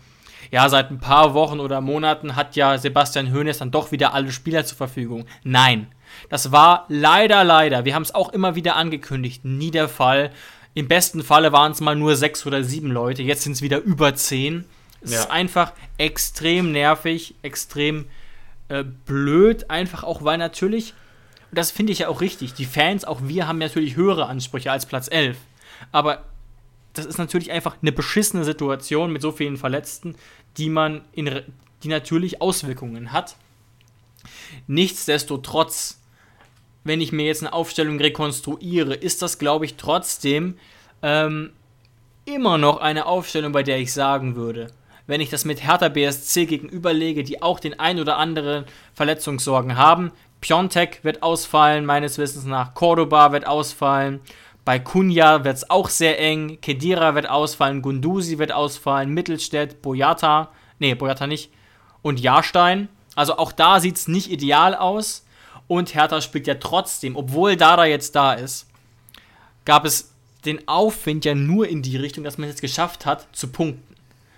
ja, 0.52 0.68
seit 0.68 0.90
ein 0.92 1.00
paar 1.00 1.34
Wochen 1.34 1.60
oder 1.60 1.80
Monaten 1.82 2.36
hat 2.36 2.56
ja 2.56 2.78
Sebastian 2.78 3.34
Hoeneß 3.34 3.60
dann 3.60 3.72
doch 3.72 3.92
wieder 3.92 4.14
alle 4.14 4.32
Spieler 4.32 4.66
zur 4.66 4.78
Verfügung. 4.78 5.26
Nein, 5.44 5.88
das 6.30 6.52
war 6.52 6.86
leider, 6.90 7.44
leider, 7.44 7.86
wir 7.86 7.96
haben 7.96 8.02
es 8.04 8.14
auch 8.14 8.30
immer 8.34 8.56
wieder 8.56 8.76
angekündigt, 8.76 9.46
nie 9.46 9.72
der 9.72 9.88
Fall. 9.88 10.32
Im 10.74 10.88
besten 10.88 11.24
Falle 11.24 11.52
waren 11.54 11.72
es 11.72 11.82
mal 11.82 11.96
nur 11.96 12.16
sechs 12.16 12.46
oder 12.46 12.64
sieben 12.64 12.92
Leute, 12.92 13.22
jetzt 13.24 13.44
sind 13.44 13.54
es 13.54 13.62
wieder 13.62 13.80
über 13.80 14.16
zehn. 14.16 14.66
Es 15.02 15.12
Ja. 15.12 15.20
ist 15.20 15.32
einfach 15.32 15.74
extrem 15.98 16.72
nervig, 16.72 17.36
extrem 17.42 18.06
äh, 18.70 18.84
blöd, 18.84 19.70
einfach 19.70 20.04
auch, 20.04 20.24
weil 20.24 20.38
natürlich, 20.38 20.94
das 21.54 21.72
finde 21.72 21.92
ich 21.92 22.00
ja 22.00 22.08
auch 22.08 22.22
richtig, 22.22 22.54
die 22.54 22.66
Fans, 22.66 23.06
auch 23.06 23.22
wir 23.24 23.48
haben 23.48 23.58
natürlich 23.58 23.96
höhere 23.96 24.28
Ansprüche 24.28 24.72
als 24.72 24.86
Platz 24.86 25.08
11. 25.10 25.38
Aber 25.92 26.24
das 26.94 27.06
ist 27.06 27.18
natürlich 27.18 27.52
einfach 27.52 27.78
eine 27.82 27.92
beschissene 27.92 28.44
Situation 28.44 29.12
mit 29.12 29.22
so 29.22 29.32
vielen 29.32 29.58
Verletzten, 29.58 30.16
die 30.58 30.70
man 30.70 31.02
in, 31.12 31.42
die 31.84 31.88
natürlich 31.88 32.42
Auswirkungen 32.42 33.12
hat. 33.12 33.36
Nichtsdestotrotz, 34.68 36.00
wenn 36.84 37.02
ich 37.02 37.12
mir 37.12 37.26
jetzt 37.26 37.42
eine 37.42 37.54
Aufstellung 37.54 38.00
rekonstruiere, 38.00 38.94
ist 38.94 39.22
das, 39.22 39.40
glaube 39.40 39.66
ich, 39.66 39.76
trotzdem 39.76 40.58
ähm, 41.02 41.52
immer 42.26 42.58
noch 42.58 42.78
eine 42.78 43.06
Aufstellung, 43.06 43.52
bei 43.52 43.64
der 43.64 43.80
ich 43.80 43.92
sagen 43.92 44.36
würde, 44.36 44.72
wenn 45.08 45.22
ich 45.22 45.30
das 45.30 45.46
mit 45.46 45.64
Hertha 45.64 45.90
BSC 45.90 46.46
gegenüberlege, 46.46 47.24
die 47.24 47.42
auch 47.42 47.60
den 47.60 47.80
ein 47.80 48.00
oder 48.00 48.18
anderen 48.18 48.66
Verletzungssorgen 48.94 49.78
haben. 49.78 50.12
Piontek 50.44 51.06
wird 51.06 51.24
ausfallen, 51.24 51.86
meines 51.86 52.18
Wissens 52.18 52.44
nach. 52.44 52.74
Cordoba 52.74 53.32
wird 53.32 53.48
ausfallen. 53.48 54.20
Bei 54.66 54.78
Kunja 54.78 55.46
wird 55.46 55.56
es 55.56 55.70
auch 55.70 55.88
sehr 55.88 56.20
eng. 56.20 56.58
Kedira 56.62 57.16
wird 57.16 57.30
ausfallen. 57.30 57.82
Gunduzi 57.82 58.40
wird 58.40 58.52
ausfallen. 58.52 59.14
Mittelstädt, 59.14 59.82
Boyata. 59.82 60.52
Nee, 60.80 60.96
Boyata 60.96 61.28
nicht. 61.28 61.50
Und 62.02 62.20
Jahrstein. 62.20 62.90
Also 63.16 63.38
auch 63.38 63.54
da 63.54 63.80
sieht 63.80 63.96
es 63.96 64.10
nicht 64.10 64.30
ideal 64.30 64.76
aus. 64.76 65.26
Und 65.70 65.96
Hertha 65.96 66.20
spielt 66.20 66.46
ja 66.46 66.56
trotzdem, 66.56 67.16
obwohl 67.16 67.56
Dada 67.56 67.86
jetzt 67.86 68.14
da 68.14 68.34
ist, 68.34 68.68
gab 69.64 69.86
es 69.86 70.12
den 70.44 70.68
Aufwind 70.68 71.24
ja 71.24 71.36
nur 71.36 71.70
in 71.70 71.82
die 71.82 71.96
Richtung, 71.96 72.26
dass 72.26 72.38
man 72.38 72.50
es 72.50 72.56
jetzt 72.56 72.62
geschafft 72.62 73.06
hat, 73.06 73.30
zu 73.32 73.48
punkten. 73.48 73.93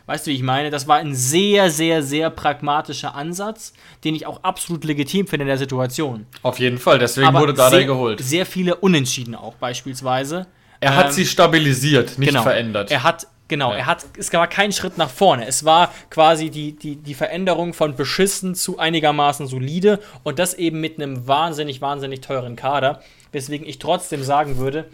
Weißt 0.08 0.28
du, 0.28 0.32
wie 0.32 0.36
ich 0.36 0.44
meine? 0.44 0.70
Das 0.70 0.88
war 0.88 0.98
ein 0.98 1.16
sehr, 1.16 1.72
sehr, 1.72 2.04
sehr 2.04 2.30
pragmatischer 2.30 3.16
Ansatz, 3.16 3.74
den 4.04 4.14
ich 4.14 4.28
auch 4.28 4.44
absolut 4.44 4.84
legitim 4.84 5.26
finde 5.28 5.44
in 5.44 5.48
der 5.48 5.58
Situation. 5.58 6.28
Auf 6.44 6.60
jeden 6.60 6.78
Fall, 6.78 7.00
deswegen 7.00 7.28
Aber 7.28 7.40
wurde 7.40 7.54
Dardai 7.56 7.78
sehr, 7.78 7.86
geholt. 7.88 8.22
Sehr 8.22 8.46
viele 8.46 8.76
Unentschieden 8.76 9.34
auch 9.34 9.56
beispielsweise. 9.56 10.46
Er 10.80 10.96
hat 10.96 11.08
Ähm, 11.08 11.12
sie 11.14 11.26
stabilisiert, 11.26 12.20
nicht 12.20 12.30
genau. 12.30 12.44
verändert. 12.44 12.92
Er 12.92 13.02
hat, 13.02 13.26
genau, 13.48 13.72
Ja. 13.72 13.78
er 13.78 13.86
hat, 13.88 14.06
es 14.20 14.32
war 14.32 14.46
kein 14.48 14.72
Schritt 14.72 15.00
nach 15.00 15.10
vorne. 15.10 15.48
Es 15.48 15.66
war 15.66 15.92
quasi 16.12 16.52
die, 16.52 16.74
die, 16.74 16.98
die 16.98 17.14
Veränderung 17.16 17.74
von 17.74 17.96
beschissen 17.96 18.54
zu 18.54 18.78
einigermaßen 18.78 19.48
solide 19.48 20.00
und 20.24 20.38
das 20.38 20.54
eben 20.54 20.82
mit 20.82 21.02
einem 21.02 21.28
wahnsinnig, 21.28 21.82
wahnsinnig 21.82 22.22
teuren 22.22 22.56
Kader. 22.56 23.02
Weswegen 23.32 23.68
ich 23.68 23.80
trotzdem 23.80 24.24
sagen 24.24 24.58
würde, 24.60 24.86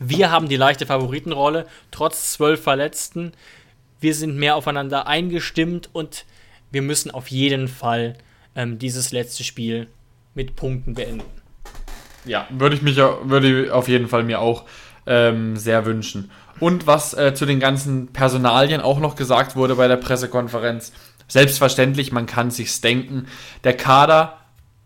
wir 0.00 0.30
haben 0.30 0.48
die 0.48 0.56
leichte 0.56 0.86
Favoritenrolle, 0.86 1.66
trotz 1.90 2.32
zwölf 2.32 2.62
Verletzten. 2.62 3.32
Wir 4.00 4.14
sind 4.14 4.36
mehr 4.36 4.56
aufeinander 4.56 5.06
eingestimmt 5.06 5.90
und 5.92 6.24
wir 6.70 6.82
müssen 6.82 7.10
auf 7.10 7.28
jeden 7.28 7.68
Fall 7.68 8.16
ähm, 8.54 8.78
dieses 8.78 9.12
letzte 9.12 9.44
Spiel 9.44 9.88
mit 10.34 10.56
Punkten 10.56 10.94
beenden. 10.94 11.24
Ja, 12.24 12.46
würde 12.50 12.76
ich 12.76 12.82
mich 12.82 12.96
würde 12.96 13.74
auf 13.74 13.88
jeden 13.88 14.08
Fall 14.08 14.22
mir 14.22 14.40
auch 14.40 14.64
ähm, 15.06 15.56
sehr 15.56 15.86
wünschen. 15.86 16.30
Und 16.60 16.86
was 16.86 17.14
äh, 17.14 17.34
zu 17.34 17.46
den 17.46 17.60
ganzen 17.60 18.08
Personalien 18.08 18.80
auch 18.80 18.98
noch 18.98 19.16
gesagt 19.16 19.56
wurde 19.56 19.76
bei 19.76 19.88
der 19.88 19.96
Pressekonferenz, 19.96 20.92
selbstverständlich, 21.28 22.12
man 22.12 22.26
kann 22.26 22.50
sich's 22.50 22.80
denken, 22.80 23.26
der 23.64 23.76
Kader, 23.76 24.38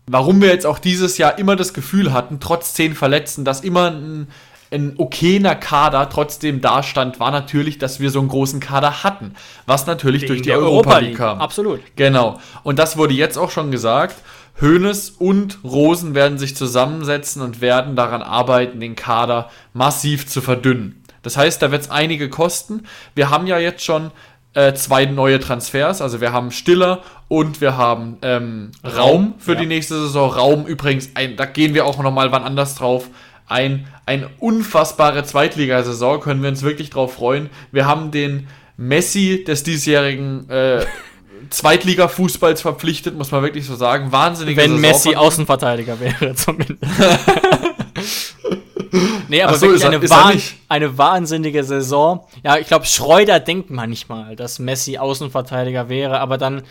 warum 0.05 0.41
wir 0.41 0.49
jetzt 0.49 0.65
auch 0.65 0.79
dieses 0.79 1.17
Jahr 1.17 1.39
immer 1.39 1.55
das 1.55 1.73
Gefühl 1.73 2.13
hatten, 2.13 2.39
trotz 2.39 2.73
zehn 2.73 2.95
Verletzten, 2.95 3.45
dass 3.45 3.61
immer 3.61 3.91
ein, 3.91 4.27
ein 4.73 4.95
okayer 4.97 5.55
Kader 5.55 6.09
trotzdem 6.09 6.59
dastand, 6.59 7.19
war 7.19 7.31
natürlich, 7.31 7.77
dass 7.77 7.99
wir 7.99 8.09
so 8.09 8.19
einen 8.19 8.27
großen 8.27 8.59
Kader 8.59 9.03
hatten, 9.03 9.35
was 9.65 9.85
natürlich 9.85 10.25
durch 10.25 10.41
die 10.41 10.51
Europa 10.51 10.97
League 10.99 11.17
kam. 11.17 11.39
Absolut. 11.39 11.79
Genau. 11.95 12.39
Und 12.63 12.79
das 12.79 12.97
wurde 12.97 13.13
jetzt 13.13 13.37
auch 13.37 13.51
schon 13.51 13.71
gesagt. 13.71 14.15
Hoeneß 14.61 15.11
und 15.11 15.59
Rosen 15.63 16.13
werden 16.13 16.37
sich 16.37 16.55
zusammensetzen 16.55 17.41
und 17.41 17.61
werden 17.61 17.95
daran 17.95 18.21
arbeiten, 18.21 18.79
den 18.79 18.95
Kader 18.95 19.49
massiv 19.73 20.27
zu 20.27 20.41
verdünnen. 20.41 21.03
Das 21.23 21.37
heißt, 21.37 21.61
da 21.61 21.71
wird 21.71 21.83
es 21.83 21.89
einige 21.89 22.29
kosten. 22.29 22.83
Wir 23.15 23.29
haben 23.29 23.47
ja 23.47 23.57
jetzt 23.57 23.83
schon 23.83 24.11
äh, 24.53 24.73
zwei 24.73 25.05
neue 25.05 25.39
Transfers. 25.39 26.01
Also 26.01 26.21
wir 26.21 26.31
haben 26.31 26.51
Stiller 26.51 27.01
und 27.27 27.61
wir 27.61 27.77
haben 27.77 28.17
ähm, 28.21 28.71
Raum, 28.83 28.95
Raum 28.95 29.33
für 29.39 29.53
ja. 29.53 29.61
die 29.61 29.65
nächste 29.65 29.95
Saison. 29.95 30.29
Raum 30.29 30.65
übrigens, 30.65 31.11
ein, 31.15 31.35
da 31.35 31.45
gehen 31.45 31.73
wir 31.73 31.85
auch 31.85 32.01
nochmal 32.01 32.31
wann 32.31 32.43
anders 32.43 32.75
drauf. 32.75 33.07
Ein, 33.47 33.87
eine 34.05 34.29
unfassbare 34.39 35.23
Zweitligasaison, 35.23 36.19
können 36.19 36.41
wir 36.41 36.49
uns 36.49 36.63
wirklich 36.63 36.89
drauf 36.89 37.13
freuen. 37.13 37.49
Wir 37.71 37.85
haben 37.85 38.11
den 38.11 38.47
Messi 38.77 39.43
des 39.45 39.63
diesjährigen 39.63 40.49
äh, 40.49 40.85
Zweitliga-Fußballs 41.49 42.61
verpflichtet, 42.61 43.17
muss 43.17 43.31
man 43.31 43.43
wirklich 43.43 43.65
so 43.65 43.75
sagen. 43.75 44.11
Wahnsinniger 44.11 44.61
Wenn 44.61 44.71
Saison 44.71 44.81
Messi 44.81 45.15
Außenverteidiger 45.15 45.99
wäre, 45.99 46.35
zumindest. 46.35 46.79
nee, 49.27 49.41
aber 49.41 49.55
so, 49.55 49.67
wirklich 49.67 49.83
er, 49.83 49.89
eine, 49.89 50.09
wahn, 50.09 50.41
eine 50.69 50.97
wahnsinnige 50.97 51.63
Saison. 51.63 52.25
Ja, 52.43 52.57
ich 52.57 52.67
glaube, 52.67 52.85
Schreuder 52.85 53.39
denkt 53.39 53.69
manchmal, 53.69 54.35
dass 54.35 54.59
Messi 54.59 54.97
Außenverteidiger 54.97 55.89
wäre, 55.89 56.19
aber 56.19 56.37
dann 56.37 56.63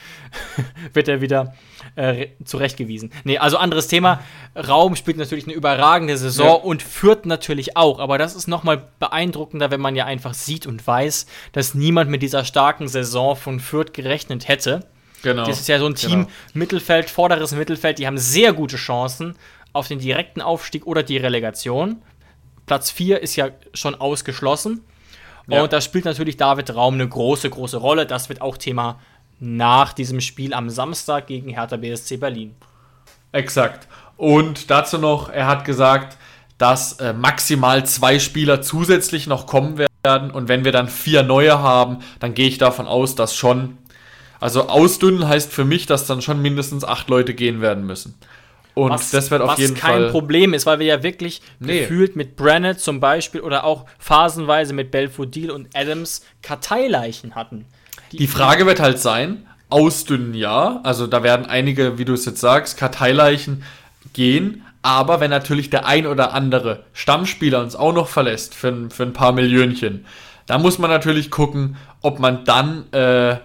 wird 0.93 1.09
er 1.09 1.21
wieder 1.21 1.55
äh, 1.97 2.29
zurechtgewiesen. 2.45 3.13
Nee, 3.25 3.39
also 3.39 3.57
anderes 3.57 3.89
Thema. 3.89 4.21
Raum 4.57 4.97
spielt 4.97 5.17
natürlich 5.17 5.45
eine 5.45 5.55
überragende 5.55 6.17
Saison 6.17 6.47
ja. 6.47 6.53
und 6.53 6.83
führt 6.83 7.27
natürlich 7.27 7.77
auch. 7.77 7.99
Aber 7.99 8.19
das 8.19 8.35
ist 8.35 8.49
nochmal 8.49 8.89
beeindruckender, 8.99 9.71
wenn 9.71 9.81
man 9.81 9.97
ja 9.97 10.05
einfach 10.07 10.35
sieht 10.35 10.67
und 10.67 10.87
weiß, 10.87 11.27
dass 11.53 11.75
niemand 11.75 12.11
mit 12.11 12.23
dieser 12.23 12.45
starken 12.45 12.89
Saison 12.89 13.37
von 13.37 13.61
Fürth 13.61 13.93
gerechnet 13.93 14.49
hätte. 14.49 14.87
Genau. 15.23 15.45
Das 15.45 15.61
ist 15.61 15.69
ja 15.69 15.79
so 15.79 15.87
ein 15.87 15.95
Team, 15.95 16.11
genau. 16.11 16.29
Mittelfeld, 16.55 17.09
vorderes 17.09 17.53
Mittelfeld, 17.53 17.99
die 17.99 18.07
haben 18.07 18.19
sehr 18.19 18.53
gute 18.53 18.77
Chancen 18.77 19.37
auf 19.73 19.89
den 19.89 19.99
direkten 19.99 20.41
Aufstieg 20.41 20.87
oder 20.87 21.03
die 21.03 21.17
Relegation. 21.17 22.03
Platz 22.67 22.91
4 22.91 23.21
ist 23.21 23.37
ja 23.37 23.51
schon 23.75 23.95
ausgeschlossen. 23.95 24.83
Ja. 25.49 25.63
Und 25.63 25.73
da 25.73 25.81
spielt 25.81 26.05
natürlich 26.05 26.37
David 26.37 26.75
Raum 26.75 26.95
eine 26.95 27.09
große, 27.09 27.51
große 27.51 27.77
Rolle. 27.77 28.07
Das 28.07 28.29
wird 28.29 28.41
auch 28.41 28.57
Thema 28.57 29.01
nach 29.43 29.93
diesem 29.93 30.21
Spiel 30.21 30.55
am 30.55 30.71
Samstag 30.71 31.27
gegen 31.27 31.51
Hertha 31.51 31.77
BSC 31.77 32.17
Berlin. 32.17 32.55
Exakt. 33.33 33.89
Und 34.17 34.71
dazu 34.71 34.99
noch, 34.99 35.31
er 35.31 35.49
hat 35.49 35.65
gesagt, 35.65 36.17
dass 36.59 37.01
äh, 37.01 37.13
maximal 37.13 37.85
zwei 37.85 38.21
Spieler 38.21 38.63
zusätzlich 38.63 39.27
noch 39.27 39.47
kommen 39.47 39.79
werden. 39.79 40.31
Und 40.31 40.47
wenn 40.47 40.65
wir 40.65 40.71
dann 40.71 40.87
vier 40.89 41.25
neue 41.25 41.59
haben, 41.59 41.99
dann 42.21 42.35
gehe 42.35 42.47
ich 42.47 42.59
davon 42.59 42.87
aus, 42.87 43.17
dass 43.17 43.35
schon, 43.35 43.79
also 44.39 44.69
ausdünnen 44.69 45.27
heißt 45.27 45.53
für 45.53 45.65
mich, 45.65 45.87
dass 45.87 46.07
dann 46.07 46.23
schon 46.23 46.41
mindestens 46.41 46.85
acht 46.85 47.09
Leute 47.09 47.35
gehen 47.35 47.61
werden 47.61 47.85
müssen. 47.85 48.15
Und 48.75 48.93
was, 48.93 49.11
das 49.11 49.33
wird 49.33 49.43
auf 49.43 49.59
jeden 49.59 49.77
Fall. 49.77 49.91
Was 49.91 50.03
kein 50.05 50.11
Problem 50.13 50.55
ist, 50.55 50.67
weil 50.67 50.79
wir 50.79 50.87
ja 50.87 51.03
wirklich 51.03 51.43
nee. 51.59 51.81
gefühlt 51.81 52.15
mit 52.15 52.37
Brennett 52.37 52.79
zum 52.79 53.01
Beispiel 53.01 53.41
oder 53.41 53.65
auch 53.65 53.87
phasenweise 53.99 54.73
mit 54.73 54.93
Belfodil 54.93 55.51
und 55.51 55.69
Adams 55.75 56.25
Karteileichen 56.43 57.35
hatten. 57.35 57.67
Die, 58.13 58.19
die 58.19 58.27
Frage 58.27 58.67
wird 58.67 58.81
halt 58.81 58.99
sein: 58.99 59.47
ausdünnen 59.69 60.35
ja. 60.35 60.81
Also 60.83 61.07
da 61.07 61.23
werden 61.23 61.47
einige, 61.47 61.99
wie 61.99 62.05
du 62.05 62.13
es 62.13 62.25
jetzt 62.25 62.41
sagst, 62.41 62.77
Karteileichen 62.77 63.65
gehen. 64.13 64.65
Aber 64.83 65.21
wenn 65.21 65.31
natürlich 65.31 65.71
der 65.71 65.87
ein 65.87 66.07
oder 66.07 66.35
andere 66.35 66.85
Stammspieler 66.93 67.61
uns 67.61 67.77
auch 67.77 67.93
noch 67.93 68.09
verlässt 68.09 68.55
für, 68.55 68.91
für 68.91 69.05
ein 69.05 69.13
paar 69.13 69.33
Millionchen, 69.33 70.05
da 70.47 70.59
muss 70.59 70.79
man 70.79 70.91
natürlich 70.91 71.31
gucken, 71.31 71.77
ob 72.01 72.19
man 72.19 72.45
dann 72.45 72.93
äh, 72.93 73.37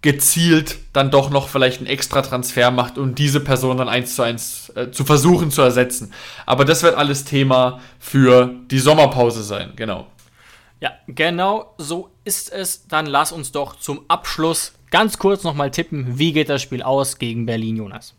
gezielt 0.00 0.78
dann 0.92 1.10
doch 1.10 1.30
noch 1.30 1.48
vielleicht 1.48 1.78
einen 1.78 1.86
extra 1.86 2.22
Transfer 2.22 2.70
macht, 2.70 2.98
um 2.98 3.14
diese 3.14 3.38
Person 3.38 3.76
dann 3.76 3.88
eins 3.88 4.16
zu 4.16 4.22
eins 4.22 4.72
äh, 4.74 4.90
zu 4.90 5.04
versuchen 5.04 5.50
zu 5.50 5.62
ersetzen. 5.62 6.12
Aber 6.44 6.64
das 6.64 6.82
wird 6.82 6.96
alles 6.96 7.24
Thema 7.24 7.80
für 8.00 8.50
die 8.70 8.80
Sommerpause 8.80 9.44
sein, 9.44 9.72
genau. 9.76 10.08
Ja, 10.82 10.90
genau 11.06 11.76
so 11.78 12.10
ist 12.24 12.52
es. 12.52 12.88
Dann 12.88 13.06
lass 13.06 13.30
uns 13.30 13.52
doch 13.52 13.76
zum 13.78 14.04
Abschluss 14.08 14.72
ganz 14.90 15.16
kurz 15.16 15.44
nochmal 15.44 15.70
tippen, 15.70 16.18
wie 16.18 16.32
geht 16.32 16.48
das 16.48 16.60
Spiel 16.60 16.82
aus 16.82 17.18
gegen 17.18 17.46
Berlin, 17.46 17.76
Jonas? 17.76 18.14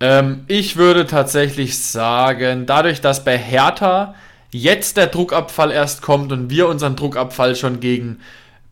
Ähm, 0.00 0.44
ich 0.48 0.76
würde 0.76 1.06
tatsächlich 1.06 1.78
sagen, 1.78 2.64
dadurch, 2.64 3.02
dass 3.02 3.22
bei 3.22 3.36
Hertha 3.36 4.14
jetzt 4.50 4.96
der 4.96 5.08
Druckabfall 5.08 5.70
erst 5.70 6.00
kommt 6.00 6.32
und 6.32 6.48
wir 6.48 6.68
unseren 6.68 6.96
Druckabfall 6.96 7.54
schon 7.54 7.80
gegen 7.80 8.20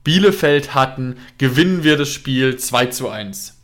Bielefeld 0.02 0.72
hatten, 0.72 1.18
gewinnen 1.36 1.84
wir 1.84 1.98
das 1.98 2.08
Spiel 2.08 2.56
2 2.56 2.86
zu 2.86 3.10
1. 3.10 3.59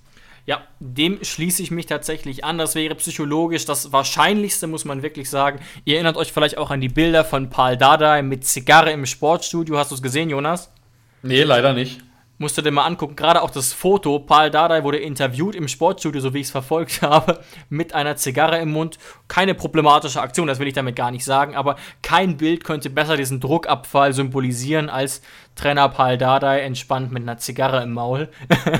Ja, 0.46 0.62
dem 0.78 1.22
schließe 1.22 1.60
ich 1.60 1.72
mich 1.72 1.86
tatsächlich 1.86 2.44
an. 2.44 2.56
Das 2.56 2.76
wäre 2.76 2.94
psychologisch 2.94 3.64
das 3.64 3.92
Wahrscheinlichste, 3.92 4.68
muss 4.68 4.84
man 4.84 5.02
wirklich 5.02 5.28
sagen. 5.28 5.58
Ihr 5.84 5.94
erinnert 5.96 6.16
euch 6.16 6.32
vielleicht 6.32 6.56
auch 6.56 6.70
an 6.70 6.80
die 6.80 6.88
Bilder 6.88 7.24
von 7.24 7.50
Paul 7.50 7.76
Dardai 7.76 8.22
mit 8.22 8.44
Zigarre 8.44 8.92
im 8.92 9.06
Sportstudio. 9.06 9.76
Hast 9.76 9.90
du 9.90 9.96
es 9.96 10.02
gesehen, 10.02 10.30
Jonas? 10.30 10.72
Nee, 11.22 11.42
leider 11.42 11.72
nicht. 11.72 12.00
Musst 12.38 12.58
du 12.58 12.62
dir 12.62 12.70
mal 12.70 12.84
angucken, 12.84 13.16
gerade 13.16 13.40
auch 13.40 13.50
das 13.50 13.72
Foto. 13.72 14.18
Paul 14.18 14.50
Dardai 14.50 14.84
wurde 14.84 14.98
interviewt 14.98 15.54
im 15.54 15.68
Sportstudio, 15.68 16.20
so 16.20 16.34
wie 16.34 16.40
ich 16.40 16.46
es 16.46 16.50
verfolgt 16.50 17.00
habe, 17.02 17.40
mit 17.70 17.94
einer 17.94 18.16
Zigarre 18.16 18.58
im 18.58 18.72
Mund. 18.72 18.98
Keine 19.26 19.54
problematische 19.54 20.20
Aktion, 20.20 20.46
das 20.46 20.58
will 20.58 20.68
ich 20.68 20.74
damit 20.74 20.96
gar 20.96 21.10
nicht 21.10 21.24
sagen, 21.24 21.56
aber 21.56 21.76
kein 22.02 22.36
Bild 22.36 22.64
könnte 22.64 22.90
besser 22.90 23.16
diesen 23.16 23.40
Druckabfall 23.40 24.12
symbolisieren 24.12 24.90
als 24.90 25.22
Trainer 25.54 25.88
Paul 25.88 26.18
Dardai 26.18 26.60
entspannt 26.60 27.10
mit 27.10 27.22
einer 27.22 27.38
Zigarre 27.38 27.82
im 27.82 27.94
Maul. 27.94 28.28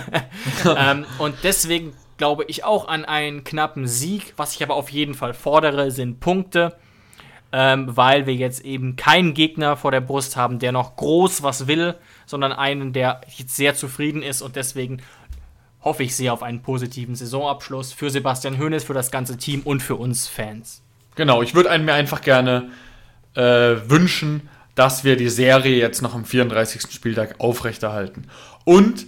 ähm, 0.77 1.07
und 1.19 1.37
deswegen 1.43 1.95
glaube 2.19 2.45
ich 2.49 2.65
auch 2.65 2.89
an 2.89 3.07
einen 3.07 3.43
knappen 3.45 3.87
Sieg. 3.87 4.35
Was 4.37 4.55
ich 4.55 4.63
aber 4.63 4.75
auf 4.75 4.91
jeden 4.91 5.15
Fall 5.15 5.33
fordere, 5.33 5.91
sind 5.91 6.21
Punkte 6.21 6.77
ähm, 7.53 7.97
weil 7.97 8.27
wir 8.27 8.35
jetzt 8.35 8.65
eben 8.65 8.97
keinen 8.97 9.33
Gegner 9.33 9.77
vor 9.77 9.91
der 9.91 10.01
Brust 10.01 10.37
haben, 10.37 10.59
der 10.59 10.73
noch 10.73 10.97
groß 10.97 11.43
was 11.43 11.67
will, 11.67 11.95
sondern 12.27 12.53
einen, 12.53 12.93
der 12.93 13.23
jetzt 13.37 13.57
sehr 13.57 13.75
zufrieden 13.75 14.23
ist 14.23 14.43
und 14.43 14.57
deswegen 14.57 15.03
hoffe 15.81 16.03
ich 16.03 16.17
sehr 16.17 16.33
auf 16.33 16.43
einen 16.43 16.63
positiven 16.63 17.15
Saisonabschluss 17.15 17.93
für 17.93 18.11
Sebastian 18.11 18.59
Hoeneß, 18.59 18.85
für 18.85 18.95
das 18.95 19.11
ganze 19.11 19.37
Team 19.37 19.63
und 19.63 19.83
für 19.83 19.95
uns 19.95 20.27
Fans. 20.27 20.83
Genau, 21.15 21.43
ich 21.43 21.55
würde 21.55 21.77
mir 21.79 21.95
einfach 21.95 22.21
gerne 22.21 22.71
äh, 23.35 23.41
wünschen, 23.41 24.49
dass 24.75 25.05
wir 25.05 25.17
die 25.17 25.31
Serie 25.31 25.77
jetzt 25.77 26.03
noch 26.03 26.15
am 26.15 26.25
34. 26.25 26.93
Spieltag 26.93 27.37
aufrechterhalten. 27.39 28.27
Und 28.65 29.07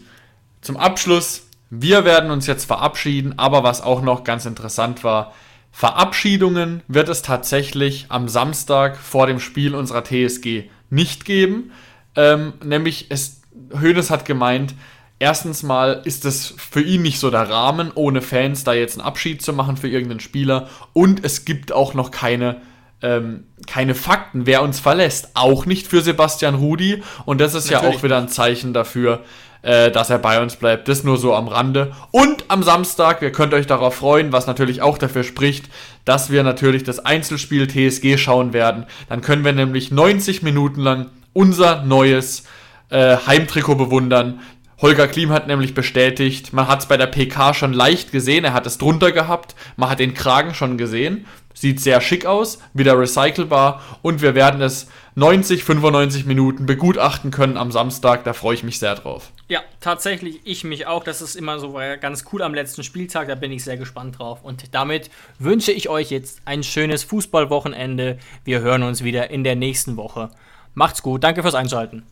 zum 0.61 0.77
Abschluss, 0.77 1.49
wir 1.69 2.05
werden 2.05 2.31
uns 2.31 2.47
jetzt 2.47 2.65
verabschieden, 2.65 3.39
aber 3.39 3.63
was 3.63 3.83
auch 3.83 4.01
noch 4.01 4.25
ganz 4.25 4.47
interessant 4.47 5.05
war, 5.05 5.35
Verabschiedungen 5.71 6.83
wird 6.89 7.09
es 7.09 7.23
tatsächlich 7.23 8.07
am 8.09 8.29
Samstag 8.29 8.97
vor 8.97 9.27
dem 9.27 9.39
Spiel 9.39 9.75
unserer 9.75 10.03
TSG 10.03 10.71
nicht 10.91 11.25
geben. 11.25 11.73
Ähm, 12.19 12.55
nämlich, 12.65 13.07
es, 13.11 13.43
Hoeneß 13.81 14.11
hat 14.11 14.25
gemeint, 14.25 14.75
erstens 15.21 15.63
mal 15.63 16.03
ist 16.05 16.25
es 16.25 16.53
für 16.57 16.81
ihn 16.81 17.03
nicht 17.03 17.21
so 17.21 17.31
der 17.31 17.49
Rahmen, 17.49 17.93
ohne 17.95 18.23
Fans 18.23 18.65
da 18.65 18.73
jetzt 18.73 18.99
einen 18.99 19.07
Abschied 19.07 19.41
zu 19.41 19.53
machen 19.53 19.77
für 19.77 19.89
irgendeinen 19.89 20.19
Spieler. 20.19 20.69
Und 20.93 21.25
es 21.25 21.45
gibt 21.45 21.71
auch 21.71 21.95
noch 21.95 22.11
keine, 22.11 22.61
ähm, 23.03 23.45
keine 23.69 23.95
Fakten, 23.95 24.47
wer 24.47 24.63
uns 24.63 24.81
verlässt. 24.81 25.31
Auch 25.35 25.65
nicht 25.65 25.87
für 25.87 26.01
Sebastian 26.01 26.57
Rudi. 26.57 27.05
Und 27.25 27.41
das 27.41 27.55
ist 27.55 27.71
Natürlich. 27.71 27.93
ja 27.95 27.99
auch 27.99 28.03
wieder 28.03 28.19
ein 28.19 28.29
Zeichen 28.29 28.73
dafür, 28.73 29.23
äh, 29.63 29.93
dass 29.93 30.11
er 30.11 30.19
bei 30.19 30.43
uns 30.43 30.57
bleibt. 30.57 30.89
Das 30.89 31.05
nur 31.05 31.19
so 31.19 31.37
am 31.37 31.47
Rande. 31.47 31.93
Und 32.11 32.47
am 32.49 32.65
Samstag, 32.65 33.23
ihr 33.23 33.31
könnt 33.31 33.55
euch 33.55 33.69
darauf 33.69 33.95
freuen, 33.95 34.33
was 34.33 34.49
natürlich 34.49 34.83
auch 34.83 34.99
dafür 34.99 35.23
spricht, 35.23 35.67
dass 36.05 36.31
wir 36.31 36.43
natürlich 36.43 36.83
das 36.83 36.99
Einzelspiel 36.99 37.69
TSG 37.69 38.19
schauen 38.19 38.53
werden. 38.53 38.87
Dann 39.09 39.21
können 39.21 39.45
wir 39.45 39.53
nämlich 39.53 39.93
90 39.93 40.43
Minuten 40.43 40.81
lang 40.81 41.07
unser 41.33 41.83
neues 41.83 42.45
äh, 42.91 43.17
Heimtrikot 43.27 43.77
bewundern. 43.77 44.41
Holger 44.81 45.09
Klim 45.09 45.31
hat 45.31 45.49
nämlich 45.49 45.75
bestätigt, 45.75 46.53
man 46.53 46.69
hat 46.69 46.81
es 46.81 46.87
bei 46.87 46.97
der 46.97 47.09
PK 47.09 47.53
schon 47.53 47.73
leicht 47.73 48.13
gesehen, 48.13 48.45
er 48.45 48.53
hat 48.53 48.65
es 48.67 48.79
drunter 48.79 49.11
gehabt, 49.11 49.57
man 49.77 49.91
hat 49.91 49.99
den 49.99 50.15
Kragen 50.15 50.55
schon 50.55 50.79
gesehen, 50.79 51.27
sieht 51.53 51.81
sehr 51.81 52.01
schick 52.01 52.27
aus, 52.27 52.61
wieder 52.75 52.97
recycelbar 52.97 53.83
und 54.03 54.23
wir 54.23 54.37
werden 54.37 54.63
es 54.63 54.87
90, 55.17 55.65
95 55.65 56.27
Minuten 56.27 56.67
begutachten 56.67 57.33
können 57.33 57.57
am 57.57 57.73
Samstag. 57.73 58.23
Da 58.23 58.35
freue 58.35 58.55
ich 58.55 58.63
mich 58.63 58.79
sehr 58.79 58.95
drauf. 58.95 59.33
Ja, 59.49 59.63
tatsächlich, 59.81 60.39
ich 60.45 60.63
mich 60.63 60.87
auch. 60.87 61.03
Das 61.03 61.21
ist 61.21 61.35
immer 61.35 61.59
so 61.59 61.77
ganz 62.01 62.25
cool 62.33 62.41
am 62.41 62.55
letzten 62.55 62.85
Spieltag. 62.85 63.27
Da 63.27 63.35
bin 63.35 63.51
ich 63.51 63.65
sehr 63.65 63.77
gespannt 63.77 64.21
drauf. 64.21 64.45
Und 64.45 64.77
damit 64.77 65.11
wünsche 65.41 65.73
ich 65.73 65.89
euch 65.89 66.11
jetzt 66.11 66.43
ein 66.45 66.63
schönes 66.63 67.03
Fußballwochenende. 67.03 68.19
Wir 68.45 68.61
hören 68.61 68.85
uns 68.85 69.03
wieder 69.03 69.31
in 69.31 69.43
der 69.43 69.57
nächsten 69.57 69.97
Woche. 69.97 70.31
Macht's 70.79 71.03
gut. 71.03 71.25
Danke 71.25 71.43
fürs 71.43 71.57
Einschalten. 71.57 72.05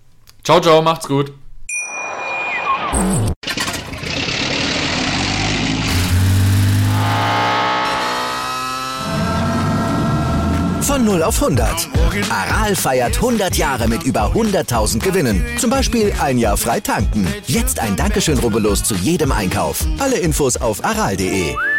Ciao, 0.43 0.61
ciao. 0.61 0.83
Macht's 0.83 1.07
gut. 1.07 1.33
Von 10.81 11.05
0 11.05 11.23
auf 11.23 11.41
100. 11.41 11.89
Aral 12.29 12.75
feiert 12.75 13.15
100 13.17 13.57
Jahre 13.57 13.87
mit 13.87 14.03
über 14.03 14.33
100.000 14.35 14.99
Gewinnen. 14.99 15.45
Zum 15.59 15.71
Beispiel 15.71 16.13
ein 16.21 16.37
Jahr 16.37 16.57
frei 16.57 16.81
tanken. 16.81 17.33
Jetzt 17.47 17.79
ein 17.79 17.95
Dankeschön, 17.95 18.39
rubbellos 18.39 18.83
zu 18.83 18.97
jedem 18.97 19.31
Einkauf. 19.31 19.85
Alle 19.99 20.17
Infos 20.17 20.57
auf 20.57 20.85
aral.de. 20.85 21.55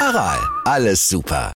Aral, 0.00 0.38
alles 0.64 1.08
super. 1.08 1.44